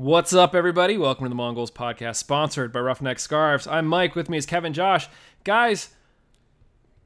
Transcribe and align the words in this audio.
What's 0.00 0.32
up, 0.32 0.54
everybody? 0.54 0.96
Welcome 0.96 1.26
to 1.26 1.28
the 1.28 1.34
Mongols 1.34 1.70
podcast, 1.70 2.16
sponsored 2.16 2.72
by 2.72 2.80
Roughneck 2.80 3.18
Scarves. 3.18 3.66
I'm 3.66 3.86
Mike. 3.86 4.14
With 4.14 4.30
me 4.30 4.38
is 4.38 4.46
Kevin 4.46 4.72
Josh. 4.72 5.10
Guys, 5.44 5.90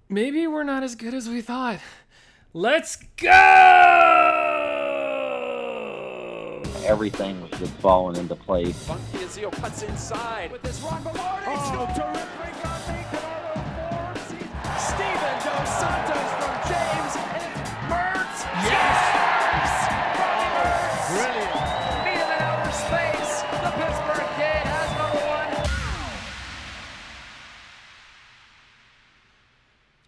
maybe 0.09 0.47
we're 0.47 0.63
not 0.63 0.85
as 0.85 0.95
good 0.95 1.13
as 1.13 1.29
we 1.29 1.41
thought. 1.41 1.81
Let's 2.53 2.95
go! 3.17 3.33
Everything 6.85 7.41
was 7.41 7.51
just 7.59 7.73
falling 7.79 8.15
into 8.15 8.37
place. 8.37 8.87
Funky 8.87 9.19
Azio 9.19 9.51
cuts 9.51 9.83
inside 9.83 10.53
with 10.53 10.63
this 10.63 10.81
run. 10.83 11.03
Velarde 11.03 11.43
oh, 11.49 11.93
terrific 11.97 12.44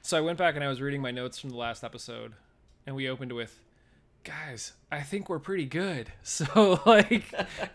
So 0.06 0.16
I 0.16 0.20
went 0.20 0.38
back 0.38 0.54
and 0.54 0.62
I 0.62 0.68
was 0.68 0.80
reading 0.80 1.02
my 1.02 1.10
notes 1.10 1.36
from 1.36 1.50
the 1.50 1.56
last 1.56 1.82
episode, 1.82 2.34
and 2.86 2.94
we 2.94 3.08
opened 3.08 3.32
with, 3.32 3.58
guys, 4.22 4.74
I 4.88 5.00
think 5.00 5.28
we're 5.28 5.40
pretty 5.40 5.64
good. 5.64 6.12
So, 6.22 6.80
like, 6.86 7.24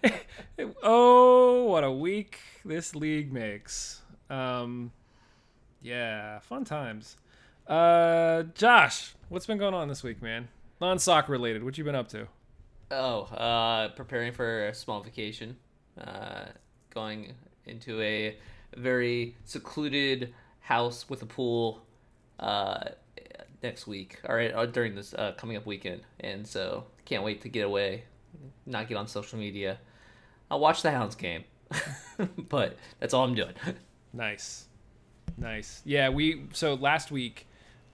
oh, 0.81 1.65
what 1.65 1.83
a 1.83 1.91
week 1.91 2.39
this 2.63 2.95
league 2.95 3.33
makes. 3.33 3.99
Um, 4.29 4.93
yeah, 5.81 6.39
fun 6.39 6.63
times. 6.63 7.17
Uh, 7.67 8.43
Josh, 8.55 9.13
what's 9.27 9.45
been 9.45 9.57
going 9.57 9.73
on 9.73 9.89
this 9.89 10.01
week, 10.01 10.21
man? 10.21 10.47
Non 10.79 10.99
soccer 10.99 11.33
related. 11.33 11.65
What 11.65 11.77
you 11.77 11.83
been 11.83 11.95
up 11.95 12.07
to? 12.11 12.29
Oh, 12.91 13.23
uh, 13.23 13.89
preparing 13.89 14.31
for 14.31 14.69
a 14.69 14.73
small 14.73 15.03
vacation. 15.03 15.57
Uh, 15.99 16.45
going 16.93 17.33
into 17.65 18.01
a 18.01 18.37
very 18.77 19.35
secluded 19.43 20.33
house 20.61 21.09
with 21.09 21.23
a 21.23 21.25
pool 21.25 21.81
uh, 22.41 22.89
next 23.63 23.87
week, 23.87 24.19
or 24.25 24.39
uh, 24.39 24.65
during 24.65 24.95
this 24.95 25.13
uh, 25.13 25.33
coming 25.37 25.57
up 25.57 25.65
weekend. 25.65 26.01
And 26.19 26.45
so 26.45 26.85
can't 27.05 27.23
wait 27.23 27.41
to 27.41 27.49
get 27.49 27.65
away, 27.65 28.03
not 28.65 28.87
get 28.87 28.97
on 28.97 29.07
social 29.07 29.39
media. 29.39 29.77
I'll 30.49 30.59
watch 30.59 30.81
the 30.81 30.91
Hounds 30.91 31.15
game, 31.15 31.43
but 32.49 32.77
that's 32.99 33.13
all 33.13 33.23
I'm 33.23 33.35
doing. 33.35 33.53
Nice, 34.13 34.65
nice. 35.37 35.81
Yeah, 35.85 36.09
we 36.09 36.43
so 36.51 36.73
last 36.73 37.11
week, 37.11 37.47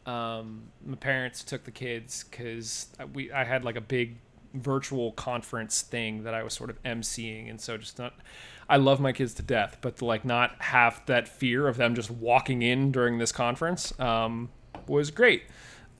um, 0.07 0.63
my 0.83 0.95
parents 0.95 1.43
took 1.43 1.63
the 1.63 1.69
kids 1.69 2.23
because 2.23 2.87
we 3.13 3.31
I 3.31 3.43
had 3.43 3.63
like 3.63 3.75
a 3.75 3.81
big 3.81 4.17
virtual 4.55 5.11
conference 5.11 5.83
thing 5.83 6.23
that 6.23 6.33
I 6.33 6.41
was 6.41 6.55
sort 6.55 6.71
of 6.71 6.81
emceeing, 6.81 7.51
and 7.51 7.61
so 7.61 7.77
just 7.77 7.99
not. 7.99 8.15
I 8.69 8.77
love 8.77 8.99
my 8.99 9.13
kids 9.13 9.33
to 9.35 9.43
death, 9.43 9.77
but 9.81 9.97
to 9.97 10.05
like 10.05 10.25
not 10.25 10.61
have 10.61 11.01
that 11.05 11.27
fear 11.27 11.67
of 11.67 11.77
them 11.77 11.95
just 11.95 12.11
walking 12.11 12.61
in 12.61 12.91
during 12.91 13.17
this 13.17 13.31
conference 13.31 13.97
um, 13.99 14.49
was 14.87 15.09
great. 15.11 15.43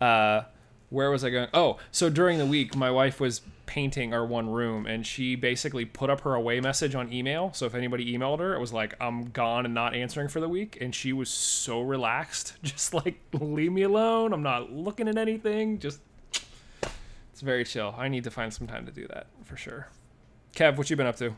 Uh, 0.02 0.42
where 0.90 1.12
was 1.12 1.24
I 1.24 1.30
going? 1.30 1.50
Oh, 1.54 1.78
so 1.92 2.10
during 2.10 2.38
the 2.38 2.46
week, 2.46 2.76
my 2.76 2.90
wife 2.90 3.20
was 3.20 3.42
painting 3.66 4.14
our 4.14 4.26
one 4.26 4.50
room, 4.50 4.86
and 4.86 5.06
she 5.06 5.36
basically 5.36 5.84
put 5.84 6.10
up 6.10 6.22
her 6.22 6.34
away 6.34 6.62
message 6.62 6.96
on 6.96 7.12
email. 7.12 7.52
So 7.54 7.66
if 7.66 7.76
anybody 7.76 8.18
emailed 8.18 8.40
her, 8.40 8.54
it 8.54 8.60
was 8.60 8.72
like, 8.72 8.96
"I'm 9.02 9.30
gone 9.32 9.66
and 9.66 9.74
not 9.74 9.94
answering 9.94 10.30
for 10.30 10.40
the 10.40 10.48
week," 10.48 10.78
and 10.80 10.96
she 10.96 11.12
was 11.12 11.30
so 11.30 11.82
relaxed, 11.82 12.54
just 12.64 12.94
like, 12.94 13.20
"Leave 13.34 13.74
me 13.74 13.82
alone. 13.82 14.34
I'm 14.34 14.44
not 14.44 14.72
looking 14.72 15.08
at 15.08 15.18
anything. 15.18 15.80
Just 15.80 16.00
it's 17.32 17.42
very 17.42 17.66
chill. 17.66 17.94
I 17.98 18.08
need 18.08 18.24
to 18.24 18.32
find 18.32 18.54
some 18.54 18.68
time 18.68 18.86
to 18.86 18.92
do 18.92 19.08
that 19.08 19.28
for 19.44 19.58
sure." 19.58 19.90
Kev, 20.56 20.78
what 20.78 20.90
you 20.90 20.96
been 20.96 21.06
up 21.06 21.18
to? 21.18 21.36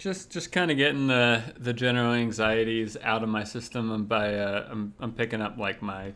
Just, 0.00 0.30
just 0.30 0.50
kind 0.50 0.70
of 0.70 0.78
getting 0.78 1.08
the 1.08 1.42
the 1.58 1.74
general 1.74 2.14
anxieties 2.14 2.96
out 3.02 3.22
of 3.22 3.28
my 3.28 3.44
system, 3.44 3.92
and 3.92 4.08
by 4.08 4.34
uh, 4.34 4.66
I'm 4.70 4.94
I'm 4.98 5.12
picking 5.12 5.42
up 5.42 5.58
like 5.58 5.82
my 5.82 6.14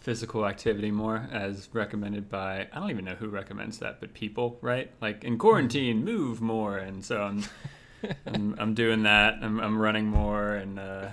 physical 0.00 0.46
activity 0.46 0.90
more 0.90 1.28
as 1.30 1.68
recommended 1.74 2.30
by 2.30 2.66
I 2.72 2.80
don't 2.80 2.88
even 2.88 3.04
know 3.04 3.16
who 3.16 3.28
recommends 3.28 3.80
that, 3.80 4.00
but 4.00 4.14
people, 4.14 4.56
right? 4.62 4.90
Like 5.02 5.24
in 5.24 5.36
quarantine, 5.36 6.06
move 6.06 6.40
more, 6.40 6.78
and 6.78 7.04
so 7.04 7.20
I'm 7.20 7.44
I'm, 8.26 8.54
I'm 8.58 8.72
doing 8.72 9.02
that. 9.02 9.34
I'm, 9.42 9.60
I'm 9.60 9.78
running 9.78 10.06
more, 10.06 10.54
and 10.54 10.78
uh, 10.78 11.08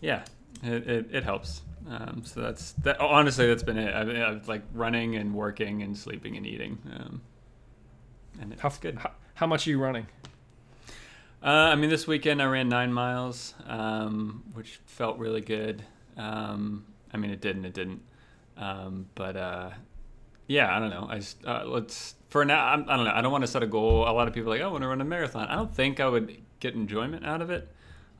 yeah, 0.00 0.24
it, 0.64 0.88
it, 0.88 1.06
it 1.12 1.22
helps. 1.22 1.62
Um, 1.88 2.22
so 2.24 2.40
that's 2.40 2.72
that. 2.82 3.00
Honestly, 3.00 3.46
that's 3.46 3.62
been 3.62 3.78
it. 3.78 3.94
I've, 3.94 4.08
I've 4.08 4.48
like 4.48 4.62
running 4.72 5.14
and 5.14 5.32
working 5.32 5.82
and 5.82 5.96
sleeping 5.96 6.36
and 6.36 6.44
eating, 6.44 6.78
um, 6.96 7.20
and 8.40 8.52
it's 8.52 8.62
How 8.62 8.70
good. 8.70 8.98
How, 8.98 9.12
how 9.34 9.46
much 9.46 9.68
are 9.68 9.70
you 9.70 9.78
running? 9.78 10.08
Uh, 11.42 11.48
I 11.48 11.74
mean, 11.74 11.90
this 11.90 12.06
weekend 12.06 12.40
I 12.40 12.44
ran 12.44 12.68
nine 12.68 12.92
miles, 12.92 13.54
um, 13.66 14.44
which 14.54 14.78
felt 14.86 15.18
really 15.18 15.40
good. 15.40 15.82
Um, 16.16 16.86
I 17.12 17.16
mean, 17.16 17.32
it 17.32 17.40
didn't, 17.40 17.64
it 17.64 17.74
didn't. 17.74 18.02
Um, 18.56 19.06
but 19.16 19.36
uh, 19.36 19.70
yeah, 20.46 20.74
I 20.74 20.78
don't 20.78 20.90
know. 20.90 21.08
I 21.10 21.16
just 21.18 21.44
uh, 21.44 21.64
let's 21.66 22.14
for 22.28 22.44
now. 22.44 22.64
I'm, 22.64 22.88
I 22.88 22.96
don't 22.96 23.06
know. 23.06 23.12
I 23.12 23.20
don't 23.22 23.32
want 23.32 23.42
to 23.42 23.48
set 23.48 23.62
a 23.62 23.66
goal. 23.66 24.08
A 24.08 24.12
lot 24.12 24.28
of 24.28 24.34
people 24.34 24.52
are 24.52 24.56
like, 24.56 24.62
"Oh, 24.62 24.68
I 24.68 24.72
want 24.72 24.82
to 24.82 24.88
run 24.88 25.00
a 25.00 25.04
marathon. 25.04 25.48
I 25.48 25.56
don't 25.56 25.74
think 25.74 25.98
I 25.98 26.06
would 26.06 26.36
get 26.60 26.74
enjoyment 26.74 27.26
out 27.26 27.42
of 27.42 27.50
it. 27.50 27.68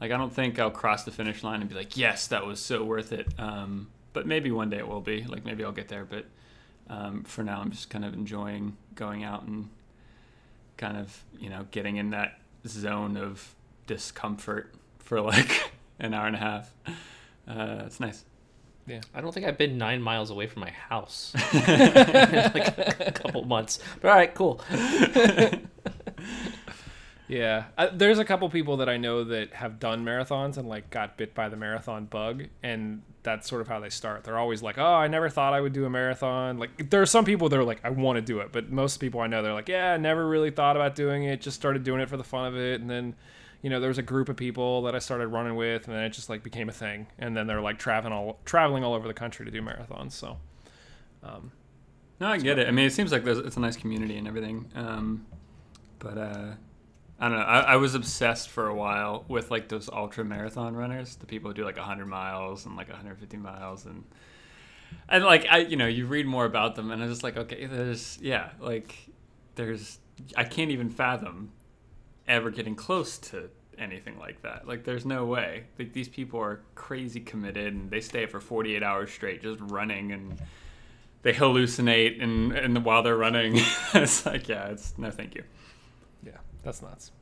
Like, 0.01 0.11
I 0.11 0.17
don't 0.17 0.33
think 0.33 0.59
I'll 0.59 0.71
cross 0.71 1.05
the 1.05 1.13
finish 1.13 1.45
line 1.45 1.61
and 1.61 1.69
be 1.69 1.77
like, 1.77 1.97
"Yes, 1.97 2.27
that 2.29 2.45
was 2.45 2.59
so 2.59 2.83
worth 2.83 3.13
it." 3.13 3.29
Um, 3.39 3.89
but 4.15 4.27
maybe 4.27 4.51
one 4.51 4.69
day 4.69 4.79
it 4.79 4.89
will 4.89 5.01
be. 5.01 5.23
Like, 5.25 5.45
maybe 5.45 5.65
I'll 5.65 5.71
get 5.71 5.87
there. 5.89 6.05
But 6.05 6.25
um, 6.91 7.23
for 7.23 7.45
now, 7.45 7.61
I'm 7.61 7.71
just 7.71 7.89
kind 7.89 8.05
of 8.05 8.15
enjoying 8.15 8.77
going 8.97 9.23
out 9.23 9.45
and 9.45 9.69
kind 10.77 10.97
of 10.97 11.23
you 11.39 11.51
know 11.51 11.67
getting 11.71 11.97
in 11.97 12.11
that 12.11 12.41
zone 12.67 13.17
of 13.17 13.55
discomfort 13.87 14.75
for 14.99 15.21
like 15.21 15.73
an 15.99 16.15
hour 16.15 16.27
and 16.27 16.37
a 16.37 16.39
half. 16.39 16.75
Uh, 17.47 17.83
it's 17.87 18.01
nice. 18.01 18.25
Yeah, 18.87 19.01
I 19.15 19.21
don't 19.21 19.33
think 19.33 19.47
I've 19.47 19.59
been 19.59 19.79
nine 19.79 20.03
miles 20.03 20.31
away 20.31 20.49
from 20.49 20.61
my 20.61 20.71
house 20.71 21.33
in 21.53 21.61
like 21.61 22.79
a 23.01 23.13
couple 23.15 23.45
months. 23.45 23.79
But 24.01 24.09
all 24.09 24.17
right, 24.17 24.35
cool. 24.35 24.61
Yeah, 27.33 27.65
uh, 27.79 27.89
there's 27.91 28.19
a 28.19 28.27
couple 28.27 28.47
people 28.51 28.77
that 28.77 28.91
I 28.91 28.99
know 28.99 29.25
that 29.25 29.55
have 29.55 29.81
done 29.81 30.05
marathons 30.05 30.59
and 30.59 30.69
like 30.69 30.91
got 30.91 31.17
bit 31.17 31.35
by 31.35 31.49
the 31.49 31.57
marathon 31.57 32.05
bug, 32.05 32.45
and 32.63 33.01
that's 33.23 33.49
sort 33.49 33.63
of 33.63 33.69
how 33.69 33.81
they 33.81 33.89
start. 33.89 34.25
They're 34.25 34.37
always 34.37 34.63
like, 34.63 34.77
"Oh, 34.77 34.95
I 34.95 35.09
never 35.09 35.31
thought 35.31 35.55
I 35.55 35.63
would 35.63 35.73
do 35.73 35.87
a 35.87 35.91
marathon." 35.91 36.59
Like, 36.59 36.91
there 36.91 37.01
are 37.01 37.07
some 37.07 37.25
people 37.25 37.49
that 37.49 37.59
are 37.59 37.65
like, 37.65 37.81
"I 37.85 37.89
want 37.89 38.17
to 38.17 38.21
do 38.21 38.41
it," 38.41 38.53
but 38.53 38.71
most 38.71 38.99
people 38.99 39.21
I 39.21 39.29
know 39.29 39.43
they're 39.43 39.55
like, 39.55 39.71
"Yeah, 39.71 39.95
I 39.95 39.97
never 39.97 40.29
really 40.29 40.51
thought 40.51 40.77
about 40.77 40.95
doing 40.95 41.25
it. 41.25 41.41
Just 41.41 41.57
started 41.57 41.85
doing 41.85 42.03
it 42.03 42.11
for 42.11 42.19
the 42.19 42.25
fun 42.25 42.45
of 42.45 42.55
it." 42.55 42.83
And 42.83 42.91
then, 42.91 43.15
you 43.63 43.71
know, 43.71 43.81
there 43.81 43.89
was 43.89 43.97
a 43.97 44.03
group 44.03 44.29
of 44.29 44.37
people 44.37 44.83
that 44.83 44.95
I 44.95 44.99
started 44.99 45.29
running 45.29 45.57
with, 45.57 45.89
and 45.89 45.97
then 45.97 46.05
it 46.05 46.11
just 46.11 46.29
like 46.29 46.43
became 46.43 46.69
a 46.69 46.73
thing. 46.73 47.07
And 47.19 47.35
then 47.35 47.47
they're 47.47 47.63
like 47.63 47.79
traveling 47.79 48.13
all 48.13 48.41
traveling 48.45 48.85
all 48.85 48.93
over 48.93 49.09
the 49.09 49.15
country 49.15 49.47
to 49.47 49.51
do 49.51 49.63
marathons. 49.63 50.13
So, 50.13 50.37
um, 51.23 51.51
No, 52.21 52.27
I 52.27 52.37
get 52.37 52.59
it. 52.59 52.69
I 52.69 52.73
mean, 52.73 52.85
it 52.85 52.93
seems 52.93 53.11
like 53.11 53.25
there's, 53.25 53.39
it's 53.39 53.57
a 53.57 53.61
nice 53.61 53.77
community 53.77 54.19
and 54.19 54.29
everything. 54.29 54.71
Um, 54.75 55.25
but 55.99 56.19
uh, 56.19 56.51
I 57.23 57.29
don't 57.29 57.39
know. 57.39 57.45
I, 57.45 57.61
I 57.61 57.77
was 57.77 57.95
obsessed 57.95 58.49
for 58.49 58.67
a 58.67 58.75
while 58.75 59.25
with 59.29 59.49
like 59.49 59.69
those 59.69 59.89
ultra 59.89 60.25
marathon 60.25 60.75
runners, 60.75 61.15
the 61.15 61.25
people 61.25 61.51
who 61.51 61.55
do 61.55 61.65
like 61.65 61.77
100 61.77 62.05
miles 62.05 62.67
and 62.67 62.75
like 62.75 62.89
150 62.89 63.37
miles, 63.37 63.87
and 63.87 64.03
and 65.09 65.23
like 65.23 65.47
I, 65.49 65.59
you 65.59 65.77
know, 65.77 65.87
you 65.87 66.07
read 66.07 66.27
more 66.27 66.45
about 66.45 66.75
them, 66.75 66.91
and 66.91 67.01
I'm 67.01 67.09
just 67.09 67.23
like, 67.23 67.37
okay, 67.37 67.67
there's 67.67 68.19
yeah, 68.21 68.51
like 68.59 68.97
there's 69.55 70.01
I 70.37 70.43
can't 70.43 70.73
even 70.73 70.91
fathom 70.91 71.53
ever 72.27 72.51
getting 72.51 72.75
close 72.75 73.19
to 73.19 73.51
anything 73.79 74.19
like 74.19 74.43
that. 74.43 74.67
Like, 74.67 74.83
there's 74.83 75.07
no 75.07 75.25
way. 75.25 75.65
Like, 75.79 75.93
these 75.93 76.09
people 76.09 76.41
are 76.41 76.61
crazy 76.75 77.21
committed, 77.21 77.73
and 77.73 77.89
they 77.89 78.01
stay 78.01 78.27
for 78.27 78.41
48 78.41 78.83
hours 78.83 79.13
straight 79.13 79.43
just 79.43 79.61
running, 79.61 80.11
and 80.11 80.41
they 81.23 81.33
hallucinate, 81.33 82.21
and 82.21 82.51
and 82.53 82.85
while 82.85 83.05
they're 83.05 83.17
running, 83.17 83.61
it's 83.95 84.27
like, 84.27 84.49
yeah, 84.49 84.71
it's 84.71 84.99
no, 84.99 85.13
thank 85.13 85.37
you. 85.37 85.45
That's 86.63 86.83
nuts. 86.83 87.13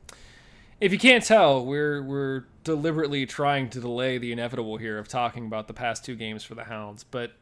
If 0.79 0.91
you 0.91 0.99
can't 0.99 1.23
tell, 1.23 1.65
we're 1.65 2.01
we're 2.01 2.45
deliberately 2.63 3.25
trying 3.25 3.69
to 3.69 3.79
delay 3.79 4.17
the 4.17 4.31
inevitable 4.31 4.77
here 4.77 4.97
of 4.97 5.07
talking 5.07 5.45
about 5.45 5.67
the 5.67 5.73
past 5.73 6.03
two 6.03 6.15
games 6.15 6.43
for 6.43 6.55
the 6.55 6.63
Hounds, 6.63 7.03
but 7.03 7.33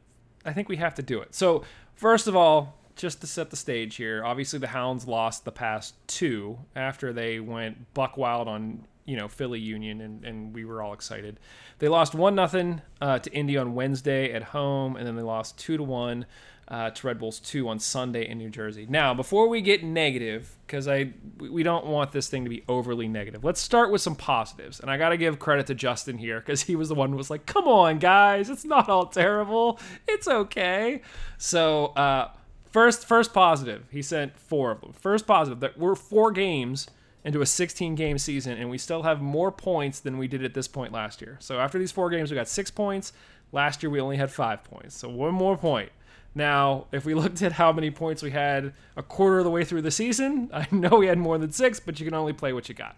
I 0.46 0.54
think 0.54 0.70
we 0.70 0.78
have 0.78 0.96
to 0.96 1.02
do 1.02 1.22
it. 1.22 1.36
So, 1.36 1.64
first 1.96 2.28
of 2.28 2.36
all, 2.36 2.78
just 2.96 3.22
to 3.22 3.28
set 3.28 3.50
the 3.50 3.56
stage 3.56 3.96
here, 3.96 4.24
obviously 4.26 4.60
the 4.60 4.68
Hounds 4.68 5.08
lost 5.08 5.46
the 5.46 5.52
past 5.52 5.96
two 6.08 6.60
after 6.76 7.14
they 7.14 7.40
went 7.40 7.94
buck 7.94 8.18
wild 8.18 8.48
on 8.48 8.86
you 9.06 9.16
know 9.16 9.28
Philly 9.28 9.60
Union, 9.60 10.02
and, 10.02 10.24
and 10.24 10.54
we 10.54 10.66
were 10.66 10.82
all 10.82 10.94
excited. 10.94 11.40
They 11.80 11.88
lost 11.88 12.14
one 12.14 12.36
nothing 12.36 12.82
uh, 13.02 13.20
to 13.20 13.32
Indy 13.34 13.58
on 13.58 13.74
Wednesday 13.74 14.34
at 14.34 14.44
home, 14.44 14.96
and 14.96 15.08
then 15.08 15.16
they 15.16 15.22
lost 15.22 15.58
two 15.58 15.78
to 15.78 15.84
one 15.84 16.26
uh, 16.70 16.92
to 16.92 17.08
Red 17.08 17.20
Bulls 17.20 17.40
two 17.40 17.68
on 17.68 17.80
Sunday 17.80 18.28
in 18.28 18.38
New 18.38 18.50
Jersey. 18.50 18.86
Now, 18.88 19.14
before 19.14 19.50
we 19.50 19.62
get 19.62 19.84
negative, 19.84 20.56
because 20.66 20.88
I 20.88 21.14
we 21.40 21.64
don't 21.64 21.88
want 21.88 22.12
this 22.12 22.30
thing 22.30 22.44
to 22.44 22.50
be 22.50 22.64
overly 22.68 23.08
negative, 23.08 23.44
let's 23.44 23.60
start 23.60 23.92
with 23.92 24.02
some 24.02 24.16
positives. 24.16 24.80
And 24.80 24.92
I 24.92 24.98
got 24.98 25.10
to 25.10 25.18
give 25.18 25.40
credit 25.40 25.68
to 25.68 25.76
Justin 25.76 26.18
here 26.18 26.40
because 26.40 26.64
he 26.64 26.76
was 26.76 26.90
the 26.90 26.96
one 26.96 27.10
who 27.10 27.18
was 27.18 27.30
like, 27.30 27.46
"Come 27.46 27.68
on, 27.68 27.98
guys, 28.00 28.50
it's 28.50 28.66
not 28.66 28.88
all 28.90 29.08
terrible. 29.08 29.80
It's 30.08 30.28
okay." 30.28 31.02
So. 31.38 31.88
Uh, 31.88 32.30
First, 32.72 33.08
first 33.08 33.34
positive. 33.34 33.86
He 33.90 34.04
sent 34.04 34.38
four 34.38 34.70
of 34.70 34.82
them. 34.82 34.94
First 34.94 35.26
positive 35.26 35.60
that 35.62 35.80
we're 35.80 35.96
four 35.96 36.30
games 36.32 36.86
into 37.24 37.42
a 37.42 37.46
16 37.46 37.96
game 37.96 38.18
season, 38.18 38.58
and 38.58 38.70
we 38.70 38.78
still 38.78 39.04
have 39.04 39.22
more 39.22 39.52
points 39.52 40.00
than 40.00 40.18
we 40.18 40.28
did 40.28 40.44
at 40.44 40.54
this 40.54 40.68
point 40.68 40.94
last 40.94 41.22
year. 41.22 41.38
So 41.40 41.60
after 41.60 41.80
these 41.80 41.92
four 41.92 42.10
games, 42.10 42.30
we 42.32 42.36
got 42.36 42.48
six 42.48 42.70
points. 42.70 43.12
Last 43.52 43.82
year, 43.82 43.90
we 43.90 44.00
only 44.00 44.18
had 44.18 44.32
five 44.32 44.64
points. 44.64 44.96
So 44.96 45.10
one 45.10 45.34
more 45.34 45.58
point. 45.58 45.90
Now, 46.36 46.86
if 46.92 47.06
we 47.06 47.14
looked 47.16 47.42
at 47.42 47.54
how 47.54 47.72
many 47.72 47.92
points 47.92 48.22
we 48.22 48.32
had 48.32 48.74
a 48.96 49.04
quarter 49.04 49.40
of 49.40 49.46
the 49.46 49.52
way 49.52 49.64
through 49.64 49.82
the 49.82 49.92
season, 49.92 50.50
I 50.54 50.68
know 50.72 50.98
we 50.98 51.08
had 51.08 51.18
more 51.18 51.38
than 51.38 51.52
six, 51.52 51.80
but 51.80 52.00
you 52.00 52.06
can 52.06 52.14
only 52.14 52.34
play 52.34 52.54
what 52.54 52.70
you 52.70 52.76
got. 52.76 52.96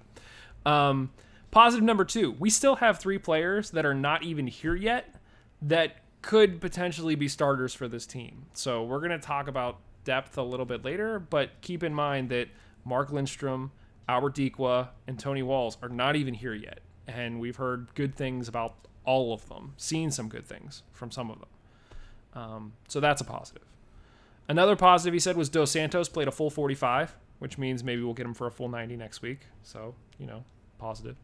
Um, 0.65 1.11
positive 1.49 1.83
number 1.83 2.05
two, 2.05 2.31
we 2.39 2.49
still 2.49 2.75
have 2.75 2.99
three 2.99 3.17
players 3.17 3.71
that 3.71 3.85
are 3.85 3.93
not 3.93 4.23
even 4.23 4.47
here 4.47 4.75
yet 4.75 5.15
that 5.61 5.97
could 6.21 6.61
potentially 6.61 7.15
be 7.15 7.27
starters 7.27 7.73
for 7.73 7.87
this 7.87 8.05
team. 8.05 8.45
So 8.53 8.83
we're 8.83 8.99
going 8.99 9.11
to 9.11 9.19
talk 9.19 9.47
about 9.47 9.79
depth 10.03 10.37
a 10.37 10.43
little 10.43 10.65
bit 10.65 10.83
later, 10.83 11.19
but 11.19 11.49
keep 11.61 11.83
in 11.83 11.93
mind 11.93 12.29
that 12.29 12.47
Mark 12.85 13.11
Lindstrom, 13.11 13.71
Albert 14.07 14.35
Dikwa, 14.35 14.89
and 15.07 15.19
Tony 15.19 15.43
Walls 15.43 15.77
are 15.81 15.89
not 15.89 16.15
even 16.15 16.33
here 16.33 16.53
yet. 16.53 16.79
And 17.07 17.39
we've 17.39 17.55
heard 17.55 17.89
good 17.95 18.15
things 18.15 18.47
about 18.47 18.75
all 19.03 19.33
of 19.33 19.47
them, 19.49 19.73
seen 19.77 20.11
some 20.11 20.29
good 20.29 20.45
things 20.45 20.83
from 20.91 21.11
some 21.11 21.31
of 21.31 21.39
them. 21.39 21.49
Um, 22.33 22.73
so 22.87 22.99
that's 22.99 23.21
a 23.21 23.25
positive. 23.25 23.63
Another 24.47 24.75
positive 24.75 25.13
he 25.13 25.19
said 25.19 25.37
was 25.37 25.49
Dos 25.49 25.71
Santos 25.71 26.09
played 26.09 26.27
a 26.27 26.31
full 26.31 26.49
45, 26.49 27.15
which 27.39 27.57
means 27.57 27.83
maybe 27.83 28.01
we'll 28.03 28.13
get 28.13 28.25
him 28.25 28.33
for 28.33 28.47
a 28.47 28.51
full 28.51 28.69
90 28.69 28.97
next 28.97 29.21
week. 29.21 29.41
So, 29.63 29.95
you 30.17 30.25
know, 30.25 30.43
positive. 30.77 31.15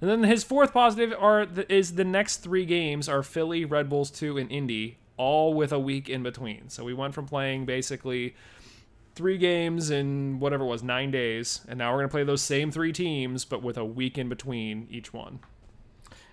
And 0.00 0.10
then 0.10 0.24
his 0.24 0.44
fourth 0.44 0.72
positive 0.72 1.14
are 1.18 1.46
the, 1.46 1.72
is 1.72 1.94
the 1.94 2.04
next 2.04 2.38
three 2.38 2.66
games 2.66 3.08
are 3.08 3.22
Philly, 3.22 3.64
Red 3.64 3.88
Bulls 3.88 4.10
2, 4.10 4.36
and 4.36 4.50
Indy, 4.50 4.98
all 5.16 5.54
with 5.54 5.72
a 5.72 5.78
week 5.78 6.08
in 6.08 6.22
between. 6.22 6.68
So 6.68 6.84
we 6.84 6.92
went 6.92 7.14
from 7.14 7.26
playing 7.26 7.66
basically 7.66 8.34
three 9.14 9.38
games 9.38 9.90
in 9.90 10.38
whatever 10.38 10.64
it 10.64 10.68
was, 10.68 10.82
nine 10.82 11.10
days, 11.10 11.62
and 11.68 11.78
now 11.78 11.90
we're 11.90 11.98
going 11.98 12.08
to 12.08 12.12
play 12.12 12.24
those 12.24 12.42
same 12.42 12.70
three 12.70 12.92
teams, 12.92 13.44
but 13.44 13.62
with 13.62 13.78
a 13.78 13.84
week 13.84 14.18
in 14.18 14.28
between 14.28 14.86
each 14.90 15.12
one. 15.12 15.40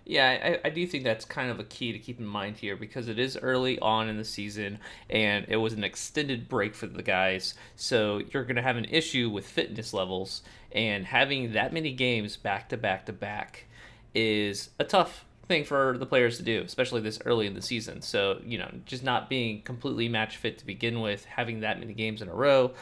Yeah, 0.06 0.58
I, 0.64 0.68
I 0.68 0.70
do 0.70 0.86
think 0.86 1.06
that's 1.06 1.24
kind 1.24 1.50
of 1.50 1.60
a 1.60 1.64
key 1.64 1.94
to 1.94 2.00
keep 2.00 2.20
in 2.20 2.26
mind 2.26 2.58
here 2.58 2.76
because 2.76 3.08
it 3.08 3.18
is 3.18 3.38
early 3.38 3.80
on 3.80 4.10
in 4.10 4.18
the 4.18 4.26
season 4.26 4.80
and 5.10 5.46
it 5.48 5.56
was 5.58 5.72
an 5.74 5.84
extended 5.84 6.50
break 6.50 6.76
for 6.76 6.88
the 6.88 7.02
guys. 7.02 7.54
So 7.78 8.22
you're 8.32 8.44
going 8.44 8.58
to 8.58 8.62
have 8.62 8.76
an 8.76 8.86
issue 8.86 9.30
with 9.30 9.48
fitness 9.48 9.94
levels, 9.94 10.42
and 10.74 11.06
having 11.06 11.54
that 11.54 11.72
many 11.72 11.94
games 11.94 12.36
back 12.36 12.68
to 12.70 12.78
back 12.78 13.06
to 13.06 13.14
back 13.14 13.66
is 14.14 14.72
a 14.78 14.84
tough 14.84 15.24
thing 15.48 15.64
for 15.64 15.98
the 15.98 16.06
players 16.06 16.38
to 16.38 16.44
do, 16.44 16.62
especially 16.62 17.00
this 17.02 17.20
early 17.26 17.48
in 17.48 17.54
the 17.54 17.62
season. 17.62 18.02
So, 18.02 18.42
you 18.46 18.58
know, 18.58 18.72
just 18.86 19.04
not 19.04 19.30
being 19.30 19.62
completely 19.62 20.10
match 20.10 20.36
fit 20.36 20.58
to 20.58 20.66
begin 20.66 21.00
with, 21.00 21.26
having 21.26 21.62
that 21.62 21.80
many 21.80 21.94
games 21.94 22.22
in 22.22 22.28
a 22.28 22.34
row. 22.34 22.74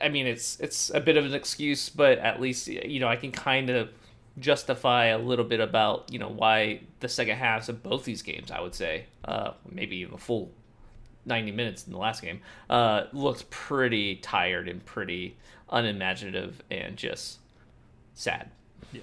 I 0.00 0.08
mean, 0.08 0.26
it's 0.26 0.60
it's 0.60 0.90
a 0.90 1.00
bit 1.00 1.16
of 1.16 1.24
an 1.24 1.34
excuse, 1.34 1.88
but 1.88 2.18
at 2.18 2.40
least 2.40 2.68
you 2.68 3.00
know 3.00 3.08
I 3.08 3.16
can 3.16 3.32
kind 3.32 3.70
of 3.70 3.90
justify 4.38 5.06
a 5.06 5.18
little 5.18 5.44
bit 5.44 5.60
about 5.60 6.12
you 6.12 6.18
know 6.18 6.28
why 6.28 6.80
the 7.00 7.08
second 7.08 7.36
halves 7.36 7.68
of 7.68 7.82
both 7.82 8.04
these 8.04 8.22
games 8.22 8.50
I 8.50 8.60
would 8.60 8.74
say 8.74 9.06
uh, 9.24 9.52
maybe 9.70 9.96
even 9.98 10.14
a 10.14 10.18
full 10.18 10.50
90 11.26 11.52
minutes 11.52 11.86
in 11.86 11.92
the 11.92 11.98
last 11.98 12.22
game 12.22 12.40
uh, 12.68 13.04
looked 13.12 13.48
pretty 13.50 14.16
tired 14.16 14.68
and 14.68 14.84
pretty 14.84 15.36
unimaginative 15.70 16.62
and 16.70 16.96
just 16.96 17.38
sad. 18.14 18.50
Yeah. 18.92 19.00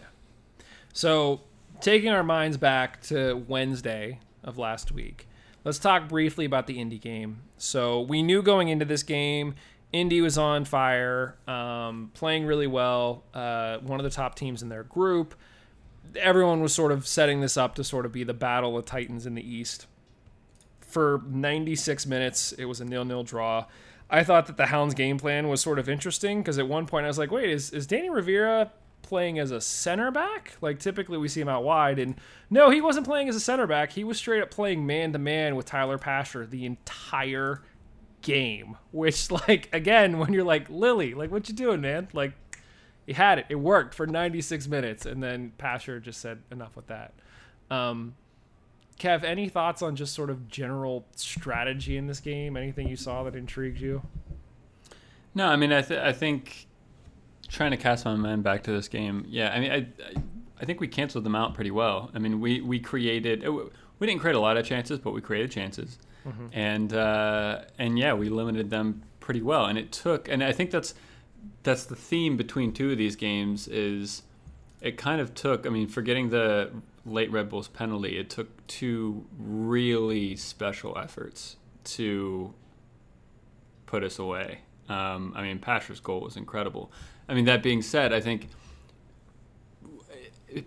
So 0.94 1.42
taking 1.80 2.10
our 2.10 2.24
minds 2.24 2.58
back 2.58 3.02
to 3.04 3.44
Wednesday 3.48 4.20
of 4.44 4.58
last 4.58 4.92
week, 4.92 5.28
let's 5.64 5.80
talk 5.80 6.08
briefly 6.08 6.46
about 6.46 6.68
the 6.68 6.80
Indy 6.80 7.00
game. 7.00 7.42
So 7.58 8.02
we 8.02 8.22
knew 8.24 8.42
going 8.42 8.68
into 8.68 8.86
this 8.86 9.04
game 9.04 9.56
Indy 9.94 10.22
was 10.22 10.38
on 10.38 10.66
fire, 10.66 11.36
um, 11.48 12.12
playing 12.14 12.46
really 12.46 12.68
well. 12.68 13.24
Uh, 13.34 13.78
one 13.80 14.00
of 14.00 14.04
the 14.04 14.10
top 14.10 14.36
teams 14.36 14.62
in 14.62 14.70
their 14.70 14.84
group. 14.84 15.36
Everyone 16.16 16.62
was 16.62 16.74
sort 16.74 16.92
of 16.92 17.06
setting 17.08 17.42
this 17.42 17.58
up 17.58 17.76
to 17.76 17.84
sort 17.84 18.06
of 18.06 18.12
be 18.12 18.24
the 18.24 18.34
battle 18.34 18.78
of 18.78 18.86
Titans 18.86 19.26
in 19.26 19.36
the 19.36 19.48
East. 19.48 19.88
For 20.80 21.22
96 21.30 22.06
minutes, 22.06 22.52
it 22.54 22.66
was 22.66 22.82
a 22.82 22.86
nil-nil 22.86 23.24
draw. 23.24 23.66
I 24.10 24.24
thought 24.24 24.48
that 24.48 24.58
the 24.58 24.66
Hounds' 24.66 24.94
game 24.94 25.18
plan 25.18 25.48
was 25.48 25.62
sort 25.62 25.80
of 25.80 25.88
interesting 25.88 26.42
because 26.42 26.58
at 26.60 26.68
one 26.68 26.86
point 26.86 27.06
I 27.06 27.08
was 27.08 27.18
like, 27.18 27.32
"Wait, 27.32 27.50
is 27.50 27.72
is 27.72 27.88
Danny 27.88 28.10
Rivera 28.10 28.72
playing 29.02 29.40
as 29.40 29.52
a 29.52 29.62
center 29.62 30.12
back? 30.12 30.58
Like 30.60 30.80
typically 30.80 31.18
we 31.18 31.30
see 31.30 31.40
him 31.40 31.48
out 31.48 31.64
wide, 31.64 31.98
and 31.98 32.16
no, 32.50 32.70
he 32.70 32.82
wasn't 32.82 33.06
playing 33.06 33.30
as 33.30 33.38
a 33.38 33.40
center 33.40 33.68
back. 33.68 33.94
He 33.94 34.04
was 34.04 34.18
straight 34.18 34.42
up 34.42 34.52
playing 34.52 34.86
man 34.86 35.14
to 35.14 35.20
man 35.20 35.56
with 35.56 35.66
Tyler 35.66 35.98
Pasher 35.98 36.46
the 36.46 36.66
entire 36.66 37.62
game. 38.22 38.78
Which, 38.92 39.32
like, 39.48 39.70
again, 39.74 40.18
when 40.18 40.34
you're 40.34 40.44
like 40.44 40.70
Lilley, 40.70 41.14
like, 41.14 41.32
what 41.32 41.48
you 41.50 41.56
doing, 41.56 41.82
man? 41.82 42.08
Like, 42.14 42.34
he 43.06 43.14
had 43.14 43.40
it. 43.40 43.46
It 43.50 43.56
worked 43.56 43.94
for 43.94 44.08
96 44.08 44.68
minutes, 44.68 45.06
and 45.06 45.22
then 45.22 45.54
Pasher 45.58 46.00
just 46.00 46.22
said 46.22 46.42
enough 46.52 46.76
with 46.76 46.88
that. 46.88 47.14
Um, 47.70 48.16
Kev, 49.00 49.24
any 49.24 49.50
thoughts 49.50 49.82
on 49.82 49.96
just 49.96 50.14
sort 50.14 50.30
of 50.30 50.48
general 50.48 51.06
strategy 51.16 51.98
in 51.98 52.06
this 52.06 52.20
game? 52.20 52.56
Anything 52.56 52.88
you 52.88 52.96
saw 52.96 53.24
that 53.24 53.36
intrigued 53.36 53.80
you? 53.80 54.04
No, 55.34 55.48
I 55.48 55.56
mean, 55.56 55.72
I, 55.72 55.82
th- 55.82 56.00
I 56.00 56.14
think 56.14 56.68
trying 57.48 57.72
to 57.72 57.78
cast 57.78 58.06
my 58.06 58.16
mind 58.16 58.44
back 58.44 58.64
to 58.64 58.72
this 58.72 58.88
game. 58.88 59.26
Yeah, 59.28 59.52
I 59.52 59.60
mean, 59.60 59.72
I, 59.72 59.88
I, 60.60 60.66
think 60.66 60.80
we 60.80 60.88
canceled 60.88 61.24
them 61.24 61.36
out 61.36 61.54
pretty 61.54 61.72
well. 61.72 62.12
I 62.14 62.20
mean, 62.20 62.40
we 62.40 62.62
we 62.62 62.80
created 62.80 63.48
we 63.48 64.08
didn't 64.08 64.22
create 64.22 64.36
a 64.36 64.40
lot 64.40 64.58
of 64.58 64.66
chances, 64.66 65.00
but 65.00 65.12
we 65.12 65.22
created 65.22 65.52
chances, 65.52 65.98
mm-hmm. 66.26 66.48
and 66.54 66.94
uh, 66.94 67.62
and 67.78 67.98
yeah, 67.98 68.14
we 68.14 68.30
limited 68.30 68.70
them 68.70 69.04
pretty 69.20 69.42
well. 69.42 69.66
And 69.66 69.78
it 69.78 69.92
took, 69.92 70.28
and 70.28 70.44
I 70.44 70.52
think 70.52 70.72
that's 70.72 70.94
that's 71.64 71.86
the 71.86 71.96
theme 71.96 72.38
between 72.38 72.74
two 72.74 72.92
of 72.92 72.98
these 72.98 73.16
games 73.16 73.68
is 73.68 74.24
it 74.82 74.98
kind 74.98 75.22
of 75.22 75.34
took. 75.34 75.66
I 75.66 75.70
mean, 75.70 75.88
forgetting 75.88 76.30
the 76.30 76.72
late 77.06 77.32
Red 77.32 77.50
Bulls 77.50 77.68
penalty, 77.68 78.18
it 78.18 78.30
took 78.30 78.66
two 78.68 79.26
really 79.38 80.36
special 80.36 80.98
efforts 80.98 81.58
to 81.84 82.54
put 83.86 84.04
us 84.04 84.20
away. 84.20 84.60
Um, 84.90 85.34
I 85.36 85.42
mean, 85.44 85.60
Pasher's 85.60 86.00
goal 86.00 86.22
was 86.22 86.36
incredible. 86.36 86.92
I 87.30 87.34
mean, 87.34 87.46
that 87.46 87.64
being 87.64 87.82
said, 87.82 88.12
I 88.12 88.20
think 88.20 88.50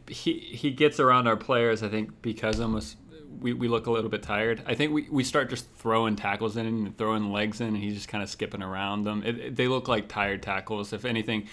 he 0.08 0.38
he 0.38 0.70
gets 0.70 0.98
around 0.98 1.26
our 1.26 1.36
players. 1.36 1.82
I 1.82 1.88
think 1.88 2.22
because 2.22 2.60
almost 2.60 2.96
we, 3.40 3.52
we 3.52 3.68
look 3.68 3.86
a 3.86 3.90
little 3.90 4.10
bit 4.10 4.22
tired. 4.22 4.62
I 4.66 4.74
think 4.74 4.92
we, 4.92 5.08
we 5.10 5.24
start 5.24 5.50
just 5.50 5.70
throwing 5.74 6.16
tackles 6.16 6.56
in 6.56 6.66
and 6.66 6.96
throwing 6.96 7.32
legs 7.32 7.60
in, 7.60 7.68
and 7.68 7.76
he's 7.76 7.94
just 7.94 8.08
kind 8.08 8.22
of 8.22 8.30
skipping 8.30 8.62
around 8.62 9.04
them. 9.04 9.22
It, 9.24 9.38
it, 9.38 9.56
they 9.56 9.68
look 9.68 9.88
like 9.88 10.08
tired 10.08 10.42
tackles. 10.42 10.92
If 10.92 11.04
anything, 11.04 11.48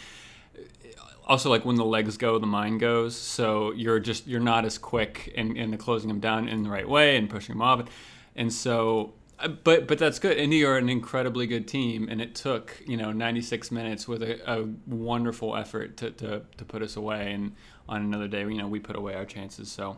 also 1.28 1.50
like 1.50 1.66
when 1.66 1.76
the 1.76 1.86
legs 1.86 2.18
go, 2.18 2.40
the 2.40 2.48
mind 2.48 2.80
goes. 2.80 3.16
So 3.16 3.72
you're 3.72 4.00
just 4.00 4.28
you're 4.28 4.40
not 4.40 4.66
as 4.66 4.78
quick 4.78 5.32
in, 5.36 5.56
in 5.58 5.78
closing 5.78 6.08
them 6.08 6.20
down 6.20 6.48
in 6.48 6.64
the 6.64 6.70
right 6.70 6.88
way 6.88 7.18
and 7.18 7.30
pushing 7.30 7.56
them 7.56 7.62
off. 7.62 7.90
And 8.36 8.52
so 8.52 9.14
uh, 9.42 9.48
but 9.48 9.88
but 9.88 9.98
that's 9.98 10.20
good. 10.20 10.38
Indy 10.38 10.64
are 10.64 10.78
an 10.78 10.90
incredibly 10.90 11.48
good 11.48 11.68
team, 11.68 12.08
and 12.10 12.22
it 12.22 12.36
took 12.36 12.82
you 12.86 12.98
know 12.98 13.12
96 13.12 13.72
minutes 13.72 14.08
with 14.08 14.22
a, 14.22 14.52
a 14.52 14.68
wonderful 14.86 15.56
effort 15.56 15.98
to, 15.98 16.12
to, 16.12 16.42
to 16.58 16.66
put 16.66 16.82
us 16.82 16.96
away. 16.96 17.32
And 17.34 17.56
on 17.90 18.02
another 18.02 18.28
day, 18.28 18.42
you 18.42 18.58
know, 18.58 18.68
we 18.68 18.80
put 18.80 18.96
away 18.96 19.16
our 19.16 19.26
chances. 19.26 19.72
So 19.72 19.98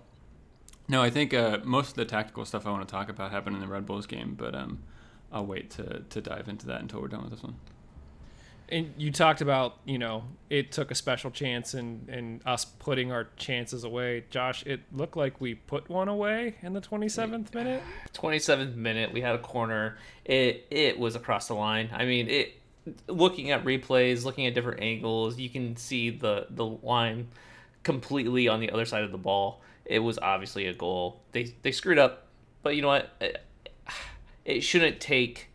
no, 0.87 1.01
I 1.01 1.09
think 1.09 1.33
uh, 1.33 1.59
most 1.63 1.89
of 1.89 1.95
the 1.95 2.05
tactical 2.05 2.45
stuff 2.45 2.67
I 2.67 2.71
want 2.71 2.87
to 2.87 2.91
talk 2.91 3.09
about 3.09 3.31
happened 3.31 3.55
in 3.55 3.61
the 3.61 3.67
Red 3.67 3.85
Bulls 3.85 4.05
game, 4.05 4.35
but 4.37 4.53
um, 4.53 4.83
I'll 5.31 5.45
wait 5.45 5.69
to 5.71 6.01
to 6.09 6.21
dive 6.21 6.47
into 6.47 6.67
that 6.67 6.81
until 6.81 7.01
we're 7.01 7.07
done 7.07 7.23
with 7.23 7.31
this 7.31 7.43
one. 7.43 7.55
And 8.69 8.93
you 8.97 9.11
talked 9.11 9.41
about, 9.41 9.77
you 9.85 9.97
know, 9.99 10.23
it 10.49 10.71
took 10.71 10.89
a 10.89 10.95
special 10.95 11.29
chance 11.29 11.73
and, 11.73 12.07
and 12.09 12.41
us 12.45 12.65
putting 12.65 13.11
our 13.11 13.27
chances 13.35 13.83
away. 13.83 14.23
Josh, 14.29 14.63
it 14.65 14.79
looked 14.91 15.17
like 15.17 15.39
we 15.39 15.53
put 15.53 15.89
one 15.89 16.07
away 16.07 16.55
in 16.61 16.73
the 16.73 16.81
27th 16.81 17.53
minute. 17.53 17.83
27th 18.13 18.75
minute, 18.75 19.11
we 19.13 19.21
had 19.21 19.35
a 19.35 19.39
corner. 19.39 19.97
It 20.25 20.65
it 20.71 20.97
was 20.97 21.15
across 21.15 21.47
the 21.47 21.55
line. 21.55 21.89
I 21.93 22.05
mean, 22.05 22.29
it 22.29 22.59
looking 23.07 23.51
at 23.51 23.63
replays, 23.63 24.25
looking 24.25 24.47
at 24.47 24.53
different 24.53 24.81
angles, 24.81 25.37
you 25.37 25.49
can 25.49 25.75
see 25.75 26.09
the 26.09 26.47
the 26.49 26.65
line 26.65 27.27
completely 27.83 28.47
on 28.47 28.59
the 28.59 28.71
other 28.71 28.85
side 28.85 29.03
of 29.03 29.11
the 29.11 29.17
ball. 29.17 29.61
It 29.85 29.99
was 29.99 30.17
obviously 30.19 30.67
a 30.67 30.73
goal. 30.73 31.21
They 31.31 31.53
they 31.61 31.71
screwed 31.71 31.99
up, 31.99 32.27
but 32.61 32.75
you 32.75 32.81
know 32.81 32.89
what? 32.89 33.09
It 34.45 34.61
shouldn't 34.61 34.99
take 34.99 35.49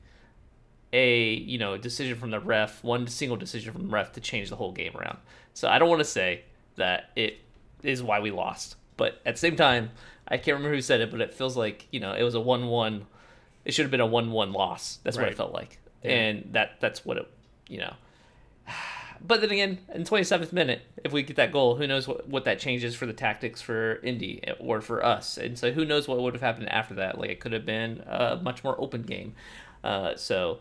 a 0.93 1.35
you 1.35 1.59
know 1.59 1.77
decision 1.77 2.19
from 2.19 2.31
the 2.31 2.41
ref, 2.41 2.83
one 2.83 3.07
single 3.07 3.37
decision 3.37 3.73
from 3.73 3.83
the 3.83 3.89
ref 3.89 4.13
to 4.13 4.21
change 4.21 4.51
the 4.51 4.57
whole 4.57 4.73
game 4.73 4.97
around. 4.97 5.19
So 5.55 5.69
I 5.69 5.79
don't 5.79 5.89
want 5.89 6.01
to 6.01 6.05
say 6.05 6.45
that 6.77 7.11
it 7.17 7.39
is 7.83 8.03
why 8.03 8.21
we 8.21 8.31
lost, 8.31 8.77
but 8.97 9.21
at 9.25 9.35
the 9.35 9.39
same 9.39 9.57
time, 9.57 9.91
I 10.27 10.37
can't 10.37 10.57
remember 10.57 10.75
who 10.75 10.81
said 10.83 11.01
it, 11.01 11.11
but 11.11 11.21
it 11.21 11.35
feels 11.35 11.57
like 11.57 11.87
you 11.91 12.01
know 12.01 12.13
it 12.13 12.23
was 12.23 12.35
a 12.35 12.41
one-one. 12.41 13.07
It 13.65 13.75
should 13.75 13.85
have 13.85 13.91
been 13.91 14.01
a 14.01 14.07
one-one 14.07 14.53
loss. 14.53 14.99
That's 15.03 15.17
right. 15.17 15.25
what 15.25 15.33
it 15.33 15.37
felt 15.37 15.53
like, 15.53 15.79
yeah. 16.03 16.11
and 16.11 16.49
that 16.53 16.81
that's 16.81 17.05
what 17.05 17.17
it 17.19 17.31
you 17.69 17.79
know. 17.79 17.95
But 19.21 19.41
then 19.41 19.51
again, 19.51 19.79
in 19.95 20.05
27th 20.05 20.53
minute, 20.53 20.83
if 21.05 21.13
we 21.13 21.23
get 21.23 21.37
that 21.37 21.53
goal, 21.53 21.77
who 21.77 21.87
knows 21.87 22.07
what, 22.07 22.29
what 22.29 22.45
that 22.45 22.59
changes 22.59 22.95
for 22.95 23.07
the 23.07 23.13
tactics 23.13 23.61
for 23.61 23.97
Indy 24.03 24.43
or 24.59 24.81
for 24.81 25.05
us. 25.05 25.37
And 25.37 25.59
so 25.59 25.73
who 25.73 25.85
knows 25.85 26.09
what 26.09 26.19
would 26.21 26.35
have 26.35 26.43
happened 26.43 26.71
after 26.71 26.95
that. 26.95 27.19
Like 27.19 27.31
it 27.31 27.41
could 27.41 27.53
have 27.53 27.67
been 27.67 28.03
a 28.07 28.37
much 28.37 28.65
more 28.65 28.81
open 28.81 29.03
game. 29.03 29.35
Uh, 29.83 30.17
so, 30.17 30.59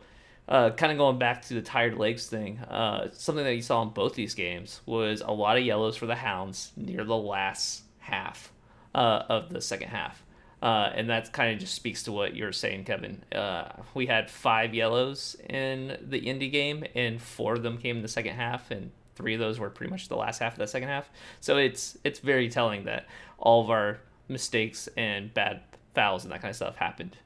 uh, 0.47 0.69
kind 0.71 0.91
of 0.91 0.97
going 0.97 1.17
back 1.17 1.41
to 1.43 1.53
the 1.53 1.61
tired 1.61 1.95
legs 1.97 2.27
thing, 2.27 2.59
uh, 2.59 3.09
something 3.11 3.43
that 3.43 3.55
you 3.55 3.61
saw 3.61 3.81
in 3.81 3.89
both 3.89 4.13
these 4.13 4.33
games 4.33 4.81
was 4.85 5.21
a 5.21 5.31
lot 5.31 5.57
of 5.57 5.63
yellows 5.63 5.97
for 5.97 6.05
the 6.05 6.15
Hounds 6.15 6.71
near 6.77 7.03
the 7.03 7.17
last 7.17 7.83
half 7.99 8.51
uh, 8.95 9.23
of 9.27 9.49
the 9.49 9.59
second 9.61 9.89
half. 9.89 10.23
Uh, 10.61 10.91
and 10.95 11.09
that 11.09 11.31
kind 11.33 11.53
of 11.53 11.59
just 11.59 11.75
speaks 11.75 12.01
to 12.03 12.11
what 12.11 12.35
you're 12.35 12.51
saying, 12.51 12.83
Kevin. 12.83 13.23
Uh, 13.31 13.69
we 13.93 14.07
had 14.07 14.29
five 14.29 14.73
yellows 14.73 15.35
in 15.49 15.97
the 16.01 16.17
Indy 16.17 16.49
game, 16.49 16.83
and 16.95 17.21
four 17.21 17.53
of 17.53 17.63
them 17.63 17.77
came 17.77 17.97
in 17.97 18.01
the 18.01 18.07
second 18.07 18.35
half, 18.35 18.71
and 18.71 18.91
three 19.15 19.35
of 19.35 19.39
those 19.39 19.59
were 19.59 19.69
pretty 19.69 19.91
much 19.91 20.07
the 20.07 20.15
last 20.15 20.39
half 20.39 20.53
of 20.53 20.59
the 20.59 20.67
second 20.67 20.89
half. 20.89 21.09
So 21.41 21.57
it's 21.57 21.97
it's 22.03 22.19
very 22.19 22.49
telling 22.49 22.85
that 22.85 23.07
all 23.37 23.61
of 23.61 23.69
our 23.69 23.99
mistakes 24.27 24.89
and 24.97 25.33
bad 25.33 25.61
fouls 25.93 26.23
and 26.23 26.31
that 26.31 26.41
kind 26.41 26.49
of 26.49 26.55
stuff 26.55 26.75
happened 26.75 27.17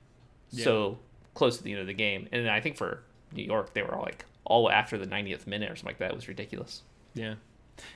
so 0.63 0.99
close 1.33 1.57
to 1.57 1.63
the 1.63 1.71
end 1.71 1.81
of 1.81 1.87
the 1.87 1.93
game. 1.93 2.27
And 2.31 2.49
I 2.49 2.59
think 2.61 2.77
for 2.77 3.03
New 3.33 3.43
York, 3.43 3.73
they 3.73 3.81
were 3.81 3.95
all 3.95 4.03
like 4.03 4.25
all 4.43 4.69
after 4.69 4.97
the 4.97 5.07
90th 5.07 5.47
minute 5.47 5.71
or 5.71 5.75
something 5.75 5.87
like 5.87 5.99
that. 5.99 6.11
It 6.11 6.15
was 6.15 6.27
ridiculous. 6.27 6.83
Yeah. 7.13 7.35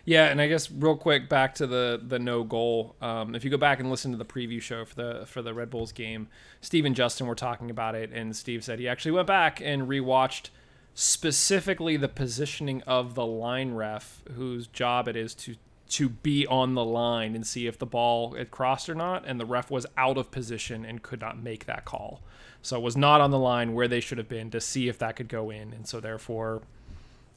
Yeah, 0.03 0.25
and 0.25 0.41
I 0.41 0.47
guess 0.47 0.71
real 0.71 0.95
quick 0.95 1.29
back 1.29 1.55
to 1.55 1.67
the 1.67 2.01
the 2.01 2.19
no 2.19 2.43
goal. 2.43 2.95
Um, 3.01 3.35
if 3.35 3.43
you 3.43 3.51
go 3.51 3.57
back 3.57 3.79
and 3.79 3.89
listen 3.89 4.11
to 4.11 4.17
the 4.17 4.25
preview 4.25 4.61
show 4.61 4.85
for 4.85 4.95
the 4.95 5.25
for 5.25 5.41
the 5.41 5.53
Red 5.53 5.69
Bulls 5.69 5.91
game, 5.91 6.27
Steve 6.61 6.85
and 6.85 6.95
Justin 6.95 7.27
were 7.27 7.35
talking 7.35 7.69
about 7.69 7.95
it, 7.95 8.11
and 8.11 8.35
Steve 8.35 8.63
said 8.63 8.79
he 8.79 8.87
actually 8.87 9.11
went 9.11 9.27
back 9.27 9.61
and 9.61 9.87
rewatched 9.87 10.49
specifically 10.93 11.97
the 11.97 12.07
positioning 12.07 12.81
of 12.83 13.15
the 13.15 13.25
line 13.25 13.73
ref, 13.73 14.23
whose 14.35 14.67
job 14.67 15.07
it 15.07 15.15
is 15.15 15.35
to 15.35 15.55
to 15.87 16.09
be 16.09 16.47
on 16.47 16.73
the 16.73 16.83
line 16.83 17.35
and 17.35 17.45
see 17.45 17.67
if 17.67 17.77
the 17.77 17.85
ball 17.85 18.33
had 18.33 18.49
crossed 18.49 18.89
or 18.89 18.95
not, 18.95 19.23
and 19.25 19.39
the 19.39 19.45
ref 19.45 19.69
was 19.69 19.85
out 19.97 20.17
of 20.17 20.31
position 20.31 20.83
and 20.83 21.03
could 21.03 21.21
not 21.21 21.41
make 21.41 21.65
that 21.65 21.85
call. 21.85 22.21
So 22.63 22.77
it 22.77 22.81
was 22.81 22.97
not 22.97 23.21
on 23.21 23.29
the 23.29 23.37
line 23.37 23.73
where 23.73 23.87
they 23.87 23.99
should 23.99 24.17
have 24.17 24.27
been 24.27 24.49
to 24.51 24.59
see 24.59 24.87
if 24.87 24.97
that 24.97 25.15
could 25.15 25.29
go 25.29 25.51
in, 25.51 25.73
and 25.73 25.87
so 25.87 25.99
therefore 25.99 26.63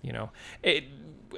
you 0.02 0.12
know. 0.12 0.30
It 0.62 0.84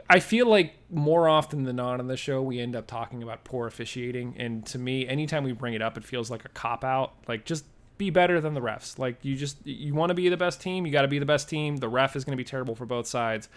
i 0.09 0.21
feel 0.21 0.47
like 0.47 0.75
more 0.89 1.29
often 1.29 1.65
than 1.65 1.77
not 1.77 1.99
on 1.99 2.07
the 2.07 2.17
show 2.17 2.41
we 2.41 2.61
end 2.61 2.77
up 2.77 2.87
talking 2.87 3.23
about 3.23 3.45
poor 3.45 3.67
officiating. 3.67 4.35
And 4.39 4.65
to 4.67 4.79
me 4.79 5.07
anytime 5.07 5.45
we 5.45 5.53
bring 5.53 5.75
it 5.75 5.83
up 5.83 5.97
it 5.97 6.05
feels 6.05 6.31
like 6.31 6.45
a 6.45 6.49
cop 6.49 6.85
out. 6.85 7.15
Like 7.29 7.45
just 7.45 7.65
be 7.99 8.11
better 8.11 8.41
than 8.41 8.55
the 8.55 8.61
refs. 8.61 8.99
Like 8.99 9.25
you 9.25 9.37
just 9.37 9.65
you 9.67 9.95
want 9.95 10.11
to 10.11 10.15
be 10.15 10.29
the 10.29 10.37
best 10.37 10.61
team 10.61 10.87
you 10.87 10.93
got 10.93 11.03
to 11.03 11.09
be 11.09 11.19
the 11.19 11.27
best 11.27 11.49
team. 11.49 11.77
The 11.77 11.89
ref 11.89 12.17
is 12.17 12.25
going 12.25 12.33
to 12.33 12.41
be 12.41 12.45
terrible 12.45 12.75
for 12.75 12.87
both 12.87 13.07
sides. 13.07 13.49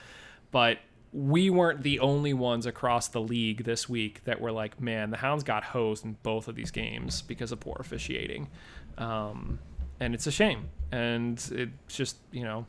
But 0.51 0.79
we 1.11 1.49
weren't 1.51 1.83
the 1.83 1.99
only 1.99 2.33
ones 2.33 2.65
across 2.65 3.07
the 3.07 3.21
league 3.21 3.63
this 3.63 3.87
week 3.87 4.23
that 4.23 4.41
were 4.41 4.51
like 4.51 4.81
man 4.81 5.11
the 5.11 5.17
hounds 5.17 5.43
got 5.43 5.63
hosed 5.63 6.03
in 6.03 6.17
both 6.23 6.47
of 6.47 6.55
these 6.55 6.71
games 6.71 7.21
because 7.21 7.51
of 7.51 7.59
poor 7.59 7.77
officiating. 7.79 8.49
Um, 8.97 9.59
and 9.99 10.13
it's 10.15 10.27
a 10.27 10.31
shame. 10.31 10.69
And 10.91 11.37
it's 11.51 11.95
just 11.95 12.17
you 12.31 12.43
know 12.43 12.65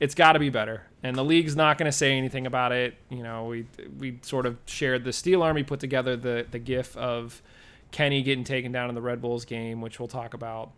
it's 0.00 0.14
got 0.14 0.32
to 0.32 0.38
be 0.38 0.50
better. 0.50 0.82
And 1.02 1.16
the 1.16 1.24
league's 1.24 1.54
not 1.56 1.78
going 1.78 1.86
to 1.90 1.96
say 1.96 2.16
anything 2.16 2.46
about 2.46 2.72
it. 2.72 2.94
You 3.10 3.22
know, 3.22 3.44
we 3.46 3.66
we 3.98 4.18
sort 4.22 4.46
of 4.46 4.56
shared 4.66 5.04
the 5.04 5.12
Steel 5.12 5.42
Army 5.42 5.62
put 5.62 5.80
together 5.80 6.16
the 6.16 6.46
the 6.50 6.58
GIF 6.58 6.96
of 6.96 7.42
Kenny 7.92 8.22
getting 8.22 8.44
taken 8.44 8.72
down 8.72 8.88
in 8.88 8.94
the 8.94 9.00
Red 9.02 9.20
Bulls 9.22 9.44
game, 9.44 9.80
which 9.80 9.98
we'll 9.98 10.08
talk 10.08 10.34
about. 10.34 10.72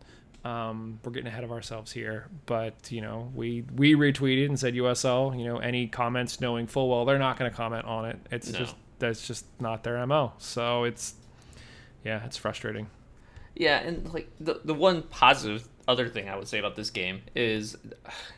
Um, 0.44 1.00
we're 1.04 1.10
getting 1.10 1.26
ahead 1.26 1.42
of 1.44 1.50
ourselves 1.50 1.90
here, 1.90 2.28
but 2.46 2.92
you 2.92 3.00
know, 3.00 3.32
we 3.34 3.64
we 3.74 3.94
retweeted 3.94 4.46
and 4.46 4.58
said 4.58 4.74
USL. 4.74 5.36
You 5.38 5.44
know, 5.46 5.58
any 5.58 5.88
comments 5.88 6.40
knowing 6.40 6.66
full 6.66 6.88
well 6.88 7.04
they're 7.04 7.18
not 7.18 7.38
going 7.38 7.50
to 7.50 7.56
comment 7.56 7.84
on 7.86 8.04
it. 8.06 8.18
It's 8.30 8.52
No. 8.52 8.58
just 8.60 8.76
that's 9.00 9.26
just 9.26 9.46
not 9.60 9.82
their 9.84 10.04
mo. 10.06 10.32
So 10.38 10.84
it's 10.84 11.14
yeah, 12.04 12.24
it's 12.24 12.36
frustrating. 12.36 12.88
Yeah, 13.56 13.78
and 13.80 14.12
like 14.14 14.30
the 14.38 14.60
the 14.64 14.74
one 14.74 15.02
positive 15.02 15.68
other 15.88 16.06
thing 16.06 16.28
I 16.28 16.36
would 16.36 16.46
say 16.46 16.58
about 16.58 16.76
this 16.76 16.90
game 16.90 17.22
is, 17.34 17.76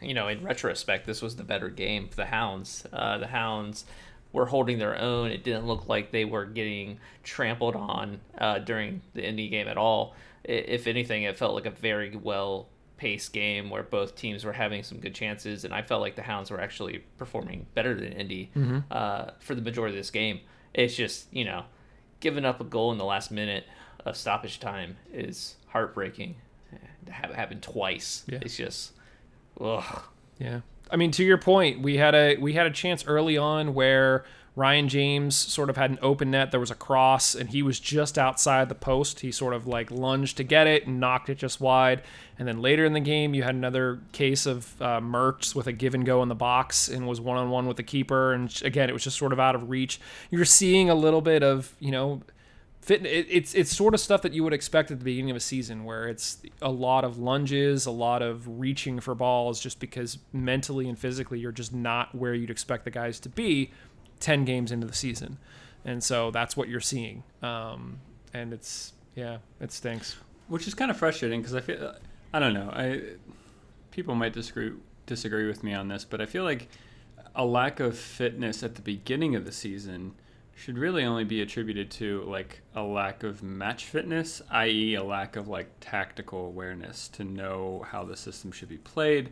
you 0.01 0.15
know, 0.15 0.29
in 0.29 0.43
retrospect, 0.43 1.05
this 1.05 1.21
was 1.21 1.35
the 1.37 1.43
better 1.43 1.69
game 1.69 2.09
for 2.09 2.17
the 2.17 2.27
Hounds. 2.27 2.87
Uh, 2.93 3.19
the 3.19 3.27
Hounds 3.27 3.85
were 4.33 4.47
holding 4.47 4.79
their 4.79 4.97
own. 4.97 5.33
It 5.33 5.43
didn't 5.43 5.67
look 5.67 5.89
like 5.89 6.13
they 6.13 6.25
were 6.25 6.45
getting 6.45 6.99
trampled 7.25 7.75
on 7.75 8.21
uh, 8.39 8.61
during 8.61 9.03
the 9.15 9.27
Indy 9.27 9.49
game 9.49 9.67
at 9.67 9.77
all. 9.77 10.15
If 10.45 10.87
anything, 10.87 11.25
it 11.25 11.37
felt 11.37 11.55
like 11.55 11.67
a 11.67 11.71
very 11.71 12.15
well 12.15 12.69
paced 12.97 13.33
game 13.33 13.69
where 13.69 13.83
both 13.83 14.15
teams 14.15 14.45
were 14.45 14.53
having 14.53 14.85
some 14.85 15.01
good 15.01 15.15
chances, 15.15 15.65
and 15.65 15.75
I 15.75 15.83
felt 15.83 16.01
like 16.01 16.15
the 16.15 16.23
Hounds 16.23 16.51
were 16.53 16.61
actually 16.61 17.05
performing 17.19 17.67
better 17.75 17.95
than 17.95 18.13
Indy 18.13 18.51
uh, 18.91 19.31
for 19.41 19.57
the 19.57 19.63
majority 19.63 19.97
of 19.97 20.01
this 20.01 20.11
game. 20.11 20.41
It's 20.73 20.95
just 20.95 21.27
you 21.33 21.45
know, 21.45 21.65
giving 22.21 22.45
up 22.45 22.61
a 22.61 22.65
goal 22.65 22.93
in 22.93 22.99
the 22.99 23.05
last 23.05 23.33
minute 23.33 23.65
of 24.07 24.17
stoppage 24.17 24.61
time 24.61 24.97
is 25.13 25.57
heartbreaking. 25.69 26.37
Have 27.11 27.31
it 27.31 27.37
happen 27.37 27.61
twice, 27.61 28.25
Yeah. 28.27 28.39
it's 28.43 28.57
just, 28.57 28.93
ugh. 29.61 30.03
Yeah. 30.39 30.61
I 30.91 30.97
mean, 30.97 31.11
to 31.13 31.25
your 31.25 31.39
point, 31.39 31.81
we 31.83 31.97
had 31.99 32.15
a 32.15 32.37
we 32.39 32.55
had 32.55 32.67
a 32.67 32.71
chance 32.71 33.05
early 33.07 33.37
on 33.39 33.75
where 33.75 34.25
Ryan 34.57 34.89
James 34.89 35.37
sort 35.37 35.71
of 35.71 35.77
had 35.77 35.91
an 35.93 35.99
open 36.03 36.33
net. 36.33 36.51
There 36.51 36.59
was 36.59 36.73
a 36.73 36.75
cross, 36.75 37.37
and 37.37 37.51
he 37.51 37.63
was 37.63 37.79
just 37.79 38.19
outside 38.19 38.69
the 38.69 38.75
post. 38.75 39.21
He 39.21 39.31
sort 39.31 39.55
of 39.55 39.69
like 39.69 39.93
lunged 39.93 40.37
to 40.39 40.43
get 40.45 40.67
it 40.67 40.87
and 40.89 40.99
knocked 40.99 41.29
it 41.31 41.37
just 41.39 41.61
wide. 41.61 42.03
And 42.39 42.49
then 42.49 42.61
later 42.61 42.85
in 42.85 42.93
the 42.93 43.01
game, 43.01 43.35
you 43.35 43.45
had 43.45 43.55
another 43.55 44.01
case 44.13 44.47
of 44.47 44.81
uh, 44.83 44.99
Mertz 45.01 45.55
with 45.55 45.69
a 45.69 45.73
give 45.73 45.95
and 45.95 46.05
go 46.05 46.23
in 46.25 46.29
the 46.29 46.35
box 46.35 46.89
and 46.89 47.07
was 47.07 47.21
one 47.21 47.37
on 47.39 47.51
one 47.51 47.67
with 47.69 47.77
the 47.77 47.83
keeper. 47.85 48.33
And 48.33 48.53
again, 48.65 48.89
it 48.89 48.93
was 48.93 49.05
just 49.05 49.17
sort 49.19 49.33
of 49.33 49.39
out 49.39 49.55
of 49.55 49.71
reach. 49.71 50.01
You're 50.31 50.45
seeing 50.45 50.91
a 50.91 50.95
little 50.97 51.21
bit 51.21 51.45
of 51.45 51.77
you 51.79 51.93
know 51.93 52.23
it, 52.89 53.05
it's 53.05 53.55
it's 53.55 53.77
sort 53.77 53.95
of 53.95 54.01
stuff 54.01 54.23
that 54.23 54.33
you 54.33 54.43
would 54.43 54.53
expect 54.53 54.91
at 54.91 54.99
the 54.99 55.05
beginning 55.05 55.31
of 55.31 55.37
a 55.37 55.41
season 55.41 55.85
where 55.85 56.09
it's 56.09 56.39
a 56.63 56.71
lot 56.71 57.05
of 57.05 57.19
lunges 57.19 57.87
a 57.87 57.91
lot 57.91 58.23
of 58.23 58.61
reaching 58.61 59.01
for 59.01 59.15
balls 59.15 59.61
just 59.61 59.81
because 59.81 60.19
mentally 60.33 60.89
and 60.89 60.99
physically 60.99 61.39
you're 61.39 61.53
just 61.53 61.75
not 61.75 62.15
where 62.15 62.35
you'd 62.35 62.51
expect 62.51 62.85
the 62.85 62.91
guys 62.91 63.21
to 63.21 63.29
be 63.29 63.71
10 64.21 64.45
games 64.45 64.71
into 64.71 64.87
the 64.87 64.95
season. 64.95 65.39
And 65.85 66.05
so 66.05 66.31
that's 66.31 66.57
what 66.57 66.69
you're 66.69 66.81
seeing. 66.81 67.23
Um, 67.43 68.01
and 68.33 68.53
it's 68.53 68.93
yeah 69.15 69.39
it 69.61 69.73
stinks. 69.73 70.17
Which 70.49 70.67
is 70.67 70.75
kind 70.75 70.91
of 70.91 70.97
frustrating 70.97 71.41
because 71.41 71.55
I 71.55 71.61
feel 71.61 71.95
I 72.33 72.39
don't 72.39 72.55
know 72.55 72.71
I 72.73 73.03
people 73.91 74.15
might 74.15 74.33
disagree 74.33 74.73
disagree 75.07 75.47
with 75.47 75.63
me 75.63 75.75
on 75.75 75.89
this, 75.89 76.05
but 76.05 76.21
I 76.21 76.27
feel 76.27 76.45
like 76.45 76.69
a 77.35 77.45
lack 77.45 77.79
of 77.81 77.97
fitness 77.97 78.63
at 78.63 78.75
the 78.75 78.83
beginning 78.83 79.37
of 79.37 79.45
the 79.45 79.53
season 79.53 80.15
should 80.61 80.77
really 80.77 81.05
only 81.05 81.25
be 81.25 81.41
attributed 81.41 81.91
to 81.91 82.23
like 82.25 82.61
a 82.75 82.83
lack 82.83 83.23
of 83.23 83.43
match 83.43 83.87
fitness, 83.87 84.43
i.e., 84.51 84.95
a 84.95 85.03
lack 85.03 85.37
of 85.37 85.49
like 85.49 85.69
tactical 85.81 86.45
awareness 86.45 87.09
to 87.09 87.25
know 87.25 87.87
how 87.91 88.05
the 88.05 88.15
system 88.15 88.53
should 88.53 88.69
be 88.69 88.77
played. 88.77 89.31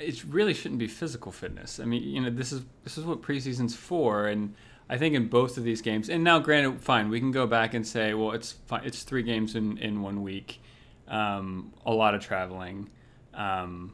It 0.00 0.24
really 0.24 0.54
shouldn't 0.54 0.78
be 0.78 0.88
physical 0.88 1.32
fitness. 1.32 1.78
I 1.78 1.84
mean, 1.84 2.02
you 2.02 2.22
know, 2.22 2.30
this 2.30 2.50
is 2.50 2.62
this 2.82 2.96
is 2.96 3.04
what 3.04 3.20
preseason's 3.20 3.76
for, 3.76 4.26
and 4.26 4.54
I 4.88 4.96
think 4.96 5.14
in 5.14 5.28
both 5.28 5.58
of 5.58 5.64
these 5.64 5.82
games, 5.82 6.08
and 6.08 6.24
now 6.24 6.38
granted, 6.38 6.80
fine, 6.80 7.10
we 7.10 7.20
can 7.20 7.30
go 7.30 7.46
back 7.46 7.74
and 7.74 7.86
say, 7.86 8.14
well, 8.14 8.32
it's 8.32 8.52
fine, 8.52 8.84
it's 8.86 9.02
three 9.02 9.22
games 9.22 9.54
in 9.54 9.76
in 9.76 10.00
one 10.00 10.22
week, 10.22 10.62
um, 11.08 11.74
a 11.84 11.92
lot 11.92 12.14
of 12.14 12.22
traveling, 12.22 12.88
um, 13.34 13.92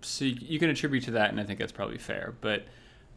so 0.00 0.24
you, 0.24 0.36
you 0.40 0.58
can 0.58 0.68
attribute 0.68 1.04
to 1.04 1.12
that, 1.12 1.30
and 1.30 1.40
I 1.40 1.44
think 1.44 1.60
that's 1.60 1.70
probably 1.70 1.98
fair. 1.98 2.34
But 2.40 2.66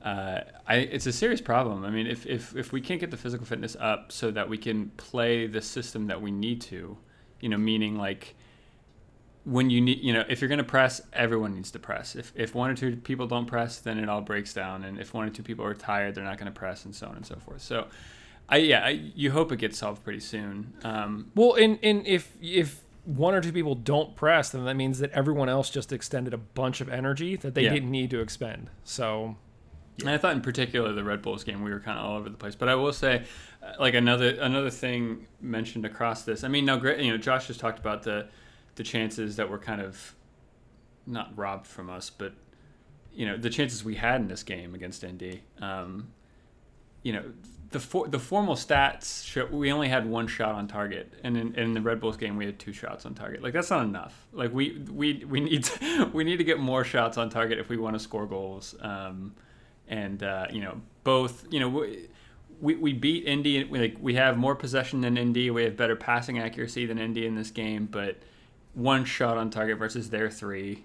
uh, 0.03 0.41
I, 0.67 0.75
it's 0.75 1.05
a 1.05 1.11
serious 1.11 1.41
problem. 1.41 1.83
I 1.83 1.89
mean, 1.89 2.07
if, 2.07 2.25
if 2.25 2.55
if 2.55 2.71
we 2.71 2.81
can't 2.81 2.99
get 2.99 3.11
the 3.11 3.17
physical 3.17 3.45
fitness 3.45 3.75
up 3.79 4.11
so 4.11 4.31
that 4.31 4.47
we 4.47 4.57
can 4.57 4.89
play 4.97 5.45
the 5.47 5.61
system 5.61 6.07
that 6.07 6.21
we 6.21 6.31
need 6.31 6.61
to, 6.61 6.97
you 7.41 7.49
know, 7.49 7.57
meaning 7.57 7.97
like 7.97 8.35
when 9.45 9.69
you 9.69 9.81
need, 9.81 9.99
you 9.99 10.13
know, 10.13 10.23
if 10.29 10.41
you're 10.41 10.49
going 10.49 10.59
to 10.59 10.63
press, 10.63 11.01
everyone 11.13 11.55
needs 11.55 11.71
to 11.71 11.79
press. 11.79 12.15
If, 12.15 12.31
if 12.35 12.53
one 12.53 12.69
or 12.69 12.75
two 12.75 12.97
people 12.97 13.25
don't 13.25 13.45
press, 13.47 13.79
then 13.79 13.97
it 13.97 14.07
all 14.09 14.21
breaks 14.21 14.53
down. 14.53 14.83
And 14.83 14.99
if 14.99 15.13
one 15.13 15.25
or 15.27 15.31
two 15.31 15.43
people 15.43 15.65
are 15.65 15.73
tired, 15.73 16.13
they're 16.15 16.23
not 16.23 16.37
going 16.37 16.51
to 16.51 16.57
press, 16.57 16.85
and 16.85 16.93
so 16.93 17.07
on 17.07 17.15
and 17.15 17.25
so 17.25 17.35
forth. 17.35 17.61
So, 17.61 17.87
I 18.47 18.57
yeah, 18.57 18.85
I, 18.85 18.89
you 18.89 19.31
hope 19.31 19.51
it 19.51 19.57
gets 19.57 19.77
solved 19.77 20.03
pretty 20.03 20.19
soon. 20.19 20.73
Um, 20.83 21.31
well 21.35 21.53
and, 21.55 21.79
and 21.83 22.05
if 22.07 22.35
if 22.41 22.81
one 23.05 23.33
or 23.33 23.41
two 23.41 23.51
people 23.53 23.75
don't 23.75 24.15
press 24.15 24.49
then 24.49 24.65
that 24.65 24.75
means 24.75 24.99
that 24.99 25.09
everyone 25.11 25.49
else 25.49 25.69
just 25.69 25.91
extended 25.91 26.33
a 26.33 26.37
bunch 26.37 26.79
of 26.81 26.89
energy 26.89 27.35
that 27.37 27.55
they 27.55 27.63
Yeah. 27.63 27.73
didn't 27.73 27.89
need 27.89 28.09
to 28.11 28.19
expend 28.19 28.69
so 28.83 29.35
And 30.01 30.09
I 30.09 30.17
thought 30.17 30.33
in 30.33 30.41
particular 30.41 30.93
the 30.93 31.03
Red 31.03 31.21
Bulls 31.21 31.43
game 31.43 31.63
we 31.63 31.71
were 31.71 31.79
kind 31.79 31.97
of 31.97 32.05
all 32.05 32.17
over 32.17 32.29
the 32.29 32.37
place. 32.37 32.55
But 32.55 32.69
I 32.69 32.75
will 32.75 32.93
say, 32.93 33.23
uh, 33.63 33.73
like 33.79 33.93
another 33.93 34.29
another 34.39 34.69
thing 34.69 35.27
mentioned 35.41 35.85
across 35.85 36.23
this. 36.23 36.43
I 36.43 36.47
mean, 36.47 36.65
now 36.65 36.77
great, 36.77 36.99
you 36.99 37.11
know, 37.11 37.17
Josh 37.17 37.47
just 37.47 37.59
talked 37.59 37.79
about 37.79 38.03
the 38.03 38.27
the 38.75 38.83
chances 38.83 39.35
that 39.35 39.49
were 39.49 39.59
kind 39.59 39.81
of 39.81 40.15
not 41.05 41.37
robbed 41.37 41.67
from 41.67 41.89
us, 41.89 42.09
but 42.09 42.33
you 43.11 43.25
know 43.25 43.37
the 43.37 43.49
chances 43.49 43.83
we 43.83 43.95
had 43.95 44.21
in 44.21 44.27
this 44.27 44.43
game 44.43 44.75
against 44.75 45.03
Indy. 45.03 45.43
Um, 45.61 46.09
you 47.03 47.13
know, 47.13 47.23
the 47.71 47.79
for, 47.79 48.07
the 48.07 48.19
formal 48.19 48.55
stats 48.55 49.25
show 49.25 49.45
we 49.45 49.71
only 49.71 49.89
had 49.89 50.05
one 50.05 50.27
shot 50.27 50.55
on 50.55 50.67
target, 50.67 51.13
and 51.23 51.37
in, 51.37 51.55
in 51.55 51.73
the 51.73 51.81
Red 51.81 51.99
Bulls 51.99 52.17
game 52.17 52.37
we 52.37 52.45
had 52.45 52.59
two 52.59 52.73
shots 52.73 53.05
on 53.05 53.13
target. 53.13 53.43
Like 53.43 53.53
that's 53.53 53.69
not 53.69 53.83
enough. 53.83 54.27
Like 54.33 54.53
we 54.53 54.79
we 54.91 55.25
we 55.25 55.39
need 55.39 55.63
to, 55.65 56.05
we 56.13 56.23
need 56.23 56.37
to 56.37 56.43
get 56.43 56.59
more 56.59 56.83
shots 56.83 57.17
on 57.17 57.29
target 57.29 57.59
if 57.59 57.69
we 57.69 57.77
want 57.77 57.95
to 57.95 57.99
score 57.99 58.25
goals. 58.25 58.75
Um, 58.81 59.35
and 59.89 60.23
uh, 60.23 60.47
you 60.51 60.61
know 60.61 60.81
both 61.03 61.45
you 61.51 61.59
know 61.59 61.85
we, 62.61 62.75
we, 62.75 62.93
beat 62.93 63.25
Indy 63.25 63.63
we, 63.65 63.79
like 63.79 63.97
we 63.99 64.15
have 64.15 64.37
more 64.37 64.55
possession 64.55 65.01
than 65.01 65.17
Indy 65.17 65.49
we 65.49 65.63
have 65.63 65.75
better 65.75 65.95
passing 65.95 66.39
accuracy 66.39 66.85
than 66.85 66.97
Indy 66.97 67.25
in 67.25 67.35
this 67.35 67.51
game 67.51 67.87
but 67.89 68.17
one 68.73 69.03
shot 69.05 69.37
on 69.37 69.49
target 69.49 69.77
versus 69.77 70.09
their 70.09 70.29
three 70.29 70.83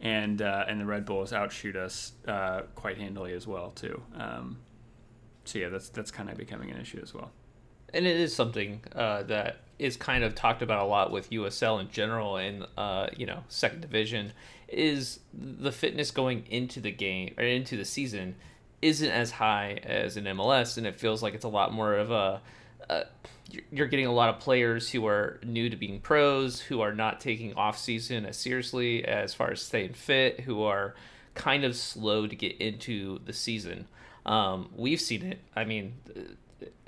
and 0.00 0.42
uh, 0.42 0.64
and 0.68 0.80
the 0.80 0.84
Red 0.84 1.04
Bulls 1.04 1.32
outshoot 1.32 1.76
us 1.76 2.12
uh, 2.26 2.62
quite 2.74 2.98
handily 2.98 3.32
as 3.32 3.46
well 3.46 3.70
too. 3.70 4.02
Um, 4.16 4.58
so 5.44 5.58
yeah, 5.58 5.68
that's 5.68 5.88
that's 5.88 6.10
kind 6.10 6.28
of 6.28 6.36
becoming 6.36 6.70
an 6.70 6.80
issue 6.80 7.00
as 7.02 7.14
well. 7.14 7.30
and 7.94 8.06
it 8.06 8.16
is 8.16 8.34
something 8.34 8.80
uh, 8.94 9.22
that 9.24 9.58
is 9.78 9.96
kind 9.96 10.24
of 10.24 10.34
talked 10.34 10.62
about 10.62 10.82
a 10.82 10.86
lot 10.86 11.10
with 11.10 11.30
USL 11.30 11.80
in 11.80 11.90
general 11.90 12.36
and 12.36 12.66
uh, 12.76 13.08
you 13.16 13.26
know 13.26 13.44
second 13.48 13.80
division 13.80 14.32
is 14.68 15.20
the 15.32 15.72
fitness 15.72 16.10
going 16.10 16.44
into 16.50 16.80
the 16.80 16.90
game 16.90 17.34
or 17.38 17.44
into 17.44 17.76
the 17.76 17.84
season 17.84 18.34
isn't 18.82 19.10
as 19.10 19.32
high 19.32 19.80
as 19.84 20.16
in 20.16 20.24
MLS 20.24 20.76
and 20.76 20.86
it 20.86 20.96
feels 20.96 21.22
like 21.22 21.34
it's 21.34 21.44
a 21.44 21.48
lot 21.48 21.72
more 21.72 21.94
of 21.94 22.10
a, 22.10 22.40
you're 23.70 23.86
getting 23.86 24.06
a 24.06 24.12
lot 24.12 24.28
of 24.28 24.40
players 24.40 24.90
who 24.90 25.06
are 25.06 25.40
new 25.44 25.70
to 25.70 25.76
being 25.76 26.00
pros 26.00 26.60
who 26.60 26.80
are 26.80 26.92
not 26.92 27.20
taking 27.20 27.54
off 27.54 27.78
season 27.78 28.26
as 28.26 28.36
seriously 28.36 29.04
as 29.04 29.34
far 29.34 29.50
as 29.50 29.62
staying 29.62 29.92
fit 29.92 30.40
who 30.40 30.62
are 30.62 30.94
kind 31.34 31.64
of 31.64 31.76
slow 31.76 32.26
to 32.26 32.34
get 32.34 32.56
into 32.60 33.20
the 33.24 33.32
season. 33.32 33.86
Um, 34.24 34.70
we've 34.74 35.00
seen 35.00 35.22
it. 35.22 35.38
I 35.54 35.64
mean 35.64 35.94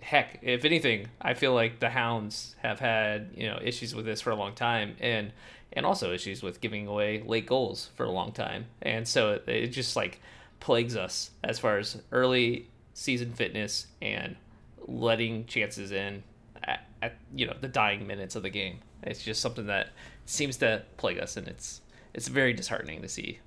heck, 0.00 0.38
if 0.42 0.64
anything, 0.64 1.08
I 1.20 1.35
feel 1.35 1.54
like 1.54 1.80
the 1.80 1.90
Hounds 1.90 2.54
have 2.62 2.80
had 2.80 3.30
you 3.37 3.47
know 3.47 3.58
issues 3.62 3.94
with 3.94 4.04
this 4.04 4.20
for 4.20 4.30
a 4.30 4.37
long 4.37 4.54
time, 4.54 4.97
and 5.00 5.32
and 5.72 5.84
also 5.84 6.12
issues 6.12 6.42
with 6.42 6.60
giving 6.60 6.87
away 6.87 7.22
late 7.25 7.46
goals 7.46 7.90
for 7.94 8.04
a 8.04 8.10
long 8.10 8.32
time, 8.32 8.66
and 8.82 9.06
so 9.06 9.40
it, 9.46 9.68
just 9.68 9.96
like 9.96 10.20
plagues 10.60 10.96
us 10.96 11.30
as 11.44 11.58
far 11.58 11.78
as 11.78 12.00
early 12.10 12.68
season 12.94 13.32
fitness 13.32 13.87
and 14.02 14.34
letting 14.87 15.44
chances 15.46 15.92
in 15.92 16.22
at, 16.64 16.87
at 17.02 17.16
you 17.34 17.46
know 17.46 17.54
the 17.60 17.68
dying 17.68 18.06
minutes 18.06 18.34
of 18.37 18.42
the 18.42 18.50
game. 18.50 18.78
It's 19.02 19.22
just 19.22 19.40
something 19.40 19.66
that 19.66 19.90
seems 20.26 20.56
to 20.58 20.82
plague 20.96 21.18
us, 21.18 21.37
and 21.37 21.46
it's 21.48 21.80
it's 22.14 22.28
very 22.28 22.52
disheartening 22.52 23.02
to 23.02 23.08
see 23.08 23.38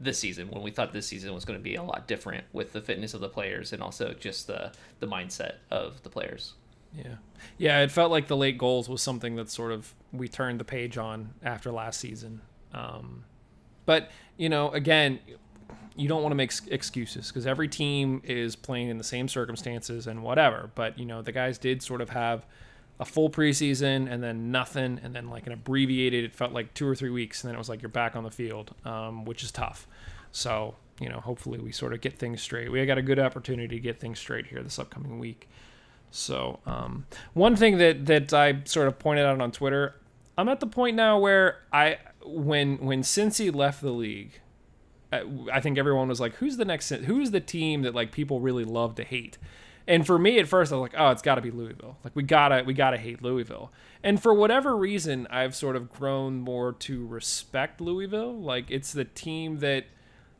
this 0.00 0.18
season 0.18 0.48
when 0.50 0.62
we 0.62 0.70
thought 0.70 0.92
this 0.92 1.06
season 1.06 1.34
was 1.34 1.44
going 1.44 1.58
to 1.58 1.62
be 1.62 1.74
a 1.74 1.82
lot 1.82 2.06
different 2.06 2.44
with 2.52 2.72
the 2.72 2.80
fitness 2.80 3.14
of 3.14 3.20
the 3.20 3.28
players 3.28 3.72
and 3.72 3.82
also 3.82 4.12
just 4.12 4.46
the 4.46 4.72
the 5.00 5.06
mindset 5.06 5.56
of 5.70 6.02
the 6.02 6.08
players. 6.08 6.54
Yeah. 6.98 7.14
Yeah, 7.56 7.80
it 7.82 7.90
felt 7.90 8.10
like 8.10 8.26
the 8.26 8.36
late 8.36 8.58
goals 8.58 8.88
was 8.88 9.02
something 9.02 9.36
that 9.36 9.50
sort 9.50 9.72
of 9.72 9.94
we 10.12 10.28
turned 10.28 10.60
the 10.60 10.64
page 10.64 10.98
on 10.98 11.34
after 11.42 11.70
last 11.70 12.00
season. 12.00 12.40
Um, 12.72 13.24
but, 13.86 14.10
you 14.36 14.48
know, 14.48 14.70
again, 14.70 15.20
you 15.96 16.08
don't 16.08 16.22
want 16.22 16.30
to 16.32 16.36
make 16.36 16.52
excuses 16.68 17.28
because 17.28 17.46
every 17.46 17.68
team 17.68 18.22
is 18.24 18.54
playing 18.54 18.88
in 18.88 18.98
the 18.98 19.04
same 19.04 19.28
circumstances 19.28 20.06
and 20.06 20.22
whatever. 20.22 20.70
But, 20.74 20.98
you 20.98 21.04
know, 21.04 21.22
the 21.22 21.32
guys 21.32 21.58
did 21.58 21.82
sort 21.82 22.00
of 22.00 22.10
have 22.10 22.46
a 23.00 23.04
full 23.04 23.30
preseason 23.30 24.10
and 24.10 24.22
then 24.22 24.50
nothing 24.50 25.00
and 25.02 25.14
then 25.14 25.30
like 25.30 25.46
an 25.46 25.52
abbreviated, 25.52 26.24
it 26.24 26.34
felt 26.34 26.52
like 26.52 26.74
two 26.74 26.86
or 26.86 26.94
three 26.94 27.10
weeks 27.10 27.42
and 27.42 27.48
then 27.48 27.54
it 27.54 27.58
was 27.58 27.68
like 27.68 27.80
you're 27.80 27.88
back 27.88 28.16
on 28.16 28.24
the 28.24 28.30
field, 28.30 28.74
um, 28.84 29.24
which 29.24 29.42
is 29.42 29.52
tough. 29.52 29.86
So, 30.32 30.74
you 31.00 31.08
know, 31.08 31.20
hopefully 31.20 31.58
we 31.58 31.72
sort 31.72 31.92
of 31.92 32.00
get 32.00 32.18
things 32.18 32.42
straight. 32.42 32.70
We 32.70 32.84
got 32.86 32.98
a 32.98 33.02
good 33.02 33.18
opportunity 33.18 33.76
to 33.76 33.80
get 33.80 34.00
things 34.00 34.18
straight 34.18 34.48
here 34.48 34.62
this 34.62 34.78
upcoming 34.78 35.18
week. 35.18 35.48
So, 36.10 36.60
um, 36.66 37.06
one 37.34 37.56
thing 37.56 37.78
that 37.78 38.06
that 38.06 38.32
I 38.32 38.62
sort 38.64 38.88
of 38.88 38.98
pointed 38.98 39.26
out 39.26 39.40
on 39.40 39.52
Twitter, 39.52 39.94
I'm 40.36 40.48
at 40.48 40.60
the 40.60 40.66
point 40.66 40.96
now 40.96 41.18
where 41.18 41.58
I 41.72 41.98
when 42.24 42.78
when 42.78 43.02
Cincy 43.02 43.54
left 43.54 43.82
the 43.82 43.90
league, 43.90 44.40
I, 45.12 45.22
I 45.52 45.60
think 45.60 45.78
everyone 45.78 46.08
was 46.08 46.20
like, 46.20 46.34
"Who's 46.36 46.56
the 46.56 46.64
next? 46.64 46.88
Who's 46.90 47.30
the 47.30 47.40
team 47.40 47.82
that 47.82 47.94
like 47.94 48.12
people 48.12 48.40
really 48.40 48.64
love 48.64 48.94
to 48.96 49.04
hate?" 49.04 49.38
And 49.86 50.06
for 50.06 50.18
me, 50.18 50.38
at 50.38 50.46
first, 50.46 50.70
I 50.70 50.76
was 50.76 50.82
like, 50.82 51.00
"Oh, 51.00 51.10
it's 51.10 51.22
got 51.22 51.36
to 51.36 51.40
be 51.40 51.50
Louisville. 51.50 51.96
Like 52.04 52.14
we 52.14 52.22
gotta 52.22 52.62
we 52.64 52.74
gotta 52.74 52.98
hate 52.98 53.22
Louisville." 53.22 53.72
And 54.02 54.22
for 54.22 54.32
whatever 54.32 54.76
reason, 54.76 55.26
I've 55.30 55.54
sort 55.54 55.76
of 55.76 55.90
grown 55.90 56.40
more 56.40 56.72
to 56.72 57.06
respect 57.06 57.80
Louisville. 57.80 58.38
Like 58.38 58.70
it's 58.70 58.92
the 58.92 59.04
team 59.04 59.58
that 59.58 59.86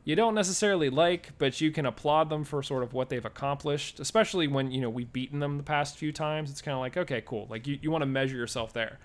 you 0.09 0.15
don't 0.15 0.33
necessarily 0.33 0.89
like, 0.89 1.37
but 1.37 1.61
you 1.61 1.69
can 1.69 1.85
applaud 1.85 2.31
them 2.31 2.43
for 2.43 2.63
sort 2.63 2.81
of 2.81 2.93
what 2.93 3.09
they've 3.09 3.25
accomplished, 3.25 3.99
especially 3.99 4.47
when, 4.47 4.71
you 4.71 4.81
know, 4.81 4.89
we've 4.89 5.13
beaten 5.13 5.39
them 5.39 5.57
the 5.57 5.63
past 5.63 5.97
few 5.97 6.11
times. 6.11 6.49
It's 6.49 6.63
kind 6.63 6.73
of 6.73 6.81
like, 6.81 6.97
okay, 6.97 7.21
cool. 7.23 7.45
Like 7.47 7.67
you, 7.67 7.77
you 7.79 7.91
want 7.91 8.01
to 8.01 8.07
measure 8.07 8.35
yourself 8.35 8.73
there. 8.73 8.97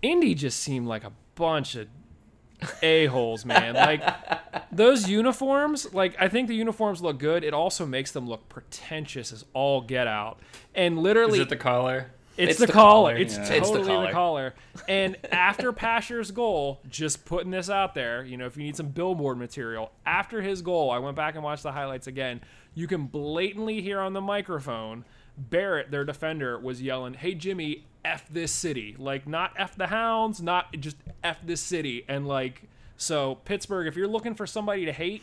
Indy 0.00 0.34
just 0.34 0.60
seemed 0.60 0.86
like 0.86 1.04
a 1.04 1.12
bunch 1.34 1.74
of 1.74 1.88
a-holes, 2.80 3.44
man. 3.44 3.74
Like 3.74 4.02
those 4.72 5.06
uniforms, 5.06 5.92
like 5.92 6.16
I 6.18 6.28
think 6.28 6.48
the 6.48 6.54
uniforms 6.54 7.02
look 7.02 7.18
good. 7.18 7.44
It 7.44 7.52
also 7.52 7.84
makes 7.84 8.12
them 8.12 8.26
look 8.26 8.48
pretentious 8.48 9.34
as 9.34 9.44
all 9.52 9.82
get 9.82 10.06
out. 10.06 10.40
And 10.74 10.98
literally. 10.98 11.40
Is 11.40 11.44
it 11.44 11.50
the 11.50 11.56
collar? 11.56 12.12
It's, 12.38 12.52
It's 12.52 12.60
the, 12.60 12.66
the 12.66 12.72
collar. 12.72 13.12
collar. 13.12 13.16
It's 13.16 13.36
Yeah. 13.36 13.44
totally 13.44 13.58
It's 13.58 13.70
the 13.70 13.78
the 13.78 13.84
collar. 13.88 14.12
collar. 14.12 14.54
And 14.88 15.16
after 15.30 15.72
Pasher's 15.72 16.30
goal, 16.30 16.80
just 16.88 17.24
putting 17.24 17.50
this 17.50 17.68
out 17.68 17.94
there, 17.94 18.24
you 18.24 18.36
know, 18.36 18.46
if 18.46 18.56
you 18.56 18.62
need 18.62 18.76
some 18.76 18.88
billboard 18.88 19.36
material, 19.38 19.92
after 20.06 20.40
his 20.40 20.62
goal, 20.62 20.90
I 20.90 20.98
went 20.98 21.16
back 21.16 21.34
and 21.34 21.44
watched 21.44 21.64
the 21.64 21.72
highlights 21.72 22.06
again. 22.06 22.40
You 22.74 22.86
can 22.86 23.06
blatantly 23.06 23.82
hear 23.82 24.00
on 24.00 24.12
the 24.14 24.20
microphone 24.20 25.04
Barrett, 25.36 25.90
their 25.92 26.04
defender, 26.04 26.58
was 26.58 26.82
yelling, 26.82 27.14
"Hey 27.14 27.34
Jimmy, 27.34 27.86
f 28.04 28.28
this 28.28 28.50
city!" 28.50 28.96
Like 28.98 29.28
not 29.28 29.52
f 29.56 29.76
the 29.76 29.86
Hounds, 29.86 30.40
not 30.42 30.72
just 30.80 30.96
f 31.22 31.38
this 31.44 31.60
city. 31.60 32.04
And 32.08 32.26
like, 32.26 32.62
so 32.96 33.36
Pittsburgh, 33.44 33.86
if 33.86 33.94
you're 33.94 34.08
looking 34.08 34.34
for 34.34 34.46
somebody 34.48 34.84
to 34.84 34.92
hate, 34.92 35.22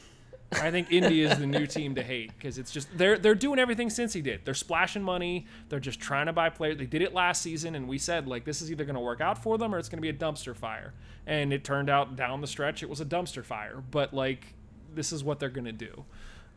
I 0.51 0.71
think 0.71 0.91
Indy 0.91 1.21
is 1.21 1.37
the 1.37 1.47
new 1.47 1.65
team 1.65 1.95
to 1.95 2.03
hate 2.03 2.31
because 2.37 2.57
it's 2.57 2.71
just 2.71 2.87
they're 2.97 3.17
they're 3.17 3.35
doing 3.35 3.59
everything 3.59 3.89
Cincy 3.89 4.21
did. 4.21 4.41
They're 4.45 4.53
splashing 4.53 5.03
money. 5.03 5.47
They're 5.69 5.79
just 5.79 5.99
trying 5.99 6.27
to 6.27 6.33
buy 6.33 6.49
players. 6.49 6.77
They 6.77 6.85
did 6.85 7.01
it 7.01 7.13
last 7.13 7.41
season, 7.41 7.75
and 7.75 7.87
we 7.87 7.97
said 7.97 8.27
like 8.27 8.45
this 8.45 8.61
is 8.61 8.71
either 8.71 8.85
going 8.85 8.95
to 8.95 9.01
work 9.01 9.21
out 9.21 9.41
for 9.41 9.57
them 9.57 9.73
or 9.73 9.79
it's 9.79 9.89
going 9.89 9.97
to 9.97 10.01
be 10.01 10.09
a 10.09 10.13
dumpster 10.13 10.55
fire. 10.55 10.93
And 11.27 11.51
it 11.51 11.63
turned 11.63 11.89
out 11.89 12.15
down 12.15 12.41
the 12.41 12.47
stretch 12.47 12.83
it 12.83 12.89
was 12.89 13.01
a 13.01 13.05
dumpster 13.05 13.43
fire. 13.43 13.83
But 13.91 14.13
like 14.13 14.53
this 14.93 15.11
is 15.11 15.23
what 15.23 15.39
they're 15.39 15.49
going 15.49 15.65
to 15.65 15.71
do, 15.71 16.05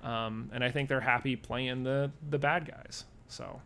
um, 0.03 0.51
and 0.53 0.63
I 0.63 0.71
think 0.71 0.89
they're 0.89 1.01
happy 1.01 1.37
playing 1.37 1.85
the 1.85 2.11
the 2.29 2.39
bad 2.39 2.67
guys. 2.67 3.05
So 3.29 3.61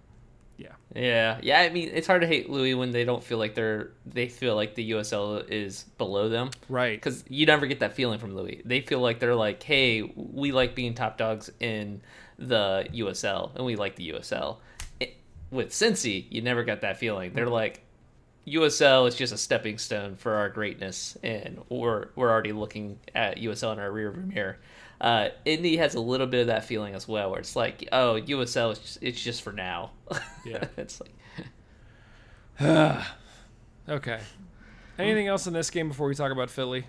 yeah, 0.62 0.72
Yeah, 0.94 1.38
yeah. 1.42 1.60
I 1.60 1.70
mean, 1.70 1.90
it's 1.92 2.06
hard 2.06 2.22
to 2.22 2.26
hate 2.26 2.48
Louis 2.50 2.74
when 2.74 2.90
they 2.90 3.04
don't 3.04 3.22
feel 3.22 3.38
like 3.38 3.54
they're 3.54 3.90
they 4.06 4.28
feel 4.28 4.54
like 4.54 4.74
the 4.74 4.92
USL 4.92 5.48
is 5.48 5.84
below 5.98 6.28
them. 6.28 6.50
right. 6.68 7.00
because 7.00 7.24
you 7.28 7.46
never 7.46 7.66
get 7.66 7.80
that 7.80 7.94
feeling 7.94 8.18
from 8.18 8.34
Louis. 8.34 8.62
They 8.64 8.80
feel 8.80 9.00
like 9.00 9.18
they're 9.18 9.34
like, 9.34 9.62
hey, 9.62 10.02
we 10.02 10.52
like 10.52 10.74
being 10.74 10.94
top 10.94 11.18
dogs 11.18 11.50
in 11.60 12.02
the 12.38 12.86
USL, 12.92 13.54
and 13.56 13.64
we 13.64 13.76
like 13.76 13.96
the 13.96 14.10
USL. 14.10 14.58
It, 15.00 15.16
with 15.50 15.70
Cincy, 15.70 16.26
you 16.30 16.42
never 16.42 16.64
got 16.64 16.80
that 16.82 16.98
feeling. 16.98 17.32
They're 17.32 17.44
mm-hmm. 17.44 17.54
like, 17.54 17.84
USL 18.46 19.06
is 19.06 19.14
just 19.14 19.32
a 19.32 19.38
stepping 19.38 19.78
stone 19.78 20.16
for 20.16 20.34
our 20.34 20.48
greatness, 20.48 21.16
and 21.22 21.60
we're 21.68 22.08
we're 22.16 22.30
already 22.30 22.52
looking 22.52 22.98
at 23.14 23.38
USL 23.38 23.72
in 23.72 23.78
our 23.78 23.90
rearview 23.90 24.32
mirror. 24.32 24.58
Uh, 25.02 25.30
Indy 25.44 25.76
has 25.78 25.96
a 25.96 26.00
little 26.00 26.28
bit 26.28 26.42
of 26.42 26.46
that 26.46 26.64
feeling 26.64 26.94
as 26.94 27.08
well, 27.08 27.30
where 27.32 27.40
it's 27.40 27.56
like, 27.56 27.88
oh, 27.90 28.20
USL 28.24 28.70
is 28.72 28.78
just, 28.78 28.98
it's 29.02 29.20
just 29.20 29.42
for 29.42 29.52
now. 29.52 29.90
Yeah. 30.46 30.64
it's 30.76 31.00
like 31.00 31.12
Okay. 33.88 34.20
Anything 34.98 35.26
else 35.26 35.46
in 35.46 35.52
this 35.54 35.70
game 35.70 35.88
before 35.88 36.06
we 36.06 36.14
talk 36.14 36.30
about 36.32 36.50
Philly? 36.50 36.86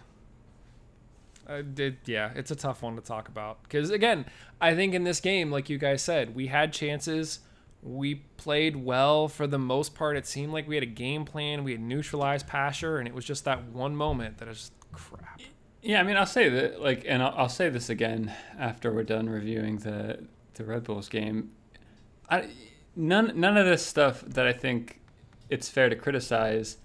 I 1.47 1.61
did, 1.61 1.97
yeah, 2.05 2.31
it's 2.35 2.51
a 2.51 2.55
tough 2.55 2.81
one 2.83 2.95
to 2.95 3.01
talk 3.01 3.27
about 3.27 3.63
because 3.63 3.89
again, 3.89 4.25
I 4.61 4.75
think 4.75 4.93
in 4.93 5.03
this 5.03 5.19
game, 5.19 5.51
like 5.51 5.69
you 5.69 5.77
guys 5.77 6.01
said, 6.01 6.35
we 6.35 6.47
had 6.47 6.71
chances. 6.71 7.39
We 7.81 8.15
played 8.37 8.77
well 8.77 9.27
for 9.27 9.45
the 9.45 9.59
most 9.59 9.93
part. 9.93 10.15
It 10.15 10.25
seemed 10.25 10.53
like 10.53 10.67
we 10.67 10.75
had 10.75 10.83
a 10.83 10.87
game 10.87 11.25
plan. 11.25 11.63
We 11.63 11.73
had 11.73 11.81
neutralized 11.81 12.47
Pasher, 12.47 12.97
and 12.97 13.07
it 13.07 13.13
was 13.13 13.25
just 13.25 13.43
that 13.45 13.65
one 13.65 13.95
moment 13.95 14.37
that 14.37 14.47
is 14.47 14.71
crap. 14.93 15.41
Yeah, 15.83 15.99
I 15.99 16.03
mean, 16.03 16.15
I'll 16.15 16.25
say 16.25 16.47
that, 16.47 16.81
like, 16.81 17.03
and 17.05 17.21
I'll, 17.21 17.33
I'll 17.37 17.49
say 17.49 17.67
this 17.69 17.89
again 17.89 18.33
after 18.57 18.91
we're 18.93 19.03
done 19.03 19.29
reviewing 19.29 19.77
the 19.79 20.25
the 20.53 20.63
Red 20.63 20.83
Bulls 20.85 21.09
game. 21.09 21.51
I, 22.29 22.47
none 22.95 23.33
none 23.39 23.57
of 23.57 23.65
this 23.65 23.85
stuff 23.85 24.21
that 24.21 24.47
I 24.47 24.53
think 24.53 25.01
it's 25.49 25.67
fair 25.69 25.89
to 25.89 25.95
criticize 25.95 26.77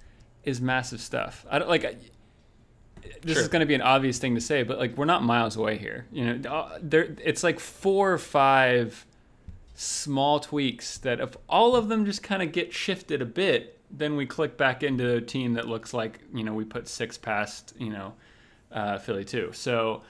is 0.43 0.61
massive 0.61 1.01
stuff. 1.01 1.47
I 1.49 1.59
don't 1.61 1.69
like. 1.69 1.85
I, 1.85 1.97
this 3.23 3.35
Sure. 3.35 3.43
is 3.43 3.49
going 3.49 3.61
to 3.61 3.67
be 3.67 3.75
an 3.75 3.81
obvious 3.83 4.19
thing 4.19 4.35
to 4.35 4.41
say, 4.41 4.65
but 4.65 4.79
like, 4.79 4.97
we're 4.97 5.05
not 5.05 5.23
miles 5.23 5.57
away 5.57 5.79
here. 5.79 6.07
You 6.13 6.35
know, 6.35 6.51
uh, 6.51 6.79
there 6.83 7.15
it's 7.25 7.45
like 7.45 7.61
four 7.61 8.13
or 8.13 8.19
five 8.19 9.07
small 9.77 10.41
tweaks 10.41 10.99
that 10.99 11.21
if 11.21 11.37
all 11.49 11.77
of 11.77 11.89
them 11.89 12.05
just 12.05 12.25
kind 12.25 12.43
of 12.43 12.51
get 12.51 12.73
shifted 12.75 13.23
a 13.23 13.25
bit, 13.25 13.79
then 13.93 14.17
we 14.17 14.27
click 14.27 14.57
back 14.57 14.83
into 14.83 15.15
a 15.15 15.21
team 15.21 15.55
that 15.55 15.69
looks 15.69 15.95
like 15.95 16.19
you 16.35 16.43
know 16.43 16.53
we 16.53 16.65
put 16.65 16.89
six 16.89 17.17
past 17.17 17.73
you 17.79 17.91
know 17.91 18.13
uh, 18.73 18.99
Philly 18.99 19.25
too. 19.25 19.51
So 19.53 20.03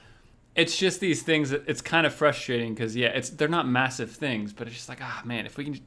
it's 0.55 0.77
just 0.77 0.99
these 0.99 1.21
things 1.23 1.51
that 1.51 1.63
it's 1.67 1.81
kind 1.81 2.05
of 2.05 2.13
frustrating 2.13 2.73
because 2.73 2.95
yeah, 2.95 3.07
it's 3.07 3.29
they're 3.29 3.47
not 3.47 3.67
massive 3.67 4.11
things, 4.11 4.53
but 4.53 4.67
it's 4.67 4.75
just 4.75 4.89
like 4.89 4.99
ah 5.01 5.21
man, 5.25 5.45
if 5.45 5.57
we 5.57 5.63
can 5.65 5.79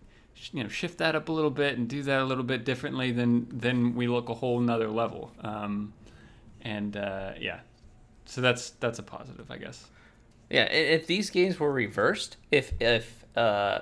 you 0.52 0.62
know 0.62 0.68
shift 0.68 0.98
that 0.98 1.14
up 1.14 1.28
a 1.28 1.32
little 1.32 1.50
bit 1.50 1.76
and 1.78 1.88
do 1.88 2.02
that 2.02 2.20
a 2.20 2.24
little 2.24 2.44
bit 2.44 2.64
differently, 2.64 3.12
then 3.12 3.46
then 3.52 3.94
we 3.94 4.06
look 4.08 4.28
a 4.28 4.35
whole 4.35 4.61
nother 4.61 4.88
level. 4.88 5.32
Um, 5.40 5.92
and 6.62 6.96
uh, 6.96 7.32
yeah, 7.40 7.61
so 8.24 8.40
that's 8.40 8.70
that's 8.70 8.98
a 8.98 9.02
positive, 9.02 9.50
I 9.50 9.58
guess. 9.58 9.87
Yeah, 10.50 10.64
if 10.64 11.06
these 11.06 11.30
games 11.30 11.58
were 11.58 11.72
reversed, 11.72 12.37
if 12.50 12.72
if 12.80 13.24
uh, 13.37 13.80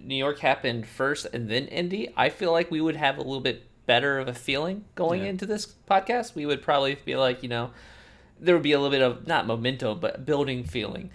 New 0.00 0.16
York 0.16 0.40
happened 0.40 0.86
first 0.86 1.26
and 1.32 1.48
then 1.48 1.66
Indy, 1.68 2.12
I 2.16 2.28
feel 2.28 2.52
like 2.52 2.70
we 2.70 2.80
would 2.80 2.96
have 2.96 3.18
a 3.18 3.22
little 3.22 3.40
bit 3.40 3.66
better 3.86 4.18
of 4.18 4.28
a 4.28 4.34
feeling 4.34 4.84
going 4.94 5.22
Yeah. 5.22 5.28
into 5.30 5.46
this 5.46 5.74
podcast. 5.90 6.34
We 6.34 6.44
would 6.46 6.62
probably 6.62 6.96
be 7.04 7.14
like, 7.16 7.42
you 7.42 7.48
know, 7.48 7.70
there 8.42 8.54
would 8.54 8.62
be 8.62 8.72
a 8.72 8.78
little 8.78 8.90
bit 8.90 9.02
of 9.02 9.26
not 9.26 9.46
momentum, 9.46 10.00
but 10.00 10.26
building 10.26 10.64
feeling. 10.64 11.10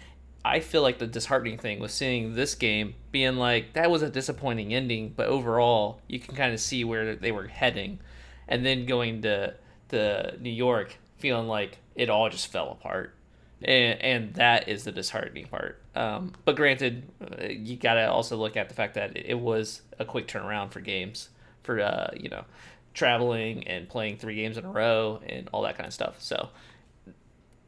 I 0.45 0.61
feel 0.61 0.81
like 0.81 0.97
the 0.97 1.07
disheartening 1.07 1.57
thing 1.57 1.79
was 1.79 1.93
seeing 1.93 2.33
this 2.33 2.55
game 2.55 2.95
being 3.11 3.35
like 3.35 3.73
that 3.73 3.91
was 3.91 4.01
a 4.01 4.09
disappointing 4.09 4.73
ending, 4.73 5.13
but 5.15 5.27
overall 5.27 5.99
you 6.07 6.19
can 6.19 6.35
kind 6.35 6.53
of 6.53 6.59
see 6.59 6.83
where 6.83 7.15
they 7.15 7.31
were 7.31 7.47
heading, 7.47 7.99
and 8.47 8.65
then 8.65 8.85
going 8.85 9.21
to 9.23 9.55
the 9.89 10.37
New 10.39 10.49
York 10.49 10.97
feeling 11.17 11.47
like 11.47 11.79
it 11.95 12.09
all 12.09 12.29
just 12.29 12.47
fell 12.51 12.71
apart, 12.71 13.13
and 13.61 14.01
and 14.01 14.33
that 14.35 14.69
is 14.69 14.85
the 14.85 14.91
disheartening 14.91 15.47
part. 15.47 15.81
Um, 15.95 16.31
but 16.45 16.55
granted, 16.55 17.09
uh, 17.21 17.47
you 17.47 17.75
gotta 17.75 18.09
also 18.09 18.37
look 18.37 18.55
at 18.55 18.69
the 18.69 18.75
fact 18.75 18.93
that 18.93 19.17
it 19.17 19.39
was 19.39 19.81
a 19.99 20.05
quick 20.05 20.27
turnaround 20.27 20.71
for 20.71 20.79
games, 20.79 21.29
for 21.63 21.81
uh, 21.81 22.11
you 22.15 22.29
know, 22.29 22.45
traveling 22.93 23.67
and 23.67 23.89
playing 23.89 24.17
three 24.17 24.35
games 24.35 24.57
in 24.57 24.63
a 24.65 24.71
row 24.71 25.21
and 25.27 25.49
all 25.51 25.63
that 25.63 25.75
kind 25.75 25.87
of 25.87 25.93
stuff. 25.93 26.21
So, 26.21 26.49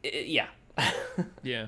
yeah. 0.02 0.46
Yeah. 1.42 1.66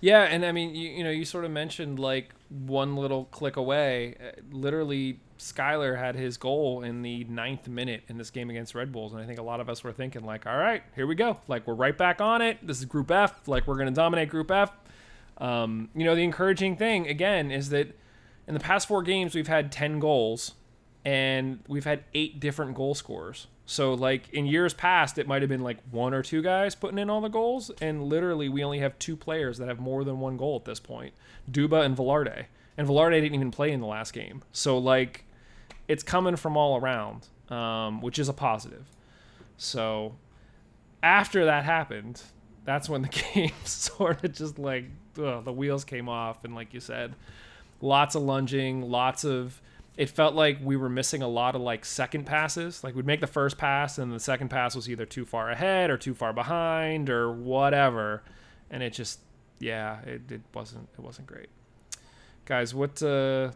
Yeah, 0.00 0.22
and 0.22 0.44
I 0.46 0.52
mean, 0.52 0.74
you, 0.74 0.88
you 0.88 1.04
know, 1.04 1.10
you 1.10 1.24
sort 1.24 1.44
of 1.44 1.50
mentioned 1.50 1.98
like 1.98 2.34
one 2.48 2.96
little 2.96 3.26
click 3.26 3.56
away. 3.56 4.16
Uh, 4.18 4.40
literally, 4.50 5.20
Skyler 5.38 5.98
had 5.98 6.16
his 6.16 6.36
goal 6.38 6.82
in 6.82 7.02
the 7.02 7.24
ninth 7.24 7.68
minute 7.68 8.02
in 8.08 8.16
this 8.16 8.30
game 8.30 8.48
against 8.48 8.74
Red 8.74 8.92
Bulls, 8.92 9.12
and 9.12 9.20
I 9.20 9.26
think 9.26 9.38
a 9.38 9.42
lot 9.42 9.60
of 9.60 9.68
us 9.68 9.84
were 9.84 9.92
thinking 9.92 10.24
like, 10.24 10.46
all 10.46 10.56
right, 10.56 10.82
here 10.96 11.06
we 11.06 11.14
go. 11.14 11.38
Like 11.48 11.66
we're 11.66 11.74
right 11.74 11.96
back 11.96 12.20
on 12.20 12.40
it. 12.40 12.66
This 12.66 12.78
is 12.78 12.86
Group 12.86 13.10
F. 13.10 13.46
Like 13.46 13.66
we're 13.66 13.76
gonna 13.76 13.90
dominate 13.90 14.30
Group 14.30 14.50
F. 14.50 14.72
Um, 15.36 15.90
you 15.94 16.04
know, 16.04 16.14
the 16.14 16.22
encouraging 16.24 16.76
thing 16.76 17.06
again 17.06 17.50
is 17.50 17.68
that 17.70 17.96
in 18.46 18.54
the 18.54 18.60
past 18.60 18.88
four 18.88 19.02
games 19.02 19.34
we've 19.34 19.48
had 19.48 19.70
ten 19.70 19.98
goals, 19.98 20.52
and 21.04 21.60
we've 21.68 21.84
had 21.84 22.04
eight 22.14 22.40
different 22.40 22.74
goal 22.74 22.94
scorers. 22.94 23.48
So 23.70 23.94
like 23.94 24.28
in 24.30 24.46
years 24.46 24.74
past, 24.74 25.16
it 25.16 25.28
might 25.28 25.42
have 25.42 25.48
been 25.48 25.62
like 25.62 25.78
one 25.92 26.12
or 26.12 26.24
two 26.24 26.42
guys 26.42 26.74
putting 26.74 26.98
in 26.98 27.08
all 27.08 27.20
the 27.20 27.28
goals, 27.28 27.70
and 27.80 28.02
literally 28.02 28.48
we 28.48 28.64
only 28.64 28.80
have 28.80 28.98
two 28.98 29.16
players 29.16 29.58
that 29.58 29.68
have 29.68 29.78
more 29.78 30.02
than 30.02 30.18
one 30.18 30.36
goal 30.36 30.56
at 30.56 30.64
this 30.64 30.80
point: 30.80 31.14
Duba 31.48 31.84
and 31.84 31.96
Velarde. 31.96 32.46
And 32.76 32.88
Velarde 32.88 33.20
didn't 33.20 33.36
even 33.36 33.52
play 33.52 33.70
in 33.70 33.78
the 33.78 33.86
last 33.86 34.12
game, 34.12 34.42
so 34.50 34.76
like 34.76 35.24
it's 35.86 36.02
coming 36.02 36.34
from 36.34 36.56
all 36.56 36.80
around, 36.80 37.28
um, 37.48 38.00
which 38.00 38.18
is 38.18 38.28
a 38.28 38.32
positive. 38.32 38.86
So 39.56 40.16
after 41.00 41.44
that 41.44 41.64
happened, 41.64 42.20
that's 42.64 42.88
when 42.88 43.02
the 43.08 43.22
game 43.34 43.52
sort 43.64 44.24
of 44.24 44.32
just 44.32 44.58
like 44.58 44.86
ugh, 45.16 45.44
the 45.44 45.52
wheels 45.52 45.84
came 45.84 46.08
off, 46.08 46.44
and 46.44 46.56
like 46.56 46.74
you 46.74 46.80
said, 46.80 47.14
lots 47.80 48.16
of 48.16 48.22
lunging, 48.22 48.90
lots 48.90 49.24
of 49.24 49.62
it 49.96 50.08
felt 50.08 50.34
like 50.34 50.58
we 50.62 50.76
were 50.76 50.88
missing 50.88 51.22
a 51.22 51.28
lot 51.28 51.54
of 51.54 51.60
like 51.60 51.84
second 51.84 52.24
passes. 52.24 52.82
Like 52.82 52.94
we'd 52.94 53.06
make 53.06 53.20
the 53.20 53.26
first 53.26 53.58
pass 53.58 53.98
and 53.98 54.12
the 54.12 54.20
second 54.20 54.48
pass 54.48 54.74
was 54.74 54.88
either 54.88 55.04
too 55.04 55.24
far 55.24 55.50
ahead 55.50 55.90
or 55.90 55.96
too 55.96 56.14
far 56.14 56.32
behind 56.32 57.10
or 57.10 57.30
whatever. 57.30 58.22
And 58.70 58.82
it 58.82 58.92
just 58.92 59.20
yeah, 59.58 60.00
it, 60.02 60.22
it 60.30 60.40
wasn't 60.54 60.88
it 60.96 61.00
wasn't 61.00 61.26
great. 61.26 61.48
Guys, 62.46 62.74
what 62.74 63.02
uh 63.02 63.50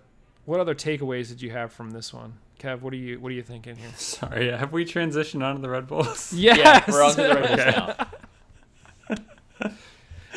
what 0.45 0.61
other 0.61 0.75
takeaways 0.75 1.29
did 1.29 1.41
you 1.41 1.51
have 1.53 1.73
from 1.73 1.93
this 1.93 2.13
one? 2.13 2.35
Kev, 2.59 2.83
what 2.83 2.93
are 2.93 2.97
you 2.97 3.19
what 3.21 3.31
are 3.33 3.35
you 3.35 3.43
thinking 3.43 3.77
here? 3.77 3.89
Sorry, 3.97 4.51
have 4.51 4.73
we 4.73 4.85
transitioned 4.85 5.43
onto 5.43 5.63
the 5.63 5.71
Red 5.71 5.87
Bulls? 5.87 6.33
Yes. 6.37 6.59
Yeah, 6.59 6.85
we're 6.93 7.03
on 7.03 7.11
to 7.15 7.23
the 7.23 7.35
Red 7.35 7.47
Bulls 7.49 7.57
now. 9.61 9.71